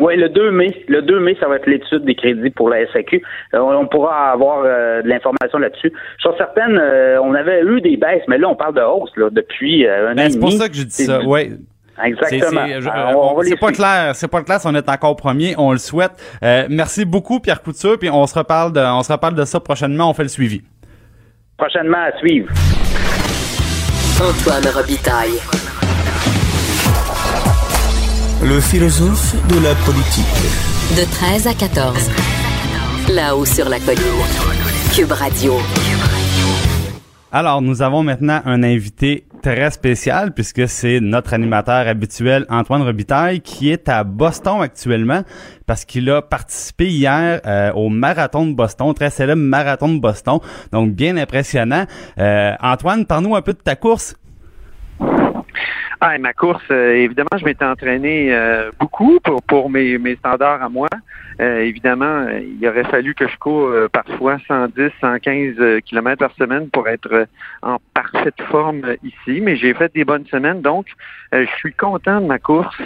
Oui, 0.00 0.16
le 0.16 0.28
2 0.28 0.50
mai. 0.50 0.74
Le 0.88 1.02
2 1.02 1.20
mai, 1.20 1.36
ça 1.38 1.46
va 1.46 1.54
être 1.54 1.66
l'étude 1.68 2.04
des 2.04 2.16
crédits 2.16 2.50
pour 2.50 2.68
la 2.68 2.84
SAQ. 2.92 3.22
Euh, 3.54 3.58
on 3.60 3.86
pourra 3.86 4.32
avoir 4.32 4.64
euh, 4.64 5.02
de 5.02 5.08
l'information 5.08 5.58
là-dessus. 5.58 5.92
Je 6.18 6.28
suis 6.28 6.36
certaine, 6.36 6.76
euh, 6.82 7.20
on 7.22 7.32
avait 7.32 7.62
eu 7.62 7.80
des 7.80 7.96
baisses, 7.96 8.24
mais 8.26 8.36
là, 8.38 8.48
on 8.48 8.56
parle 8.56 8.74
de 8.74 8.80
hausse 8.80 9.12
là, 9.16 9.28
depuis 9.30 9.86
euh, 9.86 10.08
un 10.08 10.12
an 10.12 10.16
Ben, 10.16 10.30
c'est 10.32 10.40
pour 10.40 10.50
ça 10.50 10.68
que 10.68 10.74
je 10.74 10.82
dis 10.82 11.04
ça. 11.04 11.22
Ouais. 11.24 11.50
C'est- 11.96 12.08
Exactement. 12.36 12.66
c'est- 13.44 13.56
pas 13.56 13.72
clair, 13.72 14.16
c'est 14.16 14.28
pas 14.28 14.42
clair 14.42 14.60
si 14.60 14.66
on 14.66 14.74
est 14.74 14.88
encore 14.88 15.14
premier, 15.16 15.54
on 15.58 15.72
le 15.72 15.78
souhaite. 15.78 16.12
Euh, 16.42 16.66
merci 16.68 17.04
beaucoup 17.04 17.38
Pierre 17.40 17.62
Couture, 17.62 17.98
puis 17.98 18.10
on 18.10 18.26
se 18.26 18.34
reparle 18.36 18.72
de, 18.72 18.80
on 18.80 19.02
se 19.02 19.12
reparle 19.12 19.34
de 19.34 19.44
ça 19.44 19.60
prochainement, 19.60 20.10
on 20.10 20.14
fait 20.14 20.24
le 20.24 20.28
suivi. 20.28 20.62
Prochainement 21.56 21.98
à 22.12 22.18
suivre. 22.18 22.48
Antoine 24.20 24.66
Robitaille. 24.74 25.38
Le 28.42 28.60
philosophe 28.60 29.34
de 29.48 29.62
la 29.64 29.74
politique. 29.86 30.26
De 30.96 31.04
13 31.10 31.46
à 31.46 31.54
14. 31.54 32.10
Là-haut 33.08 33.44
sur 33.44 33.68
la 33.68 33.78
colline. 33.78 34.02
Cube 34.94 35.12
Radio. 35.12 35.54
Alors, 37.32 37.62
nous 37.62 37.82
avons 37.82 38.02
maintenant 38.02 38.40
un 38.44 38.62
invité 38.62 39.24
très 39.44 39.70
spécial 39.70 40.32
puisque 40.32 40.66
c'est 40.66 41.00
notre 41.00 41.34
animateur 41.34 41.86
habituel 41.86 42.46
Antoine 42.48 42.80
Robitaille 42.80 43.42
qui 43.42 43.70
est 43.70 43.90
à 43.90 44.02
Boston 44.02 44.62
actuellement 44.62 45.20
parce 45.66 45.84
qu'il 45.84 46.08
a 46.08 46.22
participé 46.22 46.86
hier 46.86 47.42
euh, 47.44 47.70
au 47.74 47.90
marathon 47.90 48.46
de 48.46 48.54
Boston, 48.54 48.94
très 48.94 49.10
célèbre 49.10 49.42
marathon 49.42 49.92
de 49.92 50.00
Boston, 50.00 50.38
donc 50.72 50.92
bien 50.92 51.18
impressionnant. 51.18 51.84
Euh, 52.18 52.54
Antoine, 52.58 53.04
parle-nous 53.04 53.36
un 53.36 53.42
peu 53.42 53.52
de 53.52 53.58
ta 53.58 53.76
course. 53.76 54.16
Ah, 56.06 56.18
ma 56.18 56.34
course, 56.34 56.62
euh, 56.70 56.96
évidemment, 56.96 57.30
je 57.34 57.46
m'étais 57.46 57.64
entraîné 57.64 58.28
euh, 58.30 58.70
beaucoup 58.78 59.20
pour, 59.24 59.42
pour 59.42 59.70
mes, 59.70 59.96
mes 59.96 60.16
standards 60.16 60.62
à 60.62 60.68
moi. 60.68 60.88
Euh, 61.40 61.60
évidemment, 61.60 62.26
euh, 62.26 62.40
il 62.40 62.68
aurait 62.68 62.84
fallu 62.84 63.14
que 63.14 63.26
je 63.26 63.38
cours 63.38 63.68
euh, 63.68 63.88
parfois 63.88 64.36
110, 64.46 64.90
115 65.00 65.54
euh, 65.58 65.80
kilomètres 65.80 66.18
par 66.18 66.34
semaine 66.34 66.68
pour 66.68 66.88
être 66.88 67.10
euh, 67.10 67.24
en 67.62 67.78
parfaite 67.94 68.38
forme 68.50 68.82
ici, 69.02 69.40
mais 69.40 69.56
j'ai 69.56 69.72
fait 69.72 69.94
des 69.94 70.04
bonnes 70.04 70.26
semaines, 70.26 70.60
donc 70.60 70.88
je 71.32 71.48
suis 71.56 71.72
content 71.72 72.20
de 72.20 72.26
ma 72.26 72.38
course, 72.38 72.76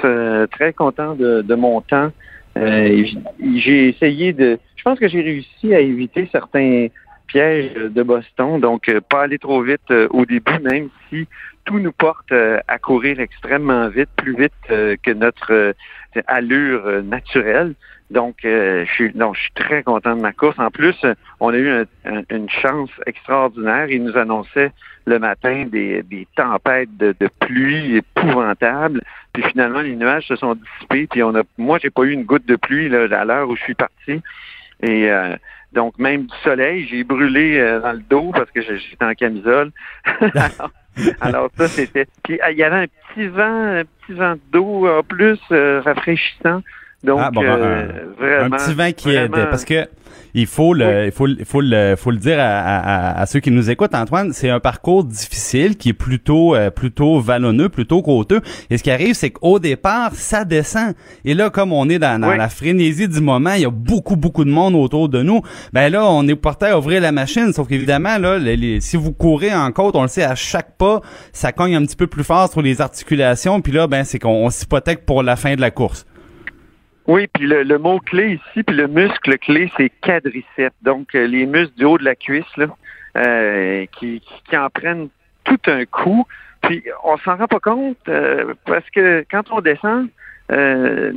très 0.52 0.72
content 0.72 1.16
de, 1.16 1.42
de 1.42 1.54
mon 1.56 1.80
temps. 1.80 2.12
J'ai 2.54 3.88
essayé 3.88 4.32
de... 4.32 4.60
Je 4.76 4.82
pense 4.84 5.00
que 5.00 5.08
j'ai 5.08 5.22
réussi 5.22 5.74
à 5.74 5.80
éviter 5.80 6.28
certains 6.30 6.86
pièges 7.26 7.74
de 7.74 8.02
Boston, 8.04 8.60
donc 8.60 8.88
pas 9.10 9.22
aller 9.22 9.38
trop 9.38 9.60
vite 9.60 9.90
au 10.10 10.24
début, 10.24 10.58
même 10.62 10.88
si 11.10 11.26
tout 11.68 11.78
nous 11.78 11.92
porte 11.92 12.32
euh, 12.32 12.58
à 12.66 12.78
courir 12.78 13.20
extrêmement 13.20 13.88
vite, 13.88 14.08
plus 14.16 14.34
vite 14.34 14.52
euh, 14.70 14.96
que 15.02 15.10
notre 15.10 15.52
euh, 15.52 15.72
allure 16.26 17.02
naturelle. 17.02 17.74
Donc, 18.10 18.36
je 18.42 18.86
suis 18.94 19.12
je 19.14 19.38
suis 19.38 19.52
très 19.54 19.82
content 19.82 20.16
de 20.16 20.22
ma 20.22 20.32
course. 20.32 20.58
En 20.58 20.70
plus, 20.70 20.96
on 21.40 21.50
a 21.52 21.56
eu 21.58 21.68
un- 21.68 21.84
un- 22.06 22.22
une 22.30 22.48
chance 22.48 22.88
extraordinaire. 23.04 23.90
Ils 23.90 24.02
nous 24.02 24.16
annonçaient 24.16 24.72
le 25.04 25.18
matin 25.18 25.66
des, 25.66 26.02
des 26.04 26.26
tempêtes 26.34 26.96
de, 26.96 27.14
de 27.20 27.28
pluie 27.40 27.96
épouvantables. 27.96 29.02
Puis 29.34 29.42
finalement, 29.42 29.82
les 29.82 29.94
nuages 29.94 30.26
se 30.26 30.36
sont 30.36 30.54
dissipés. 30.54 31.06
Puis 31.06 31.22
on 31.22 31.34
a, 31.34 31.42
moi, 31.58 31.78
j'ai 31.82 31.90
pas 31.90 32.04
eu 32.04 32.12
une 32.12 32.24
goutte 32.24 32.46
de 32.46 32.56
pluie 32.56 32.88
là, 32.88 33.04
à 33.14 33.24
l'heure 33.26 33.46
où 33.50 33.56
je 33.56 33.62
suis 33.62 33.74
parti. 33.74 34.22
Et 34.82 35.10
euh, 35.10 35.36
donc, 35.74 35.98
même 35.98 36.22
du 36.24 36.36
soleil, 36.42 36.86
j'ai 36.90 37.04
brûlé 37.04 37.58
euh, 37.58 37.78
dans 37.80 37.92
le 37.92 37.98
dos 38.08 38.30
parce 38.32 38.50
que 38.52 38.62
j'étais 38.62 39.04
en 39.04 39.12
camisole. 39.12 39.70
alors 41.20 41.50
ça, 41.56 41.68
c'était... 41.68 42.06
Puis 42.24 42.38
ah, 42.42 42.50
il 42.50 42.58
y 42.58 42.62
avait 42.62 42.84
un 42.84 42.86
petit 42.86 43.26
vent, 43.28 43.78
un 43.78 43.84
petit 43.84 44.12
vent 44.12 44.34
d'eau 44.52 44.86
en 44.88 45.02
plus, 45.02 45.38
euh, 45.52 45.80
rafraîchissant. 45.84 46.62
Donc, 47.04 47.20
Ah, 47.22 47.30
bon, 47.30 47.42
euh, 47.44 47.84
un, 47.84 48.20
vraiment, 48.20 48.56
un 48.56 48.58
petit 48.58 48.74
vin 48.74 48.92
qui 48.92 49.14
vraiment- 49.14 49.36
aide. 49.36 49.50
Parce 49.50 49.64
que 49.64 49.86
il 50.34 50.46
faut 50.46 50.74
le, 50.74 51.06
il 51.06 51.12
faut, 51.12 51.26
le- 51.26 51.36
il 51.38 51.44
faut 51.44 51.60
le, 51.60 51.94
faut 51.96 52.10
le 52.10 52.16
dire 52.18 52.38
à, 52.38 52.42
à- 52.44 53.20
à 53.20 53.26
ceux 53.26 53.40
qui 53.40 53.50
nous 53.50 53.70
écoutent, 53.70 53.94
Antoine, 53.94 54.32
c'est 54.32 54.50
un 54.50 54.60
parcours 54.60 55.04
difficile 55.04 55.76
qui 55.76 55.90
est 55.90 55.92
plutôt, 55.94 56.54
euh, 56.54 56.70
plutôt 56.70 57.20
vallonneux, 57.20 57.68
plutôt 57.68 58.02
côteux. 58.02 58.40
Et 58.70 58.78
ce 58.78 58.82
qui 58.82 58.90
arrive, 58.90 59.14
c'est 59.14 59.30
qu'au 59.30 59.58
départ, 59.58 60.14
ça 60.14 60.44
descend. 60.44 60.94
Et 61.24 61.34
là, 61.34 61.50
comme 61.50 61.72
on 61.72 61.88
est 61.88 61.98
dans, 61.98 62.20
dans 62.20 62.30
Oui. 62.30 62.38
la 62.38 62.48
frénésie 62.48 63.08
du 63.08 63.20
moment, 63.20 63.52
il 63.54 63.62
y 63.62 63.66
a 63.66 63.70
beaucoup, 63.70 64.16
beaucoup 64.16 64.44
de 64.44 64.50
monde 64.50 64.74
autour 64.74 65.08
de 65.08 65.22
nous. 65.22 65.40
Ben 65.72 65.90
là, 65.92 66.04
on 66.10 66.26
est 66.28 66.34
porté 66.36 66.66
à 66.66 66.78
ouvrir 66.78 67.00
la 67.00 67.12
machine. 67.12 67.52
Sauf 67.52 67.68
qu'évidemment, 67.68 68.18
là, 68.18 68.38
les- 68.38 68.56
les- 68.56 68.80
si 68.80 68.96
vous 68.96 69.12
courez 69.12 69.54
en 69.54 69.70
côte, 69.72 69.96
on 69.96 70.02
le 70.02 70.08
sait, 70.08 70.24
à 70.24 70.34
chaque 70.34 70.76
pas, 70.76 71.00
ça 71.32 71.52
cogne 71.52 71.74
un 71.76 71.84
petit 71.84 71.96
peu 71.96 72.06
plus 72.06 72.24
fort 72.24 72.50
sur 72.50 72.62
les 72.62 72.80
articulations. 72.80 73.60
Puis 73.60 73.72
là, 73.72 73.86
ben, 73.86 74.04
c'est 74.04 74.18
qu'on 74.18 74.44
on 74.46 74.50
s'hypothèque 74.50 75.04
pour 75.06 75.22
la 75.22 75.36
fin 75.36 75.54
de 75.54 75.60
la 75.60 75.70
course. 75.70 76.04
Oui, 77.08 77.26
puis 77.26 77.46
le, 77.46 77.62
le 77.62 77.78
mot 77.78 78.00
clé 78.00 78.34
ici, 78.34 78.62
puis 78.62 78.76
le 78.76 78.86
muscle 78.86 79.38
clé, 79.38 79.72
c'est 79.78 79.90
quadriceps. 80.02 80.76
Donc, 80.82 81.14
euh, 81.14 81.26
les 81.26 81.46
muscles 81.46 81.74
du 81.78 81.86
haut 81.86 81.96
de 81.96 82.04
la 82.04 82.14
cuisse, 82.14 82.56
là, 82.58 82.66
euh, 83.16 83.86
qui, 83.98 84.22
qui, 84.44 84.56
en 84.56 84.68
prennent 84.68 85.08
tout 85.44 85.58
un 85.68 85.86
coup. 85.86 86.26
Puis, 86.62 86.84
on 87.04 87.16
s'en 87.16 87.36
rend 87.36 87.46
pas 87.46 87.60
compte 87.60 87.96
euh, 88.08 88.52
parce 88.66 88.88
que 88.90 89.24
quand 89.30 89.50
on 89.50 89.62
descend, 89.62 90.08
euh, 90.52 91.12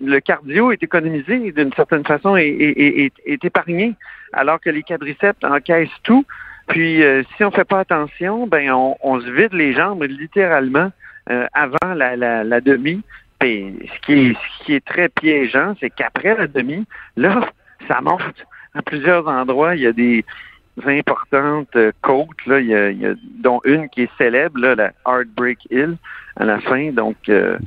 le 0.00 0.18
cardio 0.18 0.72
est 0.72 0.82
économisé 0.82 1.52
d'une 1.52 1.72
certaine 1.74 2.04
façon 2.04 2.36
et 2.36 2.48
est, 2.48 3.04
est, 3.04 3.12
est 3.24 3.44
épargné, 3.44 3.94
alors 4.32 4.60
que 4.60 4.70
les 4.70 4.82
quadriceps 4.82 5.44
encaissent 5.44 5.88
tout. 6.02 6.24
Puis, 6.66 7.04
euh, 7.04 7.22
si 7.36 7.44
on 7.44 7.52
fait 7.52 7.64
pas 7.64 7.78
attention, 7.78 8.48
ben 8.48 8.72
on, 8.72 8.96
on 9.00 9.20
se 9.20 9.30
vide 9.30 9.52
les 9.52 9.74
jambes 9.74 10.02
littéralement 10.02 10.90
euh, 11.30 11.46
avant 11.52 11.94
la, 11.94 12.16
la, 12.16 12.42
la 12.42 12.60
demi. 12.60 13.02
Puis, 13.38 13.74
ce 13.94 14.06
qui 14.06 14.12
est, 14.30 14.32
ce 14.58 14.64
qui 14.64 14.74
est 14.74 14.84
très 14.84 15.08
piégeant, 15.08 15.74
c'est 15.80 15.90
qu'après 15.90 16.36
la 16.36 16.46
demi, 16.46 16.84
là, 17.16 17.40
ça 17.88 18.00
monte 18.00 18.22
à 18.74 18.82
plusieurs 18.82 19.26
endroits. 19.28 19.74
Il 19.76 19.82
y 19.82 19.86
a 19.86 19.92
des 19.92 20.24
importantes 20.84 21.74
euh, 21.76 21.92
côtes, 22.02 22.44
là, 22.46 22.60
il 22.60 22.66
y 22.66 22.74
a, 22.74 22.90
il 22.90 23.00
y 23.00 23.06
a- 23.06 23.14
dont 23.40 23.60
une 23.64 23.88
qui 23.88 24.02
est 24.02 24.10
célèbre, 24.18 24.58
là, 24.60 24.74
la 24.74 24.92
Heartbreak 25.06 25.58
Hill, 25.70 25.96
à 26.36 26.44
la 26.44 26.60
fin. 26.60 26.90
Donc, 26.92 27.16
euh, 27.28 27.58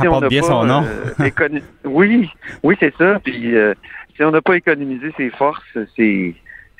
si 0.00 0.08
on 0.08 0.20
bien 0.28 0.40
pas, 0.42 0.46
son 0.46 0.64
nom. 0.64 0.84
euh, 0.84 1.24
oui, 1.84 2.30
oui, 2.62 2.76
c'est 2.78 2.94
ça. 2.96 3.18
Puis 3.24 3.56
euh, 3.56 3.74
si 4.14 4.22
on 4.24 4.30
n'a 4.30 4.42
pas 4.42 4.56
économisé 4.56 5.12
ses 5.16 5.30
forces, 5.30 5.64
c'est 5.96 6.34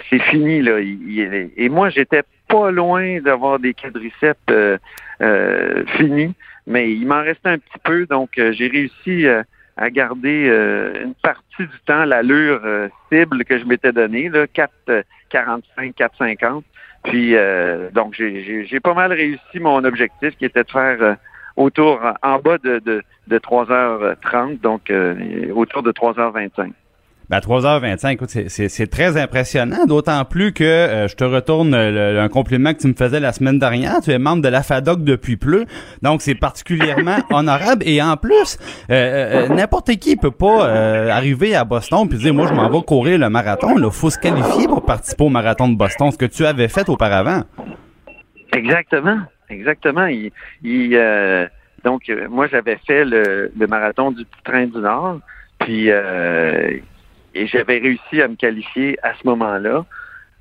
c'est 0.08 0.18
fini 0.22 0.62
là. 0.62 0.80
Il- 0.80 1.10
il- 1.10 1.50
et 1.56 1.68
moi, 1.68 1.88
j'étais 1.90 2.22
pas 2.48 2.70
loin 2.70 3.20
d'avoir 3.20 3.58
des 3.58 3.74
quadriceps 3.74 4.38
euh, 4.50 4.76
euh, 5.22 5.84
finis, 5.96 6.34
mais 6.70 6.92
il 6.92 7.06
m'en 7.06 7.22
restait 7.22 7.48
un 7.48 7.58
petit 7.58 7.78
peu, 7.82 8.06
donc 8.06 8.38
euh, 8.38 8.52
j'ai 8.52 8.68
réussi 8.68 9.26
euh, 9.26 9.42
à 9.76 9.90
garder 9.90 10.46
euh, 10.48 11.04
une 11.04 11.14
partie 11.14 11.66
du 11.66 11.80
temps 11.84 12.04
l'allure 12.04 12.60
cible 13.12 13.44
que 13.44 13.58
je 13.58 13.64
m'étais 13.64 13.92
donnée, 13.92 14.28
là, 14.28 14.46
4 14.46 14.72
euh, 14.88 15.02
45, 15.30 15.94
4,50. 15.96 16.62
Puis 17.04 17.34
euh, 17.34 17.90
donc 17.90 18.14
j'ai- 18.14 18.80
pas 18.80 18.94
mal 18.94 19.12
réussi 19.12 19.58
mon 19.58 19.82
objectif 19.84 20.36
qui 20.36 20.44
était 20.44 20.62
de 20.62 20.70
faire 20.70 21.16
autour 21.56 22.00
en 22.22 22.38
bas 22.38 22.58
de, 22.58 22.78
de, 22.78 23.02
de 23.26 23.38
3h30, 23.38 24.60
donc 24.60 24.92
autour 25.54 25.82
de 25.82 25.92
3h25. 25.92 26.72
Ben, 27.30 27.36
à 27.36 27.40
3h25, 27.40 28.10
écoute, 28.14 28.30
c'est- 28.30 28.90
très 28.90 29.16
impressionnant, 29.16 29.86
d'autant 29.86 30.24
plus 30.24 30.52
que 30.52 30.64
euh, 30.64 31.06
je 31.06 31.14
te 31.14 31.22
retourne 31.22 31.70
le- 31.70 32.18
un 32.18 32.28
compliment 32.28 32.74
que 32.74 32.80
tu 32.80 32.88
me 32.88 32.94
faisais 32.94 33.20
la 33.20 33.32
semaine 33.32 33.60
dernière. 33.60 34.00
Tu 34.02 34.10
es 34.10 34.18
membre 34.18 34.42
de 34.42 34.48
la 34.48 34.64
FADOC 34.64 35.04
depuis 35.04 35.36
peu, 35.36 35.64
donc 36.02 36.22
c'est 36.22 36.34
particulièrement 36.34 37.18
honorable. 37.30 37.84
Et 37.86 38.02
en 38.02 38.16
plus, 38.16 38.58
euh, 38.90 39.46
euh, 39.46 39.48
n'importe 39.48 39.92
qui 39.98 40.16
peut 40.16 40.32
pas 40.32 40.66
arriver 41.14 41.54
à 41.54 41.62
Boston 41.64 42.08
puis 42.08 42.18
dire, 42.18 42.34
moi, 42.34 42.48
je 42.48 42.52
m'en 42.52 42.68
vais 42.68 42.82
courir 42.82 43.16
le 43.18 43.30
marathon. 43.30 43.78
Il 43.78 43.88
faut 43.92 44.10
se 44.10 44.18
qualifier 44.18 44.66
pour 44.66 44.84
participer 44.84 45.22
au 45.22 45.28
marathon 45.28 45.68
de 45.68 45.76
Boston, 45.76 46.10
ce 46.10 46.18
que 46.18 46.26
tu 46.26 46.44
avais 46.44 46.66
fait 46.66 46.88
auparavant. 46.88 47.42
Exactement, 48.56 49.18
exactement. 49.48 50.06
Il, 50.06 50.32
il, 50.64 51.48
donc, 51.84 52.02
moi, 52.28 52.48
j'avais 52.48 52.78
fait 52.84 53.04
le, 53.04 53.52
le 53.56 53.66
marathon 53.68 54.10
du 54.10 54.24
Petit 54.24 54.42
Train 54.42 54.66
du 54.66 54.78
Nord, 54.78 55.20
puis 55.60 55.90
euh, 55.90 56.70
et 57.40 57.46
j'avais 57.46 57.78
réussi 57.78 58.20
à 58.20 58.28
me 58.28 58.36
qualifier 58.36 58.98
à 59.02 59.14
ce 59.14 59.26
moment-là. 59.26 59.86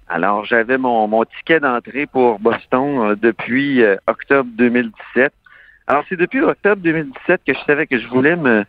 Alors, 0.09 0.43
j'avais 0.43 0.77
mon, 0.77 1.23
ticket 1.23 1.61
d'entrée 1.61 2.07
pour 2.07 2.39
Boston 2.39 2.99
euh, 2.99 3.15
depuis 3.15 3.81
euh, 3.81 3.95
octobre 4.05 4.49
2017. 4.55 5.31
Alors, 5.87 6.03
c'est 6.09 6.17
depuis 6.17 6.41
octobre 6.41 6.81
2017 6.81 7.41
que 7.47 7.53
je 7.53 7.59
savais 7.65 7.87
que 7.87 7.97
je 7.97 8.07
voulais 8.07 8.35
me 8.35 8.65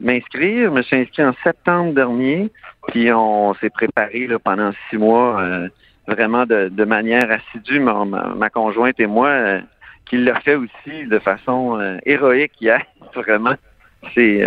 m'inscrire. 0.00 0.70
Je 0.70 0.74
me 0.74 0.82
suis 0.82 0.96
inscrit 0.96 1.24
en 1.24 1.34
septembre 1.42 1.94
dernier, 1.94 2.50
puis 2.88 3.12
on 3.12 3.54
s'est 3.54 3.70
préparé 3.70 4.28
pendant 4.44 4.70
six 4.88 4.98
mois 4.98 5.40
euh, 5.40 5.68
vraiment 6.06 6.44
de, 6.46 6.84
manière 6.84 7.28
assidue, 7.28 7.80
ma, 7.80 8.50
conjointe 8.50 9.00
et 9.00 9.06
moi, 9.06 9.58
qui 10.06 10.18
l'a 10.18 10.38
fait 10.40 10.54
aussi 10.54 11.06
de 11.06 11.18
façon 11.18 11.98
héroïque 12.06 12.52
hier, 12.60 12.82
vraiment. 13.14 13.54
C'est 14.14 14.46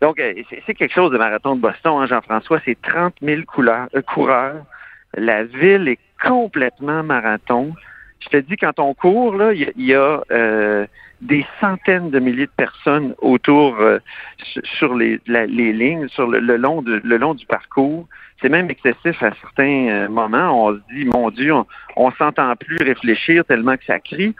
donc 0.00 0.18
euh, 0.18 0.34
c'est 0.66 0.74
quelque 0.74 0.94
chose 0.94 1.10
de 1.12 1.18
marathon 1.18 1.56
de 1.56 1.60
Boston, 1.60 1.98
hein, 2.00 2.06
Jean-François. 2.06 2.60
C'est 2.64 2.80
30 2.80 3.14
000 3.22 3.42
couleurs, 3.42 3.88
euh, 3.94 4.02
coureurs. 4.02 4.64
La 5.16 5.44
ville 5.44 5.88
est 5.88 5.98
complètement 6.22 7.02
marathon. 7.02 7.74
Je 8.20 8.28
te 8.28 8.36
dis, 8.36 8.56
quand 8.56 8.78
on 8.78 8.94
court, 8.94 9.34
là, 9.36 9.52
il 9.52 9.72
y 9.76 9.94
a, 9.94 10.20
euh, 10.30 10.86
des 11.20 11.44
centaines 11.60 12.10
de 12.10 12.18
milliers 12.18 12.46
de 12.46 12.52
personnes 12.56 13.14
autour 13.18 13.78
euh, 13.80 13.98
sur- 14.42 14.62
sur 14.66 14.94
les, 14.94 15.20
la- 15.26 15.46
les 15.46 15.72
lignes, 15.72 16.08
sur 16.08 16.26
le, 16.26 16.38
le 16.38 16.56
long 16.56 16.80
de, 16.82 17.00
le 17.04 17.16
long 17.18 17.34
du 17.34 17.44
parcours. 17.46 18.06
C'est 18.40 18.48
même 18.48 18.70
excessif 18.70 19.22
à 19.22 19.32
certains 19.40 19.88
euh, 19.88 20.08
moments. 20.08 20.66
On 20.66 20.74
se 20.74 20.80
dit, 20.94 21.04
mon 21.04 21.30
Dieu, 21.30 21.52
on, 21.52 21.66
on 21.96 22.10
s'entend 22.12 22.54
plus 22.56 22.78
réfléchir 22.78 23.44
tellement 23.44 23.76
que 23.76 23.84
ça 23.84 24.00
crie. 24.00 24.34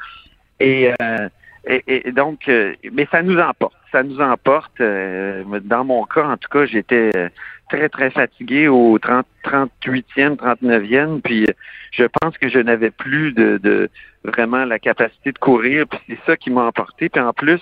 Et, 0.58 0.92
euh, 1.02 1.28
et, 1.66 2.08
et 2.08 2.12
donc, 2.12 2.48
euh, 2.48 2.74
mais 2.92 3.06
ça 3.10 3.22
nous 3.22 3.38
emporte. 3.38 3.74
Ça 3.92 4.02
nous 4.02 4.20
emporte. 4.20 4.80
euh, 4.80 5.42
dans 5.64 5.84
mon 5.84 6.04
cas, 6.04 6.24
en 6.24 6.36
tout 6.36 6.48
cas, 6.48 6.64
j'étais 6.66 7.10
euh, 7.16 7.28
très, 7.68 7.88
très 7.88 8.10
fatigué 8.10 8.68
au 8.68 8.98
30, 8.98 9.26
38e, 9.44 10.36
39e. 10.36 11.20
Puis 11.20 11.44
euh, 11.44 11.52
je 11.92 12.04
pense 12.04 12.38
que 12.38 12.48
je 12.48 12.58
n'avais 12.58 12.90
plus 12.90 13.32
de, 13.32 13.58
de 13.58 13.88
vraiment 14.24 14.64
la 14.64 14.78
capacité 14.78 15.32
de 15.32 15.38
courir. 15.38 15.86
Puis 15.86 16.00
c'est 16.08 16.18
ça 16.26 16.36
qui 16.36 16.50
m'a 16.50 16.62
emporté. 16.62 17.08
Puis 17.08 17.20
en 17.20 17.32
plus, 17.32 17.60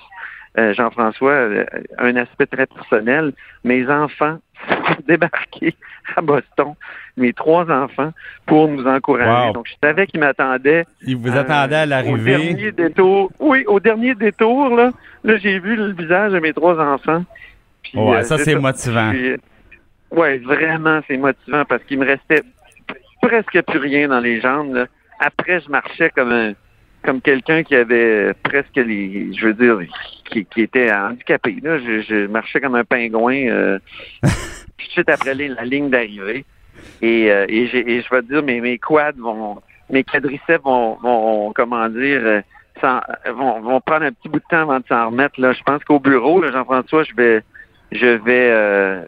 euh, 0.59 0.73
Jean-François, 0.75 1.33
euh, 1.33 1.65
un 1.99 2.17
aspect 2.17 2.47
très 2.47 2.67
personnel, 2.67 3.33
mes 3.65 3.89
enfants 3.89 4.39
sont 4.69 4.97
débarqués 5.07 5.75
à 6.17 6.21
Boston, 6.21 6.75
mes 7.17 7.33
trois 7.33 7.71
enfants, 7.71 8.13
pour 8.47 8.69
nous 8.69 8.87
encourager. 8.87 9.49
Wow. 9.49 9.53
Donc, 9.53 9.67
je 9.69 9.75
savais 9.83 10.07
qu'ils 10.07 10.21
m'attendaient 10.21 10.85
Il 11.07 11.17
vous 11.17 11.31
euh, 11.31 11.41
attendait 11.41 11.77
à 11.77 11.85
Au 11.85 11.89
l'arrivée. 11.89 12.37
dernier 12.39 12.73
détour. 12.73 13.31
Oui, 13.39 13.65
au 13.67 13.79
dernier 13.81 14.15
détour, 14.15 14.75
là, 14.75 14.91
là 15.25 15.37
j'ai 15.39 15.59
vu 15.59 15.77
le 15.77 15.93
visage 15.93 16.33
de 16.33 16.39
mes 16.39 16.53
trois 16.53 16.79
enfants. 16.81 17.25
Puis, 17.83 17.99
Ouais, 17.99 18.19
euh, 18.19 18.23
ça, 18.23 18.39
c'est 18.39 18.55
motivant. 18.57 19.13
Euh, 19.15 19.37
ouais, 20.11 20.39
vraiment, 20.39 21.01
c'est 21.07 21.17
motivant 21.17 21.65
parce 21.69 21.83
qu'il 21.85 21.99
me 21.99 22.07
restait 22.07 22.43
presque 23.23 23.61
plus 23.63 23.79
rien 23.79 24.09
dans 24.09 24.21
les 24.21 24.41
jambes. 24.41 24.75
là. 24.75 24.87
Après, 25.21 25.61
je 25.61 25.69
marchais 25.71 26.11
comme 26.11 26.33
un 26.33 26.53
comme 27.03 27.21
quelqu'un 27.21 27.63
qui 27.63 27.75
avait 27.75 28.35
presque 28.43 28.77
les 28.77 29.33
je 29.35 29.47
veux 29.47 29.55
dire 29.55 29.79
qui, 30.25 30.45
qui 30.45 30.63
était 30.63 30.93
handicapé. 30.93 31.57
Là. 31.63 31.79
Je, 31.79 32.03
je 32.03 32.27
marchais 32.27 32.61
comme 32.61 32.75
un 32.75 32.85
pingouin 32.85 33.49
euh, 33.49 33.79
tout 34.23 34.29
de 34.29 34.91
suite 34.91 35.09
après 35.09 35.35
la 35.35 35.65
ligne 35.65 35.91
d'arrivée. 35.91 36.45
Et, 37.03 37.31
euh, 37.31 37.47
et, 37.49 37.67
je 37.67 38.15
vais 38.15 38.23
te 38.23 38.29
dire, 38.29 38.43
mes, 38.43 38.61
mes 38.61 38.79
quads 38.79 39.13
vont 39.19 39.61
mes 39.91 40.05
quadriceps 40.05 40.63
vont, 40.63 40.97
vont 40.97 41.53
comment 41.55 41.89
dire 41.89 42.21
euh, 42.23 42.41
vont, 43.33 43.61
vont 43.61 43.81
prendre 43.81 44.05
un 44.05 44.13
petit 44.13 44.29
bout 44.29 44.39
de 44.39 44.45
temps 44.51 44.61
avant 44.61 44.81
de 44.81 44.85
s'en 44.87 45.07
remettre. 45.07 45.41
Là. 45.41 45.53
Je 45.53 45.63
pense 45.63 45.83
qu'au 45.85 45.99
bureau, 45.99 46.45
Jean-François, 46.45 47.05
je 47.05 47.15
vais 47.15 47.43
je 47.91 48.07
vais 48.07 48.51
euh, 48.51 49.03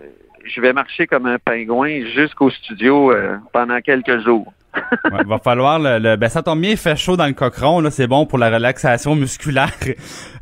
je 0.45 0.61
vais 0.61 0.73
marcher 0.73 1.07
comme 1.07 1.27
un 1.27 1.39
pingouin 1.39 2.07
jusqu'au 2.15 2.51
studio 2.51 3.13
pendant 3.53 3.81
quelques 3.81 4.21
jours. 4.21 4.53
Ouais, 5.13 5.25
va 5.27 5.39
falloir 5.39 5.79
le, 5.79 5.99
le- 5.99 6.17
ben 6.17 6.29
ça 6.29 6.43
tombe 6.43 6.61
bien, 6.61 6.71
il 6.73 6.77
fait 6.77 6.97
chaud 6.97 7.17
dans 7.17 7.27
le 7.27 7.33
cochon 7.33 7.81
là, 7.81 7.91
c'est 7.91 8.07
bon 8.07 8.27
pour 8.27 8.39
la 8.39 8.51
relaxation 8.51 9.15
musculaire. 9.17 9.71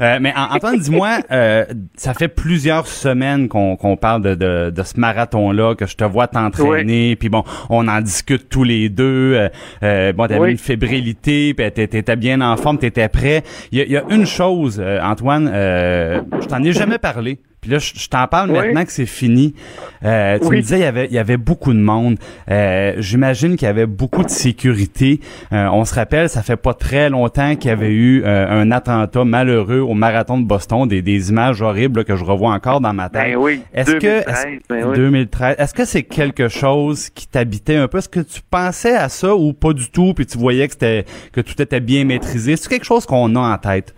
Euh, 0.01 0.19
mais 0.21 0.33
An- 0.37 0.49
Antoine, 0.55 0.79
dis-moi, 0.79 1.19
euh, 1.31 1.65
ça 1.97 2.15
fait 2.15 2.29
plusieurs 2.29 2.87
semaines 2.87 3.49
qu'on 3.49 3.77
qu'on 3.77 3.97
parle 3.97 4.23
de, 4.23 4.35
de, 4.35 4.71
de 4.71 4.83
ce 4.83 4.99
marathon 5.01 5.51
là, 5.53 5.75
que 5.75 5.87
je 5.87 5.97
te 5.97 6.05
vois 6.05 6.27
t'entraîner, 6.29 7.17
puis 7.17 7.29
bon, 7.29 7.45
on 7.71 7.89
en 7.89 8.01
discute 8.01 8.49
tous 8.49 8.65
les 8.65 8.89
deux. 8.89 9.35
Euh, 9.35 9.49
euh, 9.83 10.13
bon, 10.13 10.27
t'avais 10.27 10.41
Oui. 10.41 10.51
une 10.53 10.59
fébrilité, 10.59 11.55
puis 11.55 11.71
t'é- 11.73 11.89
t'étais 11.89 12.17
bien 12.17 12.41
en 12.41 12.57
forme, 12.57 12.79
t'étais 12.79 13.09
prêt. 13.09 13.43
Il 13.73 13.79
y 13.79 13.83
a, 13.83 13.85
il 13.85 13.93
y 13.93 13.97
a 13.97 14.05
une 14.11 14.27
chose, 14.27 14.79
euh, 14.83 15.01
Antoine, 15.03 15.51
euh, 15.53 16.21
je 16.41 16.47
t'en 16.47 16.63
ai 16.63 16.73
jamais 16.73 16.99
parlé. 16.99 17.39
Puis 17.69 17.75
là, 17.75 17.79
je, 17.81 18.09
t'en 18.09 18.27
parle 18.27 18.51
Oui. 18.51 18.57
maintenant 18.59 18.85
que 18.87 18.93
c'est 18.93 19.05
fini. 19.05 19.55
Euh, 20.03 20.39
tu 20.39 20.47
Oui. 20.47 20.57
me 20.57 20.63
disais, 20.63 20.79
il 20.79 20.83
y 20.83 20.85
avait, 20.85 21.05
il 21.07 21.13
y 21.13 21.19
avait 21.19 21.37
beaucoup 21.37 21.75
de 21.75 21.79
monde. 21.79 22.17
Euh, 22.51 22.95
J'imagine 22.99 23.57
qu'il 23.57 23.67
y 23.67 23.69
avait 23.71 23.85
beaucoup 23.85 24.25
de 24.25 24.31
sécurité. 24.31 25.21
Euh, 25.53 25.69
on 25.73 25.85
se 25.85 25.95
rappelle, 25.95 26.29
ça 26.31 26.43
fait 26.43 26.57
pas 26.57 26.73
très 26.73 27.11
longtemps 27.11 27.57
qu'il 27.57 27.69
y 27.69 27.73
avait 27.73 27.93
eu 27.93 28.25
un 28.25 28.71
attentat 28.71 29.25
malheureux 29.25 29.81
au 29.81 29.93
marathon 29.95 30.39
de 30.39 30.47
Boston, 30.47 30.87
des, 30.89 31.03
des 31.03 31.29
images 31.31 31.61
horribles 31.61 32.01
là, 32.01 32.05
que 32.05 32.17
je 32.17 32.25
revois 32.25 32.53
encore 32.53 32.81
dans 32.81 32.93
ma 32.95 33.09
tête. 33.11 33.23
Ben 33.23 33.37
oui, 33.37 33.61
Est-ce 33.75 33.93
que 33.93 33.99
2013, 33.99 34.25
est-ce- 34.29 34.59
ben 34.69 34.85
oui. 34.89 34.97
2013, 34.97 35.57
est-ce 35.59 35.75
que 35.75 35.85
c'est 35.85 36.03
quelque 36.05 36.49
chose 36.49 37.11
qui 37.11 37.27
t'habitait 37.29 37.77
un 37.77 37.89
peu? 37.89 37.99
Est-ce 37.99 38.09
que 38.09 38.21
tu 38.21 38.41
pensais 38.51 38.97
à 38.97 39.09
ça 39.11 39.35
ou 39.35 39.53
pas 39.53 39.73
du 39.75 39.91
tout 39.91 40.15
Puis 40.15 40.25
tu 40.27 40.39
voyais 40.39 40.67
que 40.67 40.73
c'était 40.73 41.05
que 41.33 41.41
tout 41.43 41.61
était 41.61 41.81
bien 41.81 42.05
maîtrisé? 42.05 42.57
C'est 42.57 42.69
quelque 42.69 42.85
chose 42.87 43.05
qu'on 43.05 43.35
a 43.37 43.41
en 43.41 43.59
tête 43.59 43.95
Ben 43.95 43.98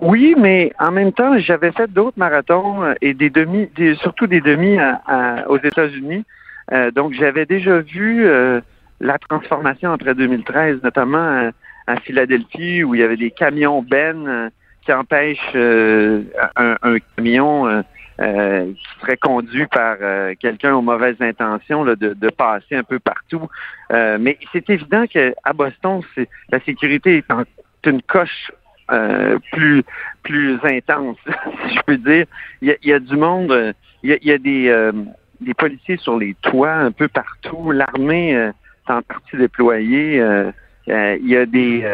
oui, 0.00 0.34
mais 0.38 0.72
en 0.78 0.90
même 0.92 1.12
temps, 1.12 1.38
j'avais 1.38 1.72
fait 1.72 1.90
d'autres 1.90 2.18
marathons 2.18 2.84
euh, 2.84 2.94
et 3.00 3.14
des 3.14 3.30
demi, 3.30 3.68
des- 3.74 3.96
surtout 3.96 4.26
des 4.26 4.40
demi 4.40 4.78
à- 4.78 5.00
à- 5.06 5.48
aux 5.48 5.58
États-Unis. 5.58 6.24
Euh, 6.72 6.90
donc 6.92 7.12
j'avais 7.14 7.46
déjà 7.46 7.80
vu 7.80 8.24
euh, 8.26 8.60
la 9.00 9.18
transformation 9.18 9.92
après 9.92 10.14
2013, 10.14 10.82
notamment 10.84 11.18
à, 11.18 11.50
à 11.92 11.96
Philadelphie 11.96 12.84
où 12.84 12.94
il 12.94 13.00
y 13.00 13.04
avait 13.04 13.16
des 13.16 13.32
camions 13.32 13.82
Ben 13.82 14.26
euh, 14.28 14.50
qui 14.84 14.92
empêchent 14.92 15.38
euh, 15.56 16.22
un, 16.56 16.76
un 16.82 16.96
camion 17.16 17.66
euh, 17.66 17.82
euh, 18.20 18.66
qui 18.72 19.00
serait 19.00 19.16
conduit 19.16 19.66
par 19.66 19.96
euh, 20.00 20.34
quelqu'un 20.38 20.74
aux 20.74 20.82
mauvaises 20.82 21.20
intentions 21.20 21.82
là, 21.82 21.96
de, 21.96 22.14
de 22.14 22.28
passer 22.30 22.76
un 22.76 22.84
peu 22.84 22.98
partout. 23.00 23.48
Euh, 23.92 24.18
mais 24.20 24.38
c'est 24.52 24.68
évident 24.70 25.06
qu'à 25.06 25.32
Boston, 25.54 26.02
la 26.50 26.60
sécurité 26.60 27.16
est 27.16 27.30
en 27.32 27.42
une 27.86 28.02
coche 28.02 28.52
euh, 28.92 29.38
plus 29.52 29.82
plus 30.22 30.58
intense, 30.62 31.16
si 31.26 31.74
je 31.76 31.82
peux 31.82 31.96
dire. 31.96 32.26
Il 32.60 32.68
y 32.68 32.70
a, 32.72 32.76
il 32.82 32.88
y 32.88 32.92
a 32.92 32.98
du 32.98 33.16
monde, 33.16 33.52
euh, 33.52 33.72
il 34.02 34.10
y 34.10 34.12
a, 34.12 34.16
il 34.20 34.28
y 34.28 34.32
a 34.32 34.38
des, 34.38 34.68
euh, 34.68 34.92
des 35.40 35.54
policiers 35.54 35.96
sur 35.96 36.18
les 36.18 36.34
toits 36.42 36.72
un 36.72 36.92
peu 36.92 37.08
partout. 37.08 37.70
L'armée 37.70 38.36
euh, 38.36 38.50
est 38.88 38.92
en 38.92 39.02
partie 39.02 39.36
déployée. 39.36 40.20
Euh, 40.20 40.50
il 40.86 41.28
y 41.28 41.36
a 41.36 41.46
des 41.46 41.84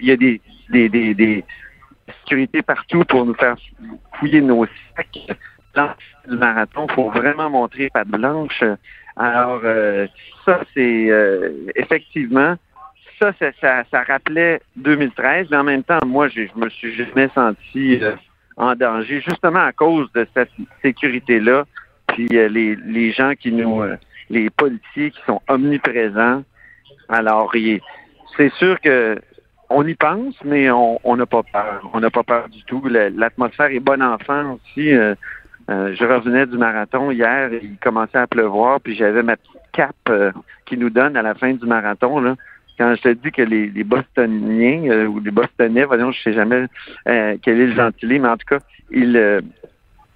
il 0.00 0.08
y 0.08 0.10
a 0.10 0.16
des 0.16 0.40
des, 0.70 0.88
des, 0.88 1.14
des 1.14 1.44
sécurités 2.22 2.62
partout 2.62 3.04
pour 3.04 3.24
nous 3.24 3.34
faire 3.34 3.56
fouiller 4.18 4.40
nos 4.40 4.66
sacs. 4.96 5.36
Dans 5.74 5.90
du 6.28 6.36
marathon, 6.36 6.88
faut 6.88 7.10
vraiment 7.10 7.48
montrer 7.48 7.90
patte 7.90 8.08
blanche. 8.08 8.64
Alors 9.14 9.60
ça, 10.44 10.62
c'est 10.74 11.10
effectivement 11.76 12.56
ça, 13.20 13.84
ça, 13.90 14.02
rappelait 14.02 14.60
2013, 14.76 15.48
mais 15.50 15.56
en 15.56 15.64
même 15.64 15.82
temps, 15.82 15.98
moi, 16.06 16.28
je 16.28 16.42
me 16.56 16.68
suis 16.70 16.94
jamais 16.94 17.28
senti 17.34 18.02
euh, 18.02 18.14
en 18.56 18.74
danger, 18.74 19.20
justement 19.20 19.60
à 19.60 19.72
cause 19.72 20.10
de 20.12 20.26
cette 20.34 20.50
sécurité-là. 20.82 21.64
Puis 22.08 22.28
euh, 22.32 22.48
les, 22.48 23.12
gens 23.12 23.34
qui 23.38 23.52
nous, 23.52 23.82
euh, 23.82 23.96
les 24.30 24.48
policiers 24.50 25.10
qui 25.10 25.20
sont 25.26 25.40
omniprésents. 25.48 26.42
Alors, 27.08 27.52
c'est 28.36 28.52
sûr 28.54 28.80
que 28.80 29.18
on 29.68 29.86
y 29.86 29.94
pense, 29.94 30.34
mais 30.44 30.68
on 30.70 31.16
n'a 31.16 31.26
pas 31.26 31.42
peur. 31.44 31.88
On 31.92 32.00
n'a 32.00 32.10
pas 32.10 32.24
peur 32.24 32.48
du 32.48 32.64
tout. 32.64 32.82
La- 32.88 33.10
L'atmosphère 33.10 33.70
est 33.70 33.78
bonne 33.78 34.02
enfant 34.02 34.54
aussi. 34.54 34.90
Je 35.68 36.04
revenais 36.04 36.46
du 36.46 36.58
marathon 36.58 37.12
hier, 37.12 37.52
il 37.52 37.76
commençait 37.76 38.18
à 38.18 38.26
pleuvoir, 38.26 38.80
puis 38.80 38.96
j'avais 38.96 39.22
ma 39.22 39.36
petite 39.36 39.60
cape 39.72 40.34
qui 40.66 40.76
nous 40.76 40.90
donne 40.90 41.16
à 41.16 41.22
la 41.22 41.34
fin 41.34 41.52
du 41.52 41.66
marathon. 41.66 42.18
Là. 42.18 42.34
Quand 42.80 42.94
je 42.94 43.02
te 43.02 43.08
dis 43.10 43.30
que 43.30 43.42
les, 43.42 43.66
les 43.66 43.84
Bostoniens 43.84 44.90
euh, 44.90 45.04
ou 45.04 45.20
les 45.20 45.30
Bostonnais, 45.30 45.84
voyons, 45.84 46.12
je 46.12 46.22
sais 46.22 46.32
jamais 46.32 46.64
euh, 47.08 47.36
quel 47.42 47.60
est 47.60 47.66
le 47.66 47.74
gentilé, 47.74 48.18
mais 48.18 48.28
en 48.28 48.38
tout 48.38 48.46
cas, 48.48 48.60
ils, 48.90 49.42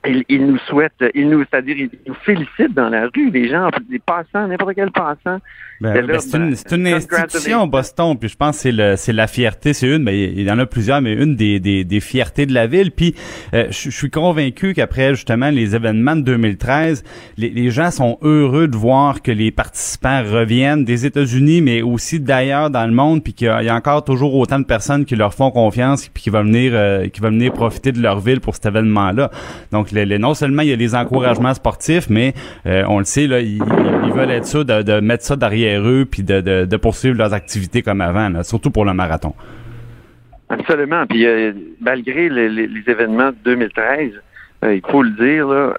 ils, 0.07 0.25
ils 0.29 0.47
nous 0.47 0.59
souhaitent, 0.59 0.93
ils 1.15 1.29
nous, 1.29 1.45
c'est-à-dire 1.51 1.77
ils 1.77 1.91
nous 2.07 2.15
félicitent 2.15 2.75
dans 2.75 2.89
la 2.89 3.09
rue, 3.15 3.31
les 3.31 3.49
gens, 3.49 3.69
les 3.91 3.99
passants, 3.99 4.47
n'importe 4.49 4.75
quel 4.75 4.91
passant. 4.91 5.41
Ben, 5.81 6.07
ben, 6.07 6.21
c'est 6.21 6.37
une, 6.37 6.51
ben, 6.51 6.57
c'est 6.57 6.77
une 6.77 6.87
institution. 6.87 7.67
Boston, 7.67 8.17
puis 8.19 8.29
je 8.29 8.37
pense 8.37 8.57
que 8.57 8.63
c'est 8.63 8.73
le, 8.73 8.97
c'est 8.97 9.13
la 9.13 9.27
fierté, 9.27 9.73
c'est 9.73 9.89
une, 9.89 10.03
mais 10.03 10.25
il 10.25 10.43
y 10.43 10.51
en 10.51 10.59
a 10.59 10.67
plusieurs, 10.67 11.01
mais 11.01 11.15
une 11.15 11.35
des, 11.37 11.59
des, 11.59 11.85
des 11.85 12.01
fiertés 12.01 12.47
de 12.47 12.55
la 12.55 12.67
ville. 12.67 12.91
Puis 12.91 13.15
euh, 13.55 13.67
je 13.71 13.91
je 13.95 14.01
suis 14.01 14.11
convaincu 14.11 14.75
qu'après 14.75 15.15
justement 15.15 15.51
les 15.51 15.77
événements 15.77 16.17
de 16.17 16.23
2013, 16.23 17.05
les, 17.37 17.51
les 17.51 17.71
gens 17.71 17.91
sont 17.93 18.19
heureux 18.23 18.67
de 18.67 18.77
voir 18.77 19.23
que 19.23 19.31
les 19.31 19.53
participants 19.53 20.23
reviennent 20.25 20.85
des 20.85 21.07
États-Unis, 21.07 21.61
mais 21.61 21.81
aussi 21.83 22.19
d'ailleurs 22.19 22.71
dans 22.71 22.87
le 22.87 22.93
monde, 22.93 23.23
puis 23.23 23.35
qu'il 23.35 23.47
y 23.47 23.51
a, 23.51 23.63
il 23.63 23.67
y 23.67 23.69
a 23.69 23.75
encore 23.75 24.05
toujours 24.05 24.35
autant 24.35 24.59
de 24.59 24.65
personnes 24.65 25.05
qui 25.05 25.17
leur 25.17 25.33
font 25.33 25.51
confiance, 25.51 26.09
puis 26.09 26.25
qui 26.25 26.31
vont 26.31 26.43
venir, 26.43 26.73
euh, 26.75 27.09
qui 27.09 27.21
vont 27.21 27.31
venir 27.31 27.53
profiter 27.53 27.93
de 27.93 28.01
leur 28.01 28.21
ville 28.21 28.41
pour 28.41 28.55
cet 28.55 28.67
événement-là. 28.67 29.31
Donc 29.71 29.93
non 30.19 30.35
seulement 30.35 30.63
il 30.63 30.69
y 30.69 30.73
a 30.73 30.77
les 30.77 30.95
encouragements 30.95 31.55
sportifs, 31.55 32.09
mais 32.11 32.35
euh, 32.67 32.85
on 32.89 32.99
le 32.99 33.05
sait 33.05 33.27
là, 33.27 33.41
ils, 33.41 33.63
veulent 34.15 34.31
être 34.31 34.47
sûrs 34.47 34.65
de, 34.65 35.01
mettre 35.01 35.25
ça 35.25 35.37
derrière 35.37 35.83
eux, 35.83 36.07
puis 36.09 36.23
de, 36.23 36.77
poursuivre 36.77 37.17
leurs 37.17 37.35
activités 37.35 37.83
comme 37.83 38.01
avant, 38.01 38.43
surtout 38.43 38.71
pour 38.71 38.85
le 38.85 38.95
marathon. 38.95 39.35
Absolument. 40.49 41.07
Puis 41.07 41.27
euh, 41.27 41.53
malgré 41.81 42.29
les, 42.29 42.69
événements 42.87 43.31
de 43.31 43.37
2013, 43.45 44.13
euh, 44.65 44.75
il 44.75 44.83
faut 44.89 45.03
le 45.03 45.11
dire, 45.11 45.75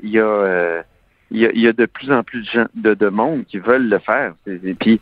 il 0.00 1.60
y 1.60 1.66
a 1.68 1.72
de 1.72 1.86
plus 1.86 2.10
en 2.10 2.22
plus 2.22 2.40
de 2.40 2.46
gens, 2.46 2.66
de, 2.74 2.94
de 2.94 3.08
monde 3.08 3.44
qui 3.46 3.58
veulent 3.58 3.88
le 3.88 3.98
faire. 3.98 4.34
Et 4.46 4.74
puis, 4.74 5.00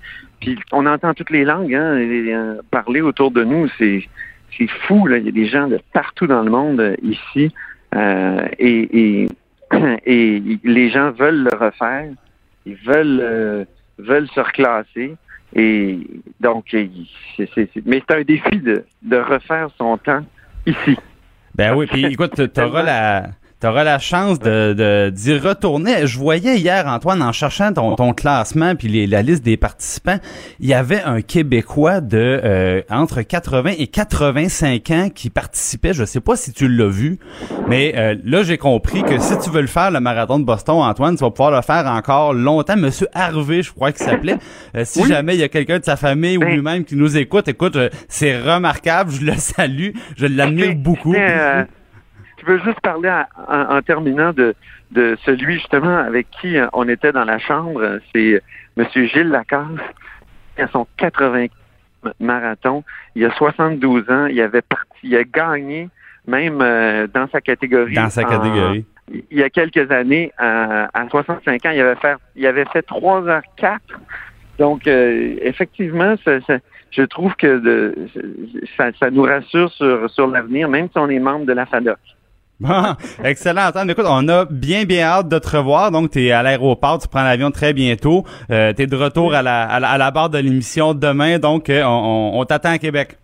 on 0.72 0.86
entend 0.86 1.14
toutes 1.14 1.30
les 1.30 1.44
langues 1.44 1.74
hein, 1.74 2.56
parler 2.70 3.00
autour 3.00 3.30
de 3.30 3.44
nous. 3.44 3.68
C'est 3.78 4.02
fou. 4.86 5.08
Il 5.08 5.24
y 5.24 5.28
a 5.28 5.32
des 5.32 5.46
gens 5.46 5.68
de 5.68 5.78
partout 5.92 6.26
dans 6.26 6.42
le 6.42 6.50
monde 6.50 6.96
ici 7.02 7.52
euh, 7.94 8.48
et, 8.58 9.24
et, 9.24 9.28
et 10.06 10.58
les 10.64 10.90
gens 10.90 11.10
veulent 11.12 11.44
le 11.44 11.56
refaire. 11.56 12.10
Ils 12.64 12.76
veulent 12.76 13.20
euh, 13.22 13.64
veulent 13.98 14.28
se 14.28 14.40
reclasser. 14.40 15.14
Et 15.54 16.00
donc, 16.40 16.66
c'est, 16.70 17.70
mais 17.86 18.02
c'est 18.08 18.16
un 18.16 18.22
défi 18.22 18.58
de, 18.58 18.84
de 19.02 19.16
refaire 19.16 19.68
son 19.78 19.96
temps 19.96 20.24
ici. 20.66 20.96
Ben 21.54 21.74
oui, 21.74 21.86
puis 21.86 22.04
écoute, 22.12 22.52
t'auras 22.52 22.82
la 22.82 23.30
t'auras 23.60 23.84
la 23.84 23.98
chance 23.98 24.38
de 24.38 24.74
de- 24.74 25.10
d'y 25.10 25.38
retourner. 25.38 26.06
Je 26.06 26.18
voyais 26.18 26.58
hier 26.58 26.86
Antoine 26.86 27.22
en 27.22 27.32
cherchant 27.32 27.72
ton, 27.72 27.94
ton 27.96 28.12
classement 28.12 28.74
puis 28.74 28.88
les- 28.88 29.06
la 29.06 29.22
liste 29.22 29.42
des 29.44 29.56
participants, 29.56 30.18
il 30.60 30.66
y 30.66 30.74
avait 30.74 31.02
un 31.02 31.22
Québécois 31.22 32.00
de 32.00 32.40
euh, 32.44 32.82
entre 32.90 33.22
80 33.22 33.72
et 33.78 33.86
85 33.86 34.90
ans 34.90 35.08
qui 35.14 35.30
participait. 35.30 35.94
Je 35.94 36.04
sais 36.04 36.20
pas 36.20 36.36
si 36.36 36.52
tu 36.52 36.68
l'as 36.68 36.88
vu, 36.88 37.18
mais 37.68 37.94
euh, 37.96 38.14
là 38.24 38.42
j'ai 38.42 38.58
compris 38.58 39.02
que 39.02 39.18
si 39.18 39.38
tu 39.38 39.50
veux 39.50 39.62
le 39.62 39.66
faire 39.66 39.90
le 39.90 40.00
marathon 40.00 40.38
de 40.38 40.44
Boston, 40.44 40.76
Antoine, 40.82 41.16
tu 41.16 41.24
vas 41.24 41.30
pouvoir 41.30 41.50
le 41.50 41.62
faire 41.62 41.86
encore 41.86 42.34
longtemps. 42.34 42.76
Monsieur 42.76 43.06
Harvey, 43.14 43.62
je 43.62 43.72
crois 43.72 43.90
qu'il 43.92 44.04
s'appelait. 44.04 44.36
Euh, 44.76 44.82
si 44.84 45.00
Oui. 45.02 45.08
jamais 45.08 45.34
il 45.34 45.40
y 45.40 45.44
a 45.44 45.48
quelqu'un 45.48 45.78
de 45.78 45.84
sa 45.84 45.96
famille 45.96 46.36
ou 46.36 46.42
lui-même 46.42 46.84
qui 46.84 46.94
nous 46.96 47.16
écoute, 47.16 47.48
écoute, 47.48 47.76
euh, 47.76 47.88
c'est 48.08 48.38
remarquable. 48.38 49.10
Je 49.12 49.24
le 49.24 49.32
salue, 49.36 49.90
je 50.16 50.26
l'admire 50.26 50.74
beaucoup. 50.74 51.14
Euh, 52.48 52.58
je 52.58 52.62
veux 52.62 52.64
juste 52.64 52.80
parler 52.80 53.08
à- 53.08 53.28
en, 53.48 53.76
en 53.76 53.82
terminant 53.82 54.32
de, 54.32 54.54
de 54.92 55.16
celui 55.24 55.54
justement 55.54 55.96
avec 55.98 56.28
qui 56.40 56.56
euh, 56.56 56.66
on 56.72 56.88
était 56.88 57.12
dans 57.12 57.24
la 57.24 57.38
chambre. 57.38 57.98
C'est 58.14 58.42
M. 58.76 58.86
Gilles 58.94 59.28
Lacasse. 59.28 59.64
Il 60.58 60.64
a 60.64 60.68
son 60.68 60.86
80 60.96 61.46
marathon. 62.20 62.84
Il 63.14 63.24
a 63.24 63.30
72 63.32 64.08
ans. 64.10 64.26
Il 64.26 64.40
avait 64.40 64.62
parti, 64.62 64.86
il 65.02 65.16
a 65.16 65.24
gagné 65.24 65.88
même 66.26 66.60
euh, 66.60 67.06
dans 67.12 67.28
sa 67.28 67.40
catégorie. 67.40 67.94
Dans 67.94 68.10
sa 68.10 68.22
en- 68.22 68.28
catégorie. 68.28 68.84
il 69.30 69.38
y 69.38 69.42
a 69.42 69.50
quelques 69.50 69.90
années, 69.92 70.32
à, 70.38 70.88
à 70.98 71.08
65 71.08 71.64
ans, 71.66 71.70
il 71.70 71.80
avait 71.80 71.94
fait, 71.96 72.14
il 72.34 72.46
avait 72.46 72.64
fait 72.72 72.84
3h04. 72.86 73.78
Donc, 74.58 74.86
euh, 74.86 75.36
effectivement, 75.42 76.14
ça- 76.24 76.40
ça- 76.46 76.58
je 76.90 77.02
trouve 77.02 77.34
que 77.36 77.58
de- 77.58 77.94
ça, 78.76 78.86
ça 78.98 79.10
nous 79.10 79.22
rassure 79.22 79.70
sur, 79.72 80.08
sur 80.10 80.26
l'avenir, 80.26 80.68
même 80.68 80.86
si 80.86 80.98
on 80.98 81.08
est 81.08 81.18
membre 81.18 81.44
de 81.46 81.52
la 81.52 81.66
FADOC. 81.66 81.98
Bon, 82.58 82.94
excellent. 83.24 83.66
Antoine. 83.68 83.90
Écoute, 83.90 84.06
on 84.08 84.26
a 84.28 84.44
bien, 84.46 84.84
bien 84.84 85.04
hâte 85.06 85.28
de 85.28 85.38
te 85.38 85.56
revoir. 85.56 85.90
Donc, 85.90 86.10
tu 86.10 86.26
es 86.26 86.32
à 86.32 86.42
l'aéroport, 86.42 86.98
tu 86.98 87.08
prends 87.08 87.22
l'avion 87.22 87.50
très 87.50 87.72
bientôt. 87.72 88.24
Euh, 88.50 88.72
tu 88.74 88.82
es 88.82 88.86
de 88.86 88.96
retour 88.96 89.34
à 89.34 89.42
la, 89.42 89.62
à 89.64 89.78
la, 89.80 89.90
à 89.90 89.98
la 89.98 90.10
barre 90.10 90.30
de 90.30 90.38
l'émission 90.38 90.94
demain. 90.94 91.38
Donc, 91.38 91.68
euh, 91.68 91.82
on, 91.84 91.88
on- 92.36 92.40
on 92.40 92.44
t'attend 92.44 92.70
à 92.70 92.78
Québec. 92.78 93.18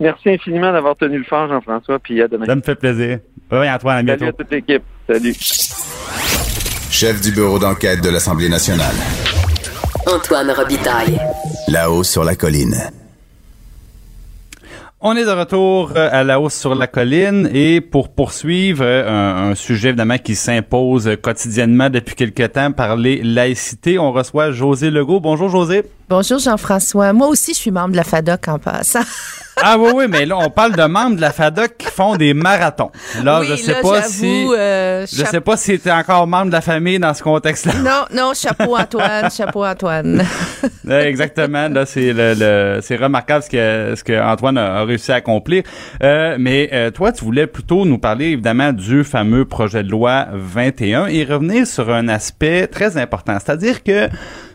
Merci 0.00 0.30
infiniment 0.30 0.72
d'avoir 0.72 0.96
tenu 0.96 1.18
le 1.18 1.24
fort, 1.24 1.46
Jean-François, 1.48 1.98
puis 1.98 2.20
à 2.22 2.26
demain. 2.28 2.46
Ça 2.46 2.56
me 2.56 2.62
fait 2.62 2.74
plaisir. 2.74 3.18
Oui, 3.52 3.68
Antoine, 3.70 3.96
à 3.96 4.12
Salut 4.12 4.18
bientôt. 4.18 4.24
à 4.26 4.32
toute 4.44 4.50
l'équipe. 4.52 4.82
Salut. 5.06 5.34
Chef 6.90 7.20
du 7.20 7.32
bureau 7.32 7.58
d'enquête 7.58 8.02
de 8.02 8.08
l'Assemblée 8.10 8.48
nationale. 8.48 8.94
Antoine 10.06 10.50
Robitaille. 10.50 11.20
Là-haut 11.68 12.02
sur 12.02 12.24
la 12.24 12.34
colline. 12.34 12.74
On 15.02 15.16
est 15.16 15.24
de 15.24 15.30
retour 15.30 15.92
euh, 15.96 16.10
à 16.12 16.22
la 16.24 16.38
hausse 16.38 16.56
sur 16.56 16.74
la 16.74 16.86
colline 16.86 17.48
et 17.54 17.80
pour 17.80 18.10
poursuivre 18.10 18.84
euh, 18.84 19.50
un, 19.50 19.54
sujet 19.54 19.88
évidemment 19.88 20.18
qui 20.18 20.34
s'impose 20.34 21.16
quotidiennement 21.22 21.88
depuis 21.88 22.14
quelque 22.14 22.42
temps, 22.42 22.70
parler 22.70 23.22
laïcité, 23.24 23.98
on 23.98 24.12
reçoit 24.12 24.50
José 24.50 24.90
Legault. 24.90 25.20
Bonjour 25.20 25.48
José. 25.48 25.84
Bonjour 26.10 26.40
Jean-François. 26.40 27.12
Moi 27.12 27.28
aussi, 27.28 27.54
je 27.54 27.58
suis 27.58 27.70
membre 27.70 27.92
de 27.92 27.96
la 27.96 28.02
FADOC 28.04 28.48
en 28.48 28.58
passant. 28.58 29.00
Ah 29.62 29.76
oui, 29.78 29.90
oui, 29.94 30.04
mais 30.08 30.24
là, 30.24 30.38
on 30.38 30.48
parle 30.48 30.74
de 30.74 30.82
membres 30.84 31.16
de 31.16 31.20
la 31.20 31.32
FADOC 31.32 31.76
qui 31.76 31.88
font 31.88 32.16
des 32.16 32.32
marathons. 32.32 32.90
Là, 33.22 33.40
Oui, 33.40 33.46
je 33.50 33.56
sais 33.56 33.72
là, 33.72 33.82
pas 33.82 34.02
si. 34.04 34.46
euh, 34.56 35.04
je 35.06 35.22
sais 35.22 35.40
pas 35.42 35.58
si 35.58 35.78
t'es 35.78 35.90
encore 35.92 36.26
membre 36.26 36.46
de 36.46 36.52
la 36.52 36.62
famille 36.62 36.98
dans 36.98 37.12
ce 37.12 37.22
contexte-là. 37.22 37.74
Non, 37.74 38.04
non, 38.16 38.32
chapeau 38.32 38.74
Antoine, 38.78 39.30
chapeau 39.36 39.62
Antoine. 39.66 40.24
Exactement. 40.88 41.68
Là, 41.68 41.84
c'est 41.84 42.14
le, 42.14 42.32
le- 42.38 42.80
c'est 42.80 42.96
remarquable 42.96 43.42
ce 43.44 43.50
que 43.50 43.94
ce 43.96 44.02
que 44.02 44.18
Antoine 44.18 44.56
a, 44.56 44.76
a 44.78 44.84
réussi 44.84 45.12
à 45.12 45.16
accomplir. 45.16 45.62
Euh, 46.02 46.36
mais 46.40 46.70
euh, 46.72 46.90
toi, 46.90 47.12
tu 47.12 47.22
voulais 47.26 47.46
plutôt 47.46 47.84
nous 47.84 47.98
parler 47.98 48.26
évidemment 48.28 48.72
du 48.72 49.04
fameux 49.04 49.44
projet 49.44 49.82
de 49.82 49.90
loi 49.90 50.26
21 50.32 51.08
et 51.08 51.22
revenir 51.24 51.66
sur 51.66 51.90
un 51.92 52.08
aspect 52.08 52.66
très 52.66 52.96
important, 52.96 53.36
c'est-à-dire 53.44 53.82
que 53.82 54.08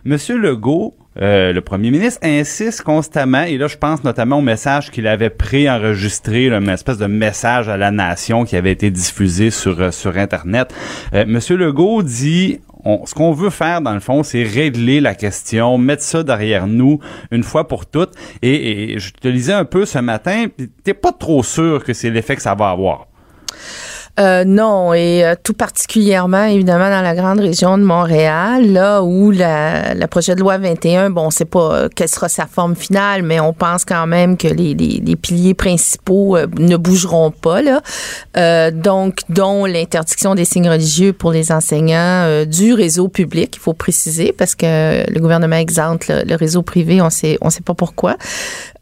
Monsieur 0.04 0.38
Legault 0.38 0.96
euh, 1.22 1.54
le 1.54 1.62
premier 1.62 1.92
ministre 1.92 2.20
insiste 2.24 2.82
constamment, 2.82 3.44
et 3.44 3.58
là 3.58 3.68
je 3.68 3.78
pense 3.78 4.04
notamment 4.04 4.40
au 4.40 4.42
message 4.42 4.92
qu'il 4.92 5.08
avait 5.08 5.30
préenregistré, 5.30 6.48
une 6.48 6.70
espèce 6.70 6.98
de 6.98 7.06
message 7.06 7.70
à 7.70 7.78
la 7.78 7.92
nation 7.92 8.44
qui 8.44 8.56
avait 8.56 8.72
été 8.72 8.92
diffusé 8.92 9.50
sur, 9.50 9.80
euh, 9.80 9.92
sur 9.92 10.18
Internet. 10.18 10.74
Euh, 11.14 11.26
Monsieur 11.28 11.56
Legault 11.56 12.04
dit 12.04 12.60
ce 13.06 13.16
qu'on 13.16 13.32
veut 13.32 13.50
faire, 13.50 13.82
dans 13.82 13.96
le 13.96 14.00
fond, 14.00 14.22
c'est 14.22 14.44
régler 14.44 15.00
la 15.00 15.16
question, 15.16 15.78
mettre 15.80 16.04
ça 16.04 16.22
derrière 16.22 16.68
nous 16.68 17.00
une 17.32 17.42
fois 17.42 17.68
pour 17.68 17.88
toutes. 17.88 18.14
Et, 18.44 18.94
et 18.94 19.00
je 19.00 19.12
te 19.12 19.28
lisais 19.28 19.54
un 19.54 19.66
peu 19.66 19.86
ce 19.86 19.98
matin, 19.98 20.46
t'es 20.84 20.94
pas 20.94 21.12
trop 21.12 21.42
sûr 21.42 21.84
que 21.84 21.94
c'est 21.94 22.12
l'effet 22.12 22.36
que 22.36 22.44
ça 22.44 22.54
va 22.54 22.70
avoir. 22.70 23.08
Euh, 24.18 24.46
non, 24.46 24.94
et 24.94 25.26
euh, 25.26 25.36
tout 25.42 25.54
particulièrement, 25.54 26.46
évidemment, 26.46 26.90
dans 26.90 27.02
la 27.02 27.16
grande 27.16 27.40
région 27.42 27.78
de 27.78 27.84
Montréal, 27.84 28.72
là 28.72 29.04
où 29.04 29.32
la, 29.32 29.94
projet 30.10 30.36
de 30.36 30.40
loi 30.40 30.58
21, 30.58 31.10
bon, 31.10 31.28
on 31.28 31.30
sait 31.30 31.44
pas 31.44 31.76
euh, 31.76 31.90
quelle 31.94 32.08
sera 32.08 32.30
sa 32.30 32.46
forme 32.46 32.76
finale, 32.76 33.24
mais 33.24 33.42
on 33.42 33.52
pense 33.52 33.84
quand 33.84 34.08
même 34.08 34.38
que 34.38 34.48
les, 34.48 34.74
les, 34.74 35.02
les 35.06 35.16
piliers 35.18 35.54
principaux 35.54 36.38
euh, 36.38 36.48
ne 36.58 36.78
bougeront 36.78 37.32
pas, 37.32 37.62
là. 37.62 37.82
Donc, 38.72 39.20
dont 39.30 39.66
l'interdiction 39.66 40.36
des 40.36 40.46
signes 40.46 40.70
religieux 40.70 41.12
pour 41.12 41.32
les 41.32 41.52
enseignants 41.52 42.46
du 42.46 42.74
réseau 42.74 43.08
public, 43.08 43.56
il 43.56 43.60
faut 43.60 43.74
préciser, 43.74 44.34
parce 44.38 44.56
que 44.56 45.10
le 45.10 45.20
gouvernement 45.20 45.56
exempte 45.56 46.08
le, 46.08 46.24
le 46.24 46.36
réseau 46.36 46.62
privé, 46.62 47.02
on 47.02 47.10
sait, 47.10 47.38
on 47.42 47.50
sait 47.50 47.64
pas 47.64 47.74
pourquoi. 47.74 48.18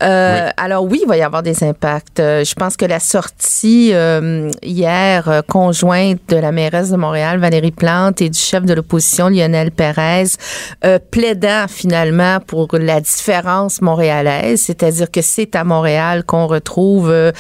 Euh, 0.04 0.50
Alors 0.58 0.84
oui, 0.84 1.00
il 1.04 1.08
va 1.08 1.18
y 1.18 1.22
avoir 1.22 1.44
des 1.44 1.64
impacts. 1.64 2.20
Euh, 2.20 2.44
je 2.44 2.54
pense 2.56 2.76
que 2.76 2.86
la 2.86 3.00
sortie 3.00 3.92
euh, 3.94 4.52
hier 4.62 5.44
conjointe 5.48 6.20
de 6.30 6.36
la 6.36 6.52
mairesse 6.52 6.90
de 6.90 6.98
Montréal, 6.98 7.40
Valérie 7.40 7.72
Plante, 7.72 8.22
et 8.22 8.30
du 8.30 8.38
chef 8.38 8.64
de 8.66 8.74
l'opposition, 8.74 9.30
Lionel 9.30 9.72
Pérez, 9.72 10.26
euh, 10.86 11.00
plaidant 11.12 11.66
finalement 11.70 12.40
pour 12.46 12.68
la 12.74 13.00
différence 13.00 13.82
montréalaise, 13.82 14.62
c'est-à-dire 14.62 15.10
que 15.10 15.22
c'est 15.22 15.56
à 15.56 15.64
Montréal 15.64 16.24
qu'on 16.26 16.48
retrouve 16.48 17.10
euh, 17.10 17.32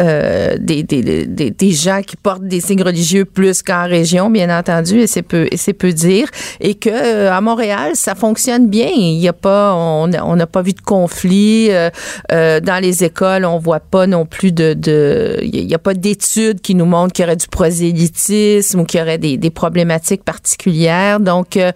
euh, 0.00 0.56
des, 0.58 0.82
des, 0.82 1.26
des, 1.26 1.50
des 1.50 1.70
gens 1.70 2.02
qui 2.02 2.16
portent 2.16 2.46
des 2.46 2.60
signes 2.60 2.82
religieux 2.82 3.24
plus 3.24 3.62
qu'en 3.62 3.86
région, 3.86 4.30
bien 4.30 4.56
entendu, 4.56 5.00
et 5.00 5.06
c'est 5.06 5.22
peu, 5.22 5.46
et 5.50 5.56
c'est 5.56 5.72
peu 5.72 5.92
dire, 5.92 6.28
et 6.60 6.74
que 6.74 6.90
euh, 6.90 7.32
à 7.32 7.40
Montréal, 7.40 7.92
ça 7.94 8.14
fonctionne 8.14 8.68
bien. 8.68 8.88
Il 8.92 9.20
y 9.20 9.28
a 9.28 9.32
pas, 9.32 9.74
on 9.74 10.10
on 10.24 10.36
n'a 10.36 10.46
pas 10.46 10.62
vu 10.62 10.72
de 10.72 10.80
conflit. 10.80 11.70
Euh, 12.32 12.60
dans 12.60 12.82
les 12.82 13.04
écoles, 13.04 13.44
on 13.44 13.58
voit 13.58 13.80
pas 13.80 14.06
non 14.06 14.26
plus 14.26 14.52
de, 14.52 14.74
de 14.74 15.38
il 15.42 15.68
y 15.68 15.74
a 15.74 15.78
pas 15.78 15.94
d'études 15.94 16.60
qui 16.60 16.74
nous 16.74 16.84
montrent 16.84 17.12
qu'il 17.12 17.24
y 17.24 17.26
aurait 17.26 17.36
du 17.36 17.48
prosélytisme 17.48 18.80
ou 18.80 18.84
qu'il 18.84 19.00
y 19.00 19.02
aurait 19.02 19.18
des, 19.18 19.36
des 19.36 19.50
problématiques 19.50 20.24
particulières. 20.24 21.20
Donc 21.20 21.56
euh, 21.56 21.72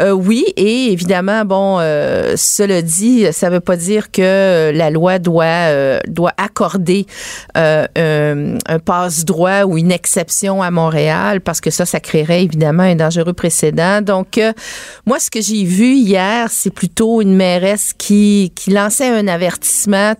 euh, 0.00 0.10
oui, 0.10 0.44
et 0.56 0.92
évidemment, 0.92 1.44
bon, 1.44 1.78
euh, 1.80 2.34
cela 2.36 2.82
dit, 2.82 3.26
ça 3.32 3.50
veut 3.50 3.60
pas 3.60 3.76
dire 3.76 4.10
que 4.10 4.70
la 4.74 4.90
loi 4.90 5.18
doit 5.18 6.00
doit 6.06 6.32
accorder 6.36 7.06
un, 7.54 7.86
un 7.94 8.78
passe-droit 8.78 9.64
ou 9.64 9.78
une 9.78 9.92
exception 9.92 10.62
à 10.62 10.70
Montréal 10.70 11.40
parce 11.40 11.60
que 11.60 11.70
ça, 11.70 11.86
ça 11.86 12.00
créerait 12.00 12.42
évidemment 12.44 12.82
un 12.82 12.94
dangereux 12.94 13.32
précédent. 13.32 14.00
Donc 14.02 14.40
moi, 15.06 15.18
ce 15.18 15.30
que 15.30 15.40
j'ai 15.40 15.64
vu 15.64 15.94
hier, 15.94 16.48
c'est 16.50 16.72
plutôt 16.72 17.20
une 17.20 17.34
mairesse 17.34 17.92
qui 17.96 18.52
qui 18.54 18.70
lançait 18.70 19.08
un 19.08 19.28
avertissement 19.28 19.71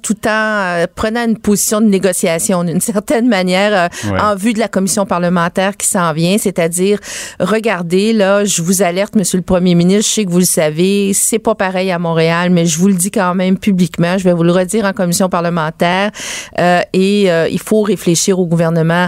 tout 0.03 0.27
en 0.27 0.31
euh, 0.31 0.87
prenant 0.95 1.25
une 1.27 1.39
position 1.39 1.81
de 1.81 1.87
négociation 1.87 2.65
d'une 2.65 2.81
certaine 2.93 3.29
manière 3.29 3.73
euh, 3.75 3.89
Ouais. 4.13 4.21
en 4.21 4.35
vue 4.35 4.53
de 4.53 4.59
la 4.59 4.69
commission 4.69 5.07
parlementaire 5.07 5.77
qui 5.77 5.87
s'en 5.87 6.13
vient, 6.13 6.37
c'est-à-dire 6.39 6.99
regardez 7.39 8.13
là, 8.13 8.45
je 8.45 8.63
vous 8.63 8.83
alerte 8.83 9.15
monsieur 9.15 9.39
le 9.39 9.45
premier 9.45 9.75
ministre, 9.75 10.09
je 10.09 10.15
sais 10.15 10.25
que 10.25 10.31
vous 10.31 10.39
le 10.41 10.45
savez, 10.45 11.13
c'est 11.15 11.39
pas 11.39 11.55
pareil 11.55 11.91
à 11.93 11.99
Montréal, 11.99 12.51
mais 12.51 12.67
je 12.67 12.79
vous 12.79 12.89
le 12.89 12.95
dis 12.95 13.11
quand 13.11 13.35
même 13.35 13.59
publiquement, 13.59 14.19
je 14.19 14.25
vais 14.25 14.33
vous 14.33 14.43
le 14.43 14.53
redire 14.53 14.85
en 14.85 14.93
commission 14.93 15.29
parlementaire 15.29 16.11
euh, 16.59 16.81
et 16.93 17.29
il 17.51 17.61
faut 17.61 17.83
réfléchir 17.83 18.39
au 18.39 18.47
gouvernement 18.47 19.07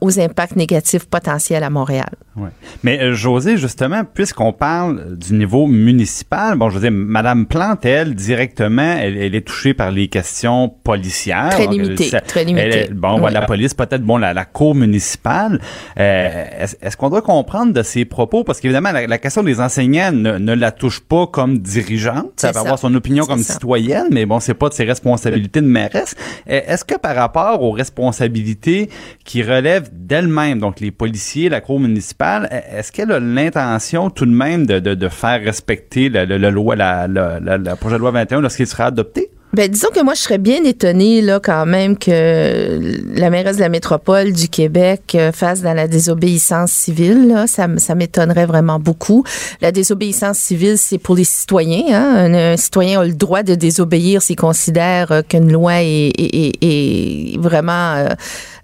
aux 0.00 0.20
impacts 0.20 0.56
négatifs 0.56 1.06
potentiels 1.06 1.62
à 1.62 1.70
Montréal. 1.70 2.10
Ouais. 2.36 2.50
Mais 2.82 3.14
José, 3.14 3.56
justement, 3.56 4.02
puisqu'on 4.04 4.52
parle 4.52 5.16
du 5.16 5.32
niveau 5.34 5.66
municipal, 5.66 6.56
bon, 6.58 6.68
je 6.68 6.74
veux 6.74 6.80
dire, 6.82 6.92
Madame 6.92 7.46
Plante, 7.46 7.84
elle, 7.86 8.14
directement, 8.14 8.96
elle, 8.98 9.16
elle 9.16 9.34
est 9.34 9.46
touchée 9.46 9.65
par 9.74 9.90
les 9.90 10.08
questions 10.08 10.68
policières. 10.68 11.50
Très 11.50 11.66
Donc, 11.66 11.74
elle- 11.76 11.82
limité, 11.82 12.04
ça- 12.04 12.20
très 12.20 12.44
limité. 12.44 12.66
elle 12.66 12.74
est- 12.74 12.92
bon, 12.94 13.14
Oui. 13.14 13.20
voilà, 13.20 13.40
la 13.40 13.46
police, 13.46 13.74
peut-être, 13.74 14.02
bon, 14.02 14.16
la, 14.18 14.32
la 14.34 14.44
cour 14.44 14.74
municipale. 14.74 15.60
Euh, 15.98 16.44
est-ce, 16.82 16.96
qu'on 16.96 17.10
doit 17.10 17.22
comprendre 17.22 17.72
de 17.72 17.82
ses 17.82 18.04
propos? 18.04 18.44
Parce 18.44 18.60
qu'évidemment, 18.60 18.92
la, 18.92 19.06
la 19.06 19.18
question 19.18 19.42
des 19.42 19.60
enseignants 19.60 20.12
ne, 20.12 20.38
ne 20.38 20.54
la 20.54 20.72
touche 20.72 21.00
pas 21.00 21.26
comme 21.26 21.58
dirigeante. 21.58 22.32
Ça 22.36 22.52
va 22.52 22.60
avoir 22.60 22.78
son 22.78 22.94
opinion 22.94 23.24
comme 23.24 23.38
ça. 23.42 23.54
citoyenne, 23.54 24.06
mais 24.10 24.26
bon, 24.26 24.40
c'est 24.40 24.54
pas 24.54 24.68
de 24.68 24.74
ses 24.74 24.84
responsabilités 24.84 25.60
de 25.60 25.66
mairesse. 25.66 26.14
Euh, 26.50 26.60
Est-ce 26.66 26.84
que 26.84 26.96
par 26.98 27.14
rapport 27.16 27.62
aux 27.62 27.72
responsabilités 27.72 28.88
qui 29.24 29.42
relèvent 29.42 29.90
d'elle-même, 29.92 30.58
donc 30.60 30.80
les 30.80 30.90
policiers, 30.90 31.48
la 31.48 31.60
cour 31.60 31.80
municipale, 31.80 32.48
euh, 32.52 32.78
est-ce 32.78 32.92
qu'elle 32.92 33.12
a 33.12 33.20
l'intention 33.20 34.10
tout 34.10 34.26
de 34.26 34.30
même 34.30 34.66
de, 34.66 34.78
de, 34.78 34.94
de 34.94 35.08
faire 35.08 35.42
respecter 35.42 36.08
loi, 36.08 36.76
la, 36.76 37.06
la, 37.06 37.40
la, 37.40 37.58
la 37.58 37.76
projet 37.76 37.96
de 37.96 38.00
loi 38.00 38.10
21 38.10 38.40
lorsqu'il 38.40 38.66
sera 38.66 38.86
adopté? 38.86 39.30
Ben, 39.56 39.70
disons 39.70 39.88
que 39.88 40.02
moi, 40.02 40.12
je 40.12 40.20
serais 40.20 40.36
bien 40.36 40.62
étonnée, 40.64 41.22
là, 41.22 41.40
quand 41.42 41.64
même, 41.64 41.96
que 41.96 42.78
la 43.18 43.30
mairesse 43.30 43.56
de 43.56 43.62
la 43.62 43.70
métropole 43.70 44.34
du 44.34 44.50
Québec 44.50 45.14
euh, 45.14 45.32
fasse 45.32 45.62
dans 45.62 45.72
la 45.72 45.88
désobéissance 45.88 46.72
civile, 46.72 47.28
là. 47.28 47.46
Ça, 47.46 47.94
m'étonnerait 47.94 48.44
vraiment 48.44 48.78
beaucoup. 48.78 49.24
La 49.62 49.72
désobéissance 49.72 50.36
civile, 50.36 50.76
c'est 50.76 50.98
pour 50.98 51.14
les 51.14 51.24
citoyens, 51.24 51.86
hein. 51.88 52.34
Un, 52.34 52.58
citoyen 52.58 53.00
a 53.00 53.06
le 53.06 53.14
droit 53.14 53.42
de 53.42 53.54
désobéir 53.54 54.20
s'il 54.20 54.36
considère 54.36 55.10
euh, 55.10 55.22
qu'une 55.22 55.50
loi 55.50 55.76
est 55.80 57.38
vraiment 57.38 57.94
euh, 57.94 58.08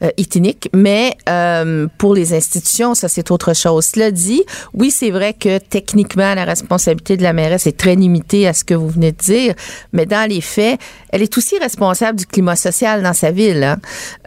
euh, 0.03 0.11
éthynique. 0.17 0.69
Mais 0.73 1.15
euh, 1.29 1.87
pour 1.99 2.15
les 2.15 2.35
institutions, 2.35 2.95
ça, 2.95 3.09
c'est 3.09 3.31
autre 3.31 3.55
chose. 3.55 3.87
Cela 3.95 4.11
dit, 4.11 4.43
oui, 4.75 4.91
c'est 4.91 5.11
vrai 5.11 5.35
que 5.35 5.59
techniquement, 5.59 6.35
la 6.35 6.45
responsabilité 6.45 7.17
de 7.17 7.23
la 7.23 7.33
mairesse 7.33 7.67
est 7.67 7.77
très 7.77 7.95
limitée 7.95 8.47
à 8.49 8.53
ce 8.53 8.65
que 8.65 8.75
vous 8.75 8.89
venez 8.89 9.13
de 9.13 9.17
dire, 9.19 9.55
mais 9.93 10.07
dans 10.07 10.29
les 10.29 10.41
faits, 10.41 10.81
elle 11.11 11.23
est 11.23 11.37
aussi 11.39 11.59
responsable 11.59 12.19
du 12.19 12.27
climat 12.27 12.57
social 12.57 13.03
dans 13.03 13.13
sa 13.13 13.31
ville. 13.31 13.63
hein. 13.63 13.79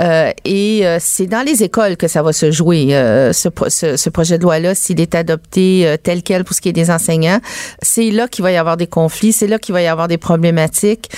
Euh, 0.02 0.32
et 0.46 0.86
euh, 0.86 0.98
c'est 1.00 1.28
dans 1.28 1.44
les 1.46 1.64
écoles 1.64 1.98
que 1.98 2.08
ça 2.08 2.22
va 2.22 2.32
se 2.32 2.52
jouer, 2.52 2.96
euh, 2.96 3.34
ce, 3.34 3.50
ce, 3.68 3.98
ce 3.98 4.10
projet 4.10 4.38
de 4.38 4.44
loi-là, 4.44 4.76
s'il 4.76 5.02
est 5.02 5.16
adopté 5.16 5.88
euh, 5.88 5.98
tel 5.98 6.24
quel 6.24 6.44
pour 6.44 6.56
ce 6.56 6.62
qui 6.62 6.70
est 6.70 6.74
des 6.74 6.92
enseignants. 6.92 7.40
C'est 7.82 8.12
là 8.12 8.28
qu'il 8.28 8.44
va 8.44 8.52
y 8.52 8.58
avoir 8.58 8.78
des 8.78 8.88
conflits, 8.88 9.34
c'est 9.34 9.48
là 9.48 9.60
qu'il 9.60 9.74
va 9.74 9.82
y 9.82 9.88
avoir 9.88 10.08
des 10.08 10.18
problématiques. 10.18 11.10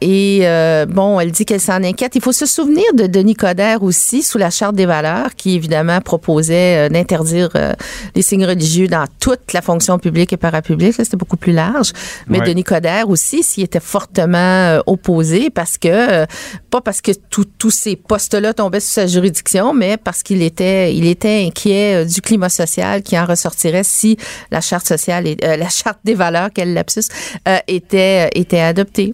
Et 0.00 0.46
bon, 0.88 1.20
elle 1.20 1.30
dit 1.30 1.44
qu'elle 1.44 1.60
s'en 1.60 1.82
inquiète. 1.82 2.16
Il 2.16 2.22
faut 2.22 2.32
se 2.32 2.46
souvenir 2.46 2.84
de 2.94 3.06
Denis 3.06 3.34
Coderre 3.34 3.82
aussi, 3.84 4.22
sous 4.22 4.38
la 4.38 4.50
Charte 4.50 4.74
des 4.74 4.86
valeurs, 4.86 5.34
qui 5.36 5.54
évidemment 5.54 6.00
proposait 6.00 6.86
euh, 6.86 6.88
d'interdire 6.88 7.50
euh, 7.54 7.72
les 8.14 8.22
signes 8.22 8.46
religieux 8.46 8.88
dans 8.88 9.06
toute 9.20 9.52
la 9.52 9.62
fonction 9.62 9.98
publique 9.98 10.32
et 10.32 10.36
parapublique. 10.36 10.94
C'était 10.94 11.16
beaucoup 11.16 11.36
plus 11.36 11.52
large. 11.52 11.92
Mais 12.28 12.40
Ouais. 12.40 12.46
Denis 12.46 12.64
Coderre 12.64 13.08
aussi 13.08 13.42
s'y 13.42 13.62
était 13.62 13.80
fortement 13.80 14.38
euh, 14.38 14.80
opposé 14.86 15.50
parce 15.50 15.78
que, 15.78 16.26
pas 16.70 16.80
parce 16.80 17.00
que 17.00 17.12
tous 17.12 17.70
ces 17.70 17.96
postes-là 17.96 18.52
tombaient 18.54 18.80
sous 18.80 18.90
sa 18.90 19.06
juridiction, 19.06 19.72
mais 19.72 19.96
parce 19.96 20.22
qu'il 20.22 20.42
était, 20.42 20.94
il 20.94 21.06
était 21.06 21.44
inquiet 21.46 22.04
du 22.04 22.20
climat 22.20 22.48
social 22.48 23.02
qui 23.02 23.18
en 23.18 23.24
ressortirait 23.24 23.84
si 23.84 24.16
la 24.50 24.60
charte 24.60 24.86
sociale, 24.86 25.26
et, 25.26 25.36
euh, 25.44 25.56
la 25.56 25.68
charte 25.68 25.98
des 26.04 26.14
valeurs, 26.14 26.48
quel 26.54 26.74
lapsus, 26.74 27.08
euh, 27.48 27.58
était, 27.68 28.30
était 28.34 28.60
adoptée. 28.60 29.12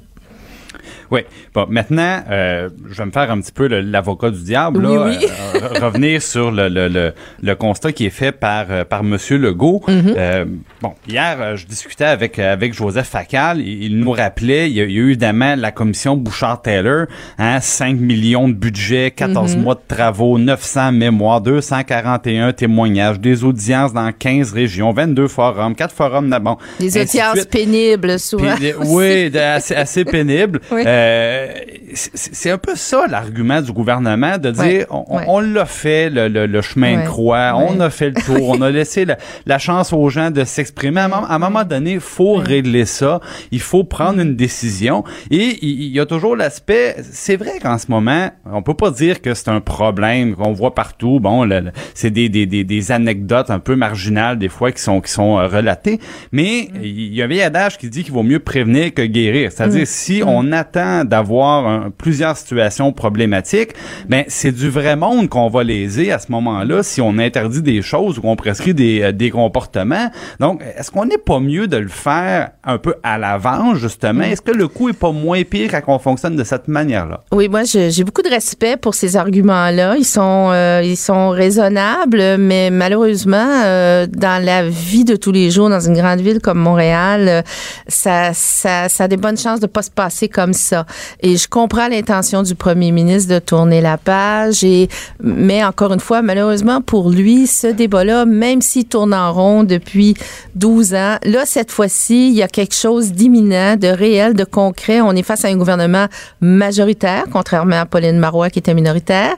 Oui. 1.10 1.20
Bon, 1.54 1.66
maintenant, 1.68 2.20
euh, 2.30 2.68
je 2.90 2.96
vais 2.98 3.06
me 3.06 3.10
faire 3.10 3.30
un 3.30 3.40
petit 3.40 3.52
peu 3.52 3.66
l'avocat 3.66 4.30
du 4.30 4.42
diable. 4.42 4.82
Là, 4.82 5.06
oui. 5.06 5.16
euh, 5.54 5.58
re- 5.58 5.84
revenir 5.84 6.22
sur 6.32 6.50
le, 6.52 6.68
le, 6.68 6.88
le, 6.88 7.12
le 7.42 7.54
constat 7.54 7.92
qui 7.92 8.06
est 8.06 8.10
fait 8.10 8.32
par, 8.32 8.66
euh, 8.70 8.84
par 8.84 9.02
Monsieur 9.02 9.36
Legault. 9.38 9.82
Mm-hmm. 9.88 10.14
Euh, 10.16 10.44
bon, 10.80 10.92
hier, 11.08 11.36
euh, 11.40 11.56
je 11.56 11.66
discutais 11.66 12.04
avec, 12.04 12.38
avec 12.38 12.74
Joseph 12.74 13.08
Facal. 13.08 13.60
Il, 13.60 13.84
il 13.84 13.98
nous 13.98 14.12
rappelait, 14.12 14.70
il 14.70 14.76
y, 14.76 14.80
a, 14.80 14.84
il 14.84 14.92
y 14.92 14.98
a 14.98 15.00
eu 15.00 15.08
évidemment 15.08 15.54
la 15.56 15.72
commission 15.72 16.16
Bouchard-Taylor, 16.16 17.06
hein, 17.38 17.60
5 17.60 17.96
millions 17.96 18.48
de 18.48 18.54
budget, 18.54 19.10
14 19.10 19.40
Mm-hmm. 19.56 19.58
mois 19.60 19.74
de 19.74 19.80
travaux, 19.88 20.38
900 20.38 20.92
mémoires, 20.92 21.40
241 21.40 22.52
témoignages, 22.52 23.18
des 23.18 23.42
audiences 23.42 23.92
dans 23.92 24.12
15 24.12 24.52
régions, 24.52 24.92
22 24.92 25.28
forums, 25.28 25.74
4 25.74 25.94
forums, 25.94 26.38
bon, 26.42 26.56
Des 26.78 27.00
audiences 27.00 27.44
pénibles, 27.46 28.18
souvent. 28.18 28.54
Oui, 28.84 29.36
assez, 29.36 29.74
assez 29.74 30.04
pénible. 30.04 30.60
Oui. 30.70 30.82
Euh, 31.00 31.48
c'est 31.94 32.50
un 32.50 32.58
peu 32.58 32.76
ça 32.76 33.06
l'argument 33.08 33.60
du 33.60 33.72
gouvernement 33.72 34.38
de 34.38 34.50
dire 34.52 34.62
Ouais, 34.64 34.86
on, 34.90 35.16
ouais. 35.16 35.24
on 35.26 35.40
l'a 35.40 35.66
fait 35.66 36.08
le, 36.08 36.28
le- 36.28 36.46
le 36.46 36.62
chemin 36.62 36.96
Ouais, 36.98 37.02
de 37.02 37.08
croix, 37.08 37.52
on 37.56 37.80
a 37.80 37.90
fait 37.90 38.10
le 38.10 38.22
tour, 38.22 38.48
on 38.50 38.62
a 38.62 38.70
laissé 38.78 39.04
la, 39.04 39.16
la 39.46 39.58
chance 39.58 39.92
aux 39.92 40.08
gens 40.08 40.30
de 40.30 40.44
s'exprimer. 40.44 41.00
À, 41.00 41.04
un 41.06 41.08
moment- 41.08 41.26
à 41.26 41.34
un 41.34 41.38
moment 41.38 41.64
donné, 41.64 41.92
il 41.94 42.00
faut 42.00 42.34
régler 42.34 42.84
ça, 42.84 43.20
il 43.50 43.60
faut 43.60 43.82
prendre 43.82 44.20
une 44.20 44.36
décision. 44.36 45.02
Et 45.30 45.58
il 45.62 45.80
il 45.90 45.96
y, 45.96 46.00
a 46.00 46.06
toujours 46.06 46.36
l'aspect, 46.36 46.96
c'est 47.02 47.36
vrai 47.36 47.58
qu'en 47.60 47.78
ce 47.78 47.86
moment, 47.90 48.28
on 48.44 48.62
peut 48.62 48.74
pas 48.74 48.90
dire 48.90 49.20
que 49.22 49.34
c'est 49.34 49.48
un 49.48 49.60
problème 49.60 50.34
qu'on 50.36 50.52
voit 50.52 50.74
partout. 50.74 51.18
Bon, 51.20 51.48
c'est 51.94 52.10
des, 52.10 52.28
des, 52.28 52.46
des, 52.46 52.62
des 52.64 52.92
anecdotes 52.92 53.50
un 53.50 53.58
peu 53.58 53.74
marginales 53.76 54.38
des 54.38 54.48
fois 54.48 54.70
qui 54.72 54.80
sont 54.82 55.00
qui 55.00 55.10
sont 55.10 55.38
euh, 55.38 55.46
relatées, 55.48 55.98
mais 56.32 56.68
il 56.82 57.14
y 57.14 57.22
a 57.22 57.24
un 57.24 57.28
vieil 57.28 57.42
adage 57.42 57.78
qui 57.78 57.88
dit 57.88 58.04
qu'il 58.04 58.12
vaut 58.12 58.22
mieux 58.22 58.38
prévenir 58.40 58.92
que 58.94 59.02
guérir. 59.02 59.50
C'est-à-dire 59.52 59.86
si 59.86 60.22
on 60.24 60.52
attend 60.52 60.80
d'avoir 61.04 61.90
plusieurs 61.98 62.36
situations 62.36 62.92
problématiques, 62.92 63.70
ben 64.08 64.24
c'est 64.28 64.52
du 64.52 64.70
vrai 64.70 64.96
monde 64.96 65.28
qu'on 65.28 65.48
va 65.48 65.62
léser 65.62 66.12
à 66.12 66.18
ce 66.18 66.30
moment-là 66.32 66.82
si 66.82 67.00
on 67.00 67.18
interdit 67.18 67.62
des 67.62 67.82
choses 67.82 68.18
ou 68.18 68.22
qu'on 68.22 68.36
prescrit 68.36 68.74
des, 68.74 69.02
euh, 69.02 69.12
des 69.12 69.30
comportements. 69.30 70.10
Donc, 70.38 70.62
est-ce 70.76 70.90
qu'on 70.90 71.04
n'est 71.04 71.18
pas 71.18 71.40
mieux 71.40 71.66
de 71.66 71.76
le 71.76 71.88
faire 71.88 72.50
un 72.64 72.78
peu 72.78 72.94
à 73.02 73.18
l'avance 73.18 73.78
justement? 73.78 74.24
Est-ce 74.24 74.42
que 74.42 74.52
le 74.52 74.68
coup 74.68 74.88
est 74.88 74.98
pas 74.98 75.12
moins 75.12 75.42
pire 75.42 75.70
quand 75.70 75.94
on 75.94 75.98
fonctionne 75.98 76.36
de 76.36 76.44
cette 76.44 76.68
manière-là? 76.68 77.22
Oui, 77.32 77.48
moi, 77.48 77.62
j'ai 77.64 78.04
beaucoup 78.04 78.22
de 78.22 78.28
respect 78.30 78.76
pour 78.76 78.94
ces 78.94 79.16
arguments-là. 79.16 79.96
Ils 79.96 80.04
sont, 80.04 80.50
euh, 80.52 80.82
ils 80.84 80.96
sont 80.96 81.30
raisonnables, 81.30 82.36
mais 82.38 82.70
malheureusement, 82.70 83.62
euh, 83.64 84.06
dans 84.06 84.42
la 84.42 84.68
vie 84.68 85.04
de 85.04 85.16
tous 85.16 85.32
les 85.32 85.50
jours, 85.50 85.68
dans 85.70 85.80
une 85.80 85.94
grande 85.94 86.20
ville 86.20 86.40
comme 86.40 86.58
Montréal, 86.58 87.44
ça, 87.88 88.32
ça, 88.34 88.88
ça 88.88 89.04
a 89.04 89.08
des 89.08 89.16
bonnes 89.16 89.38
chances 89.38 89.60
de 89.60 89.66
pas 89.66 89.82
se 89.82 89.90
passer 89.90 90.28
comme 90.28 90.52
ça. 90.52 90.79
Et 91.20 91.36
je 91.36 91.48
comprends 91.48 91.88
l'intention 91.88 92.42
du 92.42 92.54
premier 92.54 92.92
ministre 92.92 93.32
de 93.34 93.38
tourner 93.38 93.80
la 93.80 93.98
page. 93.98 94.64
Et 94.64 94.88
mais 95.22 95.64
encore 95.64 95.92
une 95.92 96.00
fois, 96.00 96.22
malheureusement 96.22 96.80
pour 96.80 97.10
lui, 97.10 97.46
ce 97.46 97.66
débat-là, 97.66 98.26
même 98.26 98.62
s'il 98.62 98.86
tourne 98.86 99.14
en 99.14 99.32
rond 99.32 99.64
depuis 99.64 100.14
12 100.54 100.94
ans, 100.94 101.16
là 101.24 101.44
cette 101.46 101.70
fois-ci, 101.70 102.28
il 102.28 102.34
y 102.34 102.42
a 102.42 102.48
quelque 102.48 102.74
chose 102.74 103.12
d'imminent, 103.12 103.76
de 103.76 103.88
réel, 103.88 104.34
de 104.34 104.44
concret. 104.44 105.00
On 105.00 105.12
est 105.12 105.22
face 105.22 105.44
à 105.44 105.48
un 105.48 105.56
gouvernement 105.56 106.06
majoritaire, 106.40 107.24
contrairement 107.32 107.80
à 107.80 107.86
Pauline 107.86 108.18
Marois 108.18 108.50
qui 108.50 108.58
était 108.58 108.74
minoritaire, 108.74 109.34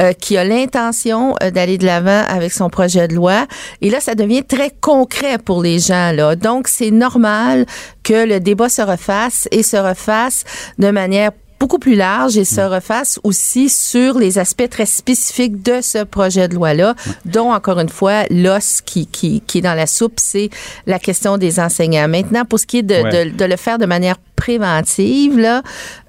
euh, 0.00 0.12
qui 0.12 0.36
a 0.36 0.44
l'intention 0.44 1.34
euh, 1.42 1.50
d'aller 1.50 1.78
de 1.78 1.86
l'avant 1.86 2.22
avec 2.28 2.52
son 2.52 2.68
projet 2.70 3.08
de 3.08 3.14
loi. 3.14 3.46
Et 3.80 3.90
là, 3.90 4.00
ça 4.00 4.14
devient 4.14 4.44
très 4.44 4.70
concret 4.80 5.38
pour 5.38 5.62
les 5.62 5.78
gens. 5.78 6.12
Là. 6.12 6.36
Donc, 6.36 6.68
c'est 6.68 6.90
normal 6.90 7.66
que 8.06 8.24
le 8.26 8.38
débat 8.38 8.68
se 8.68 8.82
refasse 8.82 9.48
et 9.50 9.62
se 9.64 9.76
refasse 9.76 10.44
de 10.78 10.90
manière 10.90 11.32
beaucoup 11.58 11.78
plus 11.78 11.94
large 11.96 12.36
et 12.36 12.44
se 12.44 12.60
refasse 12.60 13.18
aussi 13.24 13.70
sur 13.70 14.18
les 14.18 14.38
aspects 14.38 14.68
très 14.68 14.84
spécifiques 14.84 15.62
de 15.62 15.80
ce 15.80 16.04
projet 16.04 16.48
de 16.48 16.54
loi-là, 16.54 16.94
dont, 17.24 17.50
encore 17.50 17.80
une 17.80 17.88
fois, 17.88 18.24
l'os 18.30 18.82
qui, 18.82 19.06
qui, 19.06 19.40
qui 19.40 19.58
est 19.58 19.62
dans 19.62 19.74
la 19.74 19.86
soupe, 19.86 20.18
c'est 20.18 20.50
la 20.86 20.98
question 20.98 21.38
des 21.38 21.58
enseignants. 21.58 22.08
Maintenant, 22.08 22.44
pour 22.44 22.60
ce 22.60 22.66
qui 22.66 22.78
est 22.78 22.82
de, 22.82 22.94
Ouais. 23.02 23.24
de, 23.26 23.30
de 23.36 23.44
le 23.46 23.56
faire 23.56 23.78
de 23.78 23.86
manière 23.86 24.16
préventive, 24.36 25.38
là, 25.38 25.62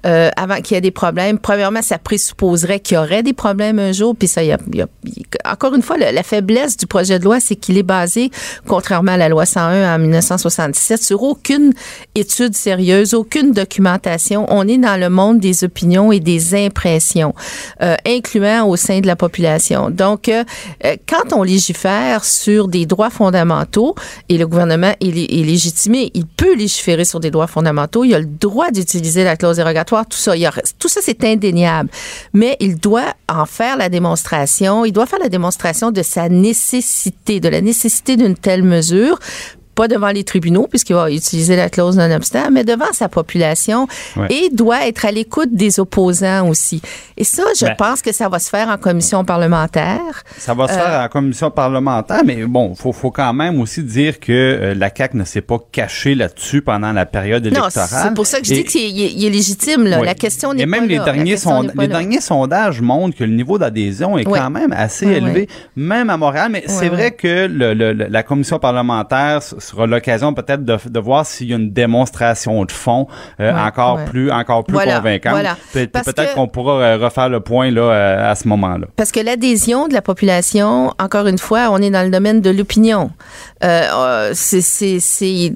euh, 0.06 0.30
avant 0.36 0.56
qu'il 0.56 0.74
y 0.74 0.78
ait 0.78 0.82
des 0.82 0.90
problèmes, 0.90 1.38
premièrement, 1.38 1.82
ça 1.82 1.98
présupposerait 1.98 2.80
qu'il 2.80 2.94
y 2.96 2.98
aurait 2.98 3.22
des 3.22 3.32
problèmes 3.32 3.78
un 3.78 3.92
jour, 3.92 4.14
puis 4.16 4.28
ça, 4.28 4.42
il 4.44 4.48
y 4.48 4.52
a, 4.52 4.58
y 4.74 4.84
encore 5.44 5.74
une 5.74 5.82
fois, 5.82 5.96
la 5.96 6.22
faiblesse 6.22 6.76
du 6.76 6.86
projet 6.86 7.18
de 7.18 7.24
loi, 7.24 7.40
c'est 7.40 7.56
qu'il 7.56 7.78
est 7.78 7.82
basé, 7.82 8.30
contrairement 8.66 9.12
à 9.12 9.16
la 9.16 9.28
loi 9.28 9.46
101 9.46 9.94
en 9.94 9.98
1977, 9.98 11.02
sur 11.02 11.22
aucune 11.22 11.72
étude 12.14 12.54
sérieuse, 12.54 13.14
aucune 13.14 13.52
documentation. 13.52 14.46
On 14.48 14.66
est 14.68 14.78
dans 14.78 14.98
le 15.00 15.08
monde 15.08 15.40
des 15.40 15.64
opinions 15.64 16.12
et 16.12 16.20
des 16.20 16.54
impressions, 16.54 17.34
euh, 17.82 17.96
incluant 18.06 18.68
au 18.68 18.76
sein 18.76 19.00
de 19.00 19.06
la 19.06 19.16
population. 19.16 19.90
Donc, 19.90 20.28
euh, 20.28 20.44
quand 21.08 21.32
on 21.32 21.42
légifère 21.42 22.24
sur 22.24 22.68
des 22.68 22.86
droits 22.86 23.10
fondamentaux, 23.10 23.94
et 24.28 24.38
le 24.38 24.46
gouvernement 24.46 24.92
est, 25.00 25.08
est 25.08 25.44
légitimé, 25.44 26.10
il 26.14 26.26
peut 26.26 26.54
légiférer 26.54 27.04
sur 27.04 27.20
des 27.20 27.30
droits 27.30 27.46
fondamentaux, 27.46 28.04
il 28.04 28.14
a 28.14 28.17
le 28.18 28.26
droit 28.26 28.70
d'utiliser 28.70 29.24
la 29.24 29.36
clause 29.36 29.56
dérogatoire, 29.56 30.06
tout 30.06 30.18
ça, 30.18 30.32
tout 30.78 30.88
ça 30.88 31.00
c'est 31.02 31.24
indéniable. 31.24 31.90
Mais 32.32 32.56
il 32.60 32.76
doit 32.76 33.14
en 33.28 33.46
faire 33.46 33.76
la 33.76 33.88
démonstration, 33.88 34.84
il 34.84 34.92
doit 34.92 35.06
faire 35.06 35.18
la 35.18 35.28
démonstration 35.28 35.90
de 35.90 36.02
sa 36.02 36.28
nécessité, 36.28 37.40
de 37.40 37.48
la 37.48 37.60
nécessité 37.60 38.16
d'une 38.16 38.36
telle 38.36 38.62
mesure 38.62 39.18
pas 39.78 39.86
devant 39.86 40.08
les 40.08 40.24
tribunaux, 40.24 40.66
puisqu'il 40.68 40.94
va 40.96 41.08
utiliser 41.10 41.54
la 41.54 41.68
clause 41.70 41.96
non-obstant, 41.96 42.50
mais 42.50 42.64
devant 42.64 42.92
sa 42.92 43.08
population 43.08 43.86
Ouais. 44.16 44.26
et 44.30 44.50
doit 44.50 44.88
être 44.88 45.04
à 45.04 45.12
l'écoute 45.12 45.50
des 45.52 45.78
opposants 45.78 46.48
aussi. 46.48 46.82
Et 47.16 47.22
ça, 47.24 47.44
je 47.60 47.64
Ben. 47.66 47.76
pense 47.78 48.02
que 48.02 48.12
ça 48.12 48.28
va 48.28 48.38
se 48.40 48.48
faire 48.50 48.68
en 48.68 48.76
commission 48.76 49.24
parlementaire. 49.24 50.24
Ça 50.36 50.52
va 50.54 50.66
se 50.66 50.72
Euh, 50.72 50.76
faire 50.76 50.98
la 51.02 51.08
commission 51.08 51.50
parlementaire, 51.52 52.22
mais 52.24 52.44
bon, 52.44 52.74
faut, 52.74 52.92
faut 52.92 53.12
quand 53.12 53.32
même 53.32 53.60
aussi 53.60 53.82
dire 53.84 54.18
que 54.18 54.32
euh, 54.32 54.74
la 54.74 54.90
CAQ 54.94 55.16
ne 55.16 55.24
s'est 55.24 55.40
pas 55.42 55.58
cachée 55.70 56.14
là-dessus 56.16 56.60
pendant 56.62 56.92
la 56.92 57.06
période 57.06 57.44
Non, 57.44 57.50
électorale. 57.50 57.88
c'est 58.02 58.14
pour 58.14 58.26
ça 58.26 58.40
que 58.40 58.46
je 58.46 58.54
Et- 58.54 58.56
dis 58.58 58.64
qu'il 58.64 59.24
est, 59.26 59.30
légitime. 59.30 59.84
Là. 59.86 60.00
Oui. 60.00 60.06
La 60.06 60.14
question 60.14 60.52
n'est 60.54 60.62
Et 60.64 60.66
pas 60.66 60.70
même 60.80 60.88
les 60.88 60.96
là. 60.98 61.04
Derniers, 61.04 61.36
sonda- 61.36 61.72
les 61.78 61.88
derniers 61.88 62.20
sondages 62.20 62.80
montrent 62.80 63.16
que 63.16 63.24
le 63.24 63.32
niveau 63.32 63.58
d'adhésion 63.58 64.18
est 64.18 64.26
Oui. 64.26 64.38
quand 64.38 64.50
même 64.50 64.72
assez 64.72 65.06
Oui, 65.06 65.12
élevé, 65.14 65.48
même 65.76 66.10
à 66.10 66.16
Montréal. 66.16 66.48
Mais 66.50 66.64
c'est 66.66 66.88
vrai 66.88 67.12
que 67.12 67.46
le- 67.46 67.74
le- 67.74 67.92
le- 67.92 68.06
la 68.08 68.22
commission 68.24 68.58
parlementaire 68.58 69.40
sera 69.70 69.86
l'occasion 69.86 70.34
peut-être 70.34 70.64
de, 70.64 70.76
de 70.88 71.00
voir 71.00 71.24
s'il 71.26 71.48
y 71.48 71.52
a 71.52 71.56
une 71.56 71.70
démonstration 71.72 72.64
de 72.64 72.72
fond 72.72 73.06
euh, 73.40 73.52
encore 73.52 74.04
plus 74.04 74.30
encore 74.30 74.64
plus 74.64 74.74
Voilà, 74.74 74.96
convaincante. 74.96 75.32
voilà. 75.32 75.56
Pe- 75.72 75.86
Peut-être 75.86 76.34
qu'on 76.34 76.48
pourra 76.48 76.74
euh, 76.80 76.96
refaire 76.98 77.28
le 77.28 77.40
point 77.40 77.70
là 77.70 77.80
euh, 77.82 78.30
à 78.30 78.34
ce 78.34 78.48
moment-là. 78.48 78.86
Parce 78.96 79.12
que 79.12 79.20
l'adhésion 79.20 79.88
de 79.88 79.94
la 79.94 80.02
population, 80.02 80.92
encore 80.98 81.26
une 81.26 81.38
fois, 81.38 81.68
on 81.70 81.78
est 81.78 81.90
dans 81.90 82.02
le 82.04 82.10
domaine 82.10 82.40
de 82.40 82.50
l'opinion. 82.50 83.10
Euh, 83.64 84.28
euh, 84.28 84.32
c'est, 84.34 85.52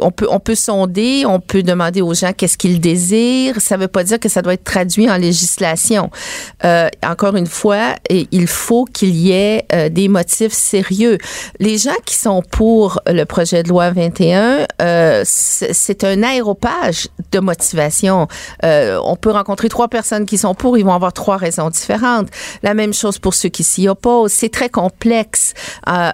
on 0.00 0.10
peut, 0.10 0.26
on 0.30 0.40
peut 0.40 0.54
sonder, 0.54 1.24
on 1.26 1.40
peut 1.40 1.62
demander 1.62 2.02
aux 2.02 2.14
gens 2.14 2.32
qu'est-ce 2.32 2.58
qu'ils 2.58 2.80
désirent. 2.80 3.60
Ça 3.60 3.76
veut 3.76 3.88
pas 3.88 4.04
dire 4.04 4.20
que 4.20 4.28
ça 4.28 4.42
doit 4.42 4.54
être 4.54 4.64
traduit 4.64 5.08
en 5.10 5.16
législation. 5.16 6.10
Euh, 6.64 6.88
encore 7.04 7.36
une 7.36 7.46
fois, 7.46 7.94
il 8.10 8.46
faut 8.46 8.84
qu'il 8.84 9.16
y 9.16 9.32
ait 9.32 9.64
euh, 9.72 9.88
des 9.88 10.08
motifs 10.08 10.52
sérieux. 10.52 11.18
Les 11.60 11.78
gens 11.78 11.96
qui 12.04 12.14
sont 12.14 12.42
pour 12.42 13.00
le 13.06 13.24
projet 13.24 13.62
de 13.62 13.68
loi 13.68 13.90
21, 13.90 14.66
euh, 14.82 15.22
c'est, 15.24 16.04
un 16.04 16.22
aéropage 16.22 17.08
de 17.32 17.38
motivation. 17.38 18.28
On 18.62 19.16
peut 19.16 19.30
rencontrer 19.30 19.68
trois 19.68 19.88
personnes 19.88 20.26
qui 20.26 20.38
sont 20.38 20.54
pour, 20.54 20.76
ils 20.76 20.84
vont 20.84 20.92
avoir 20.92 21.12
trois 21.12 21.36
raisons 21.36 21.70
différentes. 21.70 22.28
La 22.62 22.74
même 22.74 22.92
chose 22.92 23.18
pour 23.18 23.34
ceux 23.34 23.48
qui 23.48 23.64
s'y 23.64 23.88
opposent. 23.88 24.32
C'est 24.32 24.50
très 24.50 24.68
complexe. 24.68 25.54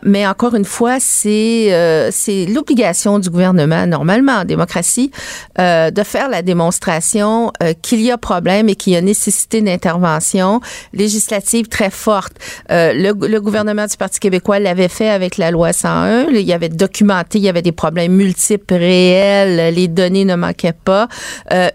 Mais 0.03 0.26
encore 0.26 0.55
une 0.55 0.64
fois, 0.64 0.99
c'est 1.01 1.32
euh, 1.33 2.09
c'est 2.11 2.47
l'obligation 2.47 3.18
du 3.18 3.30
gouvernement, 3.30 3.87
normalement 3.87 4.33
en 4.33 4.45
démocratie, 4.45 5.11
euh, 5.59 5.91
de 5.91 6.03
faire 6.03 6.28
la 6.28 6.43
démonstration 6.43 7.53
euh, 7.62 7.72
qu'il 7.80 8.01
y 8.01 8.11
a 8.11 8.18
problème 8.18 8.68
et 8.68 8.74
qu'il 8.74 8.93
y 8.93 8.97
a 8.97 9.01
nécessité 9.01 9.61
d'intervention 9.61 10.61
législative 10.93 11.68
très 11.68 11.91
forte. 11.91 12.33
Le, 12.68 13.39
gouvernement 13.41 13.87
du 13.87 13.97
Parti 13.97 14.20
québécois 14.20 14.59
l'avait 14.59 14.89
fait 14.89 15.09
avec 15.09 15.37
la 15.37 15.51
loi 15.51 15.72
101. 15.72 16.28
Il 16.30 16.41
y 16.41 16.53
avait 16.53 16.68
documenté, 16.68 17.39
il 17.39 17.45
y 17.45 17.49
avait 17.49 17.62
des 17.62 17.72
problèmes 17.72 18.12
multiples, 18.12 18.74
réels, 18.74 19.74
les 19.74 19.89
données 19.89 20.24
ne 20.24 20.37
manquaient 20.37 20.72
pas. 20.72 21.09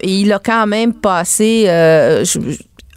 Il 0.02 0.32
a 0.32 0.40
quand 0.40 0.68
même 0.68 0.94
passé... 0.94 1.68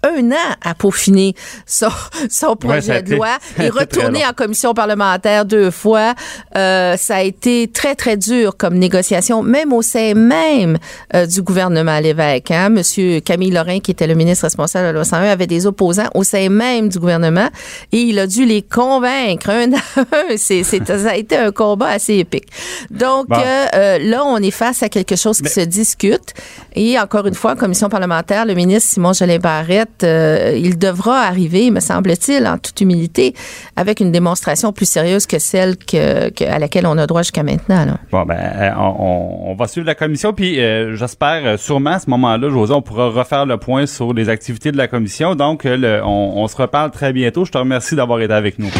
un 0.03 0.31
an 0.33 0.57
à 0.63 0.75
peaufiner 0.75 1.35
son, 1.67 1.89
son 2.31 2.57
projet 2.57 3.03
de 3.03 3.15
loi. 3.15 3.39
Il 3.59 3.65
est 3.65 3.71
retourné 3.71 4.25
en 4.27 4.33
commission 4.33 4.75
parlementaire 4.75 5.45
deux 5.45 5.71
fois. 5.71 6.15
Euh, 6.57 6.97
ça 6.97 7.17
a 7.17 7.23
été 7.23 7.69
très, 7.69 7.95
très 7.95 8.17
dur 8.17 8.57
comme 8.57 8.75
négociation, 8.75 9.43
même 9.43 9.73
au 9.73 9.83
sein 9.83 10.15
même 10.15 10.79
euh, 11.15 11.27
du 11.27 11.43
gouvernement 11.43 11.93
à 11.93 12.01
l'évêque. 12.01 12.51
Hein. 12.51 12.71
Monsieur 12.71 13.21
Camille 13.21 13.51
Lorrain, 13.51 13.81
qui 13.81 13.91
était 13.91 14.07
le 14.07 14.15
ministre 14.15 14.45
responsable 14.45 14.85
de 14.85 14.89
la 14.89 14.93
loi 14.93 15.05
101, 15.05 15.23
avait 15.25 15.47
des 15.47 15.67
opposants 15.67 16.09
au 16.15 16.25
sein 16.25 16.49
même 16.49 16.89
du 16.89 16.99
gouvernement 16.99 17.49
et 17.93 17.99
il 17.99 18.19
a 18.19 18.27
dû 18.27 18.45
les 18.45 18.63
convaincre 18.63 19.51
un 19.51 19.73
à 19.73 20.01
un. 20.01 20.37
C'est, 20.37 20.63
ça 20.65 21.11
a 21.11 21.17
été 21.17 21.37
un 21.37 21.53
combat 21.53 21.89
assez 21.89 22.15
épique. 22.15 22.47
Donc 22.91 23.27
euh, 23.31 23.99
là, 23.99 24.25
on 24.25 24.39
est 24.39 24.51
face 24.51 24.83
à 24.83 24.89
quelque 24.89 25.17
chose 25.17 25.41
qui 25.41 25.49
se 25.49 25.61
discute. 25.61 26.35
Et 26.75 26.99
encore 26.99 27.27
une 27.27 27.35
fois, 27.35 27.53
en 27.53 27.57
commission 27.57 27.89
parlementaire, 27.89 28.47
le 28.47 28.55
ministre 28.55 28.91
Simon 28.95 29.13
Jolin 29.13 29.39
Barrette, 29.39 29.90
euh, 30.03 30.53
il 30.57 30.79
devra 30.79 31.23
arriver, 31.23 31.71
me 31.71 31.81
semble-t-il, 31.81 32.47
en 32.47 32.59
toute 32.59 32.81
humilité, 32.81 33.35
avec 33.77 34.01
une 34.01 34.13
démonstration 34.13 34.73
plus 34.73 34.89
sérieuse 34.89 35.27
que 35.27 35.39
celle 35.39 35.77
que, 35.77 36.45
à 36.45 36.59
laquelle 36.59 36.87
on 36.87 36.99
a 36.99 37.07
droit 37.07 37.23
jusqu'à 37.23 37.43
maintenant. 37.43 37.87
Bon, 38.11 38.25
ben, 38.25 38.37
euh, 38.37 38.71
on, 38.77 39.55
va 39.55 39.67
suivre 39.69 39.87
la 39.87 39.95
commission, 39.95 40.33
puis 40.33 40.57
j'espère 40.95 41.59
sûrement 41.59 41.91
à 41.91 41.99
ce 41.99 42.09
moment-là, 42.11 42.49
José, 42.51 42.73
on 42.73 42.83
pourra 42.83 43.09
refaire 43.09 43.47
le 43.47 43.57
point 43.57 43.87
sur 43.87 44.15
les 44.15 44.29
activités 44.29 44.73
de 44.73 44.77
la 44.77 44.89
commission. 44.89 45.35
Donc, 45.35 45.67
on, 45.67 46.33
on 46.37 46.49
se 46.49 46.57
reparle 46.57 46.91
très 46.91 47.13
bientôt. 47.13 47.45
Je 47.45 47.53
te 47.53 47.59
remercie 47.59 47.95
d'avoir 47.95 48.21
été 48.21 48.33
avec 48.33 48.59
nous. 48.59 48.71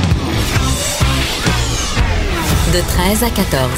De 2.73 2.81
13 2.81 3.25
à 3.25 3.31
14. 3.31 3.69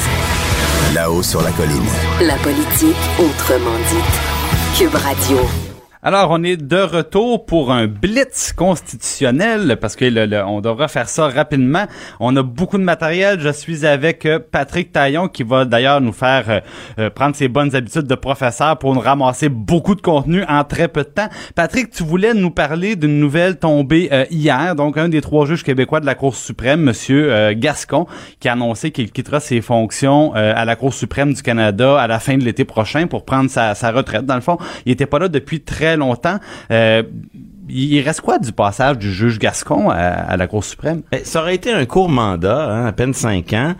Là-haut 0.93 1.23
sur 1.23 1.41
la 1.41 1.49
colline. 1.51 1.81
La 2.21 2.35
politique 2.35 2.95
autrement 3.17 3.77
dite. 3.89 4.77
Cube 4.77 4.93
Radio. 4.93 5.72
Alors, 6.05 6.31
on 6.31 6.43
est 6.43 6.57
de 6.57 6.79
retour 6.79 7.45
pour 7.45 7.71
un 7.71 7.87
blitz 7.87 8.51
constitutionnel 8.51 9.77
parce 9.79 9.95
que 9.95 10.03
le, 10.03 10.43
on 10.43 10.59
devra 10.59 10.89
faire 10.89 11.07
ça 11.07 11.29
rapidement. 11.29 11.85
On 12.19 12.35
a 12.35 12.43
beaucoup 12.43 12.77
de 12.77 12.83
matériel. 12.83 13.39
Je 13.39 13.47
suis 13.47 13.85
avec 13.85 14.25
euh, 14.25 14.37
Patrick 14.37 14.91
Taillon 14.91 15.29
qui 15.29 15.43
va 15.43 15.63
d'ailleurs 15.63 16.01
nous 16.01 16.11
faire 16.11 16.43
euh, 16.49 16.59
euh, 16.99 17.09
prendre 17.09 17.37
ses 17.37 17.47
bonnes 17.47 17.73
habitudes 17.73 18.05
de 18.05 18.15
professeur 18.15 18.77
pour 18.79 18.93
nous 18.93 18.99
ramasser 18.99 19.47
beaucoup 19.47 19.95
de 19.95 20.01
contenu 20.01 20.43
en 20.49 20.65
très 20.65 20.89
peu 20.89 21.03
de 21.03 21.07
temps. 21.07 21.29
Patrick, 21.55 21.89
tu 21.91 22.03
voulais 22.03 22.33
nous 22.33 22.51
parler 22.51 22.97
d'une 22.97 23.17
nouvelle 23.17 23.57
tombée 23.57 24.09
hier. 24.29 24.75
Donc, 24.75 24.97
un 24.97 25.07
des 25.07 25.21
trois 25.21 25.45
juges 25.45 25.63
québécois 25.63 26.01
de 26.01 26.05
la 26.05 26.15
Cour 26.15 26.35
suprême, 26.35 26.81
Monsieur 26.81 27.53
Gascon, 27.53 28.07
qui 28.41 28.49
a 28.49 28.53
annoncé 28.53 28.91
qu'il 28.91 29.09
quittera 29.09 29.39
ses 29.39 29.61
fonctions 29.61 30.33
à 30.33 30.65
la 30.65 30.75
Cour 30.75 30.93
suprême 30.93 31.33
du 31.33 31.41
Canada 31.41 31.97
à 31.97 32.07
la 32.07 32.19
fin 32.19 32.37
de 32.37 32.43
l'été 32.43 32.65
prochain 32.65 33.07
pour 33.07 33.23
prendre 33.23 33.49
sa, 33.49 33.73
sa 33.73 33.91
retraite. 33.91 34.25
Dans 34.25 34.35
le 34.35 34.41
fond, 34.41 34.57
il 34.85 34.91
était 34.91 35.05
pas 35.05 35.19
là 35.19 35.29
depuis 35.29 35.61
très 35.61 35.92
longtemps. 35.97 36.39
Euh, 36.71 37.03
il 37.69 38.01
reste 38.01 38.21
quoi 38.21 38.39
du 38.39 38.51
passage 38.51 38.97
du 38.97 39.11
juge 39.11 39.39
Gascon 39.39 39.89
à, 39.89 40.35
la 40.35 40.47
Cour 40.47 40.63
suprême? 40.63 41.01
Ben, 41.11 41.21
ça 41.23 41.41
aurait 41.41 41.55
été 41.55 41.71
un 41.71 41.85
court 41.85 42.09
mandat, 42.09 42.69
hein, 42.69 42.85
à 42.85 42.91
peine 42.91 43.13
cinq 43.13 43.53
ans. 43.53 43.75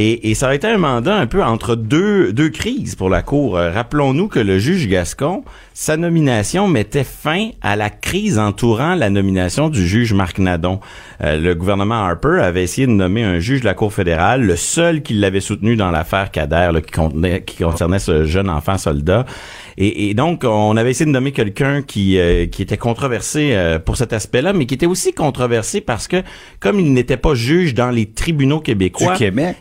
Et, 0.00 0.36
ça 0.36 0.46
aurait 0.46 0.56
été 0.56 0.68
un 0.68 0.78
mandat 0.78 1.16
un 1.16 1.26
peu 1.26 1.42
entre 1.42 1.74
deux, 1.74 2.32
crises 2.50 2.94
pour 2.94 3.10
la 3.10 3.20
Cour. 3.20 3.56
Euh, 3.56 3.72
rappelons-nous 3.72 4.28
que 4.28 4.38
le 4.38 4.60
juge 4.60 4.86
Gascon, 4.86 5.42
sa 5.74 5.96
nomination 5.96 6.68
mettait 6.68 7.02
fin 7.02 7.48
à 7.62 7.74
la 7.74 7.90
crise 7.90 8.38
entourant 8.38 8.94
la 8.94 9.10
nomination 9.10 9.68
du 9.68 9.84
juge 9.84 10.12
Marc 10.12 10.38
Nadon. 10.38 10.78
Euh, 11.20 11.36
le 11.36 11.52
gouvernement 11.56 12.04
Harper 12.04 12.38
avait 12.40 12.62
essayé 12.62 12.86
de 12.86 12.92
nommer 12.92 13.24
un 13.24 13.40
juge 13.40 13.62
de 13.62 13.64
la 13.64 13.74
Cour 13.74 13.92
fédérale, 13.92 14.42
le 14.42 14.54
seul 14.54 15.02
qui 15.02 15.14
l'avait 15.14 15.40
soutenu 15.40 15.74
dans 15.74 15.90
l'affaire 15.90 16.30
Kader, 16.30 16.70
qui 17.44 17.56
concernait 17.64 17.98
ce 17.98 18.24
jeune 18.24 18.50
enfant 18.50 18.78
soldat. 18.78 19.26
Et, 19.80 20.12
donc, 20.14 20.42
on 20.42 20.76
avait 20.76 20.90
essayé 20.90 21.06
de 21.06 21.12
nommer 21.12 21.30
quelqu'un 21.30 21.82
qui, 21.82 22.18
euh, 22.18 22.46
qui 22.46 22.62
était 22.62 22.76
controversé 22.76 23.50
euh, 23.52 23.78
pour 23.78 23.96
cet 23.96 24.12
aspect-là, 24.12 24.52
mais 24.52 24.66
qui 24.66 24.74
était 24.74 24.86
aussi 24.86 25.12
controversé 25.12 25.80
parce 25.80 26.08
que, 26.08 26.24
comme 26.58 26.80
il 26.80 26.92
n'était 26.92 27.16
pas 27.16 27.34
juge 27.34 27.74
dans 27.74 27.90
les 27.90 28.06
tribunaux 28.06 28.58
québécois, 28.58 29.14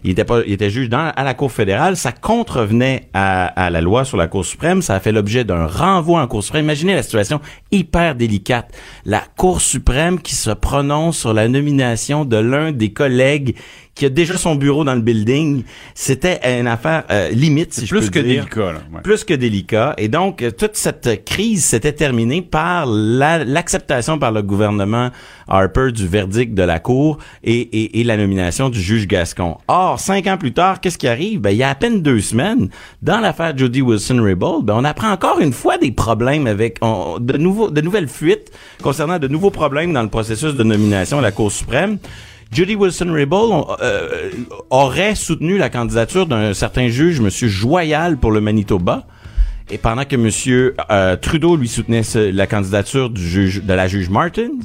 il 0.03 0.09
était 0.09 0.26
pas, 0.26 0.41
il 0.47 0.53
était 0.53 0.72
juge 0.72 0.89
dans, 0.89 1.11
à 1.15 1.24
la 1.24 1.36
Cour 1.36 1.51
fédérale, 1.51 1.97
ça 1.97 2.11
contrevenait 2.11 3.09
à, 3.13 3.45
à 3.45 3.70
la 3.70 3.80
loi 3.80 4.05
sur 4.05 4.18
la 4.18 4.28
Cour 4.28 4.43
suprême. 4.43 4.82
Ça 4.82 4.95
a 4.95 4.99
fait 4.99 5.11
l'objet 5.11 5.43
d'un 5.43 5.68
renvoi 5.68 6.20
en 6.20 6.28
Cour 6.28 6.43
suprême. 6.43 6.65
Imaginez 6.65 6.95
la 6.95 7.03
situation 7.03 7.39
hyper 7.72 8.15
délicate. 8.15 8.76
La 9.05 9.22
Cour 9.38 9.61
suprême 9.61 10.20
qui 10.20 10.34
se 10.34 10.49
prononce 10.49 11.20
sur 11.20 11.34
la 11.34 11.47
nomination 11.47 12.26
de 12.26 12.38
l'un 12.38 12.72
des 12.72 12.91
collègues 12.91 13.55
qui 13.97 14.05
a 14.05 14.09
déjà 14.09 14.37
son 14.37 14.55
bureau 14.55 14.83
dans 14.83 14.93
le 14.93 15.01
building, 15.01 15.63
c'était 15.95 16.39
une 16.59 16.67
affaire 16.67 17.03
euh, 17.09 17.29
limite, 17.29 17.73
si 17.73 17.87
je 17.87 17.95
plus 17.95 18.09
que 18.11 18.19
délicat. 18.19 18.73
Plus 19.03 19.23
que 19.23 19.33
délicat. 19.33 19.95
Et 19.97 20.07
donc, 20.07 20.43
euh, 20.43 20.51
toute 20.51 20.75
cette 20.75 21.25
crise 21.25 21.65
s'était 21.65 21.93
terminée 21.93 22.43
par 22.43 22.85
l'acceptation 22.85 24.19
par 24.19 24.31
le 24.31 24.43
gouvernement 24.43 25.09
Harper 25.47 25.91
du 25.91 26.07
verdict 26.07 26.53
de 26.53 26.61
la 26.61 26.79
Cour 26.79 27.17
et, 27.43 27.99
et, 27.99 28.03
la 28.03 28.17
nomination 28.17 28.69
du 28.69 28.79
juge 28.79 29.07
Gascon. 29.07 29.57
Or, 29.67 29.99
cinq 29.99 30.27
ans 30.27 30.37
plus 30.37 30.53
tard, 30.53 30.79
qu'est-ce 30.79 30.97
qui 30.97 31.07
arrive? 31.07 31.39
Ben, 31.39 31.51
il 31.51 31.57
y 31.57 31.63
a 31.63 31.69
à 31.69 31.75
peine 31.75 32.01
deux 32.01 32.19
semaines, 32.19 32.69
dans 33.01 33.19
l'affaire 33.19 33.57
Jody 33.57 33.81
Wilson-Raybould, 33.81 34.65
ben, 34.65 34.75
on 34.77 34.83
apprend 34.83 35.11
encore 35.11 35.39
une 35.39 35.53
fois 35.53 35.77
des 35.77 35.91
problèmes 35.91 36.45
avec 36.47 36.79
de, 36.81 37.37
nouveaux, 37.37 37.71
de 37.71 37.81
nouvelles 37.81 38.09
fuites 38.09 38.51
concernant 38.83 39.17
de 39.17 39.27
nouveaux 39.27 39.51
problèmes 39.51 39.93
dans 39.93 40.03
le 40.03 40.09
processus 40.09 40.53
de 40.53 40.63
nomination 40.63 41.17
à 41.17 41.21
la 41.21 41.31
Cour 41.31 41.51
suprême. 41.51 41.97
Judy 42.51 42.75
Wilson-Raybould 42.75 43.77
euh, 43.81 44.31
aurait 44.69 45.15
soutenu 45.15 45.57
la 45.57 45.69
candidature 45.69 46.25
d'un 46.25 46.53
certain 46.53 46.87
juge, 46.87 47.19
M. 47.19 47.29
Joyal, 47.29 48.17
pour 48.17 48.31
le 48.31 48.41
Manitoba. 48.41 49.05
Et 49.69 49.77
pendant 49.77 50.05
que 50.05 50.15
M. 50.15 50.73
Euh, 50.89 51.17
Trudeau 51.17 51.57
lui 51.57 51.67
soutenait 51.67 52.03
la 52.31 52.47
candidature 52.47 53.09
du 53.09 53.21
juge, 53.21 53.63
de 53.63 53.73
la 53.73 53.87
juge 53.87 54.09
Martins, 54.09 54.59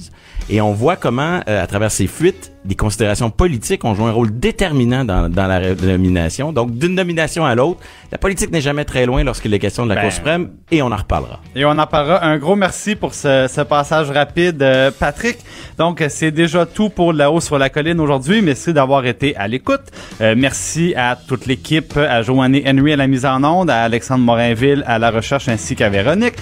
et 0.49 0.61
on 0.61 0.73
voit 0.73 0.97
comment, 0.97 1.41
euh, 1.49 1.63
à 1.63 1.67
travers 1.67 1.91
ces 1.91 2.07
fuites, 2.07 2.52
des 2.65 2.77
considérations 2.77 3.31
politiques 3.31 3.85
ont 3.85 3.95
joué 3.95 4.07
un 4.07 4.13
rôle 4.13 4.39
déterminant 4.39 5.05
dans, 5.05 5.29
dans 5.29 5.47
la 5.47 5.75
nomination. 5.75 6.53
Donc, 6.53 6.77
d'une 6.77 6.95
nomination 6.95 7.45
à 7.45 7.55
l'autre, 7.55 7.81
la 8.11 8.19
politique 8.19 8.53
n'est 8.53 8.61
jamais 8.61 8.85
très 8.85 9.05
loin 9.07 9.25
lorsqu'il 9.25 9.53
est 9.53 9.59
question 9.59 9.85
de 9.85 9.89
la 9.91 9.97
Cour 9.97 10.05
ben, 10.05 10.11
suprême, 10.11 10.51
et 10.71 10.83
on 10.83 10.93
en 10.93 10.97
reparlera. 10.97 11.41
Et 11.57 11.65
on 11.65 11.71
en 11.71 11.87
parlera. 11.87 12.25
Un 12.25 12.39
gros 12.39 12.57
merci 12.57 12.95
pour 12.95 13.15
ce, 13.15 13.47
ce 13.49 13.61
passage 13.63 14.11
rapide, 14.11 14.63
euh, 14.63 14.91
Patrick. 14.97 15.39
Donc, 15.79 16.05
c'est 16.09 16.31
déjà 16.31 16.67
tout 16.67 16.89
pour 16.89 17.13
La 17.13 17.31
hausse 17.33 17.47
sur 17.47 17.59
la 17.59 17.69
colline 17.69 17.99
aujourd'hui. 17.99 18.43
Merci 18.43 18.73
d'avoir 18.73 19.07
été 19.07 19.35
à 19.37 19.49
l'écoute. 19.49 19.83
Euh, 20.21 20.35
merci 20.37 20.95
à 20.97 21.17
toute 21.17 21.47
l'équipe, 21.47 21.97
à 21.97 22.23
Joanne 22.23 22.61
Henry 22.67 22.93
à 22.93 22.97
la 22.97 23.07
mise 23.07 23.27
en 23.27 23.43
onde, 23.43 23.71
à 23.71 23.83
Alexandre 23.83 24.25
Morinville 24.25 24.85
à 24.87 24.99
la 24.99 25.11
recherche, 25.11 25.49
ainsi 25.49 25.75
qu'à 25.75 25.89
Véronique. 25.89 26.35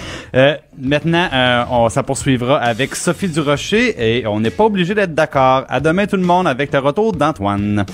Maintenant, 0.77 1.27
on, 1.69 1.89
ça 1.89 2.03
poursuivra 2.03 2.57
avec 2.57 2.95
Sophie 2.95 3.29
Durocher 3.29 3.95
et 3.97 4.27
on 4.27 4.39
n'est 4.39 4.51
pas 4.51 4.65
obligé 4.65 4.93
d'être 4.93 5.13
d'accord. 5.13 5.65
À 5.67 5.79
demain 5.79 6.07
tout 6.07 6.17
le 6.17 6.23
monde 6.23 6.47
avec 6.47 6.71
le 6.73 6.79
retour 6.79 7.13
d'Antoine. 7.13 7.85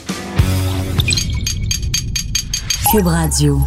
Cube 2.92 3.08
Radio. 3.08 3.60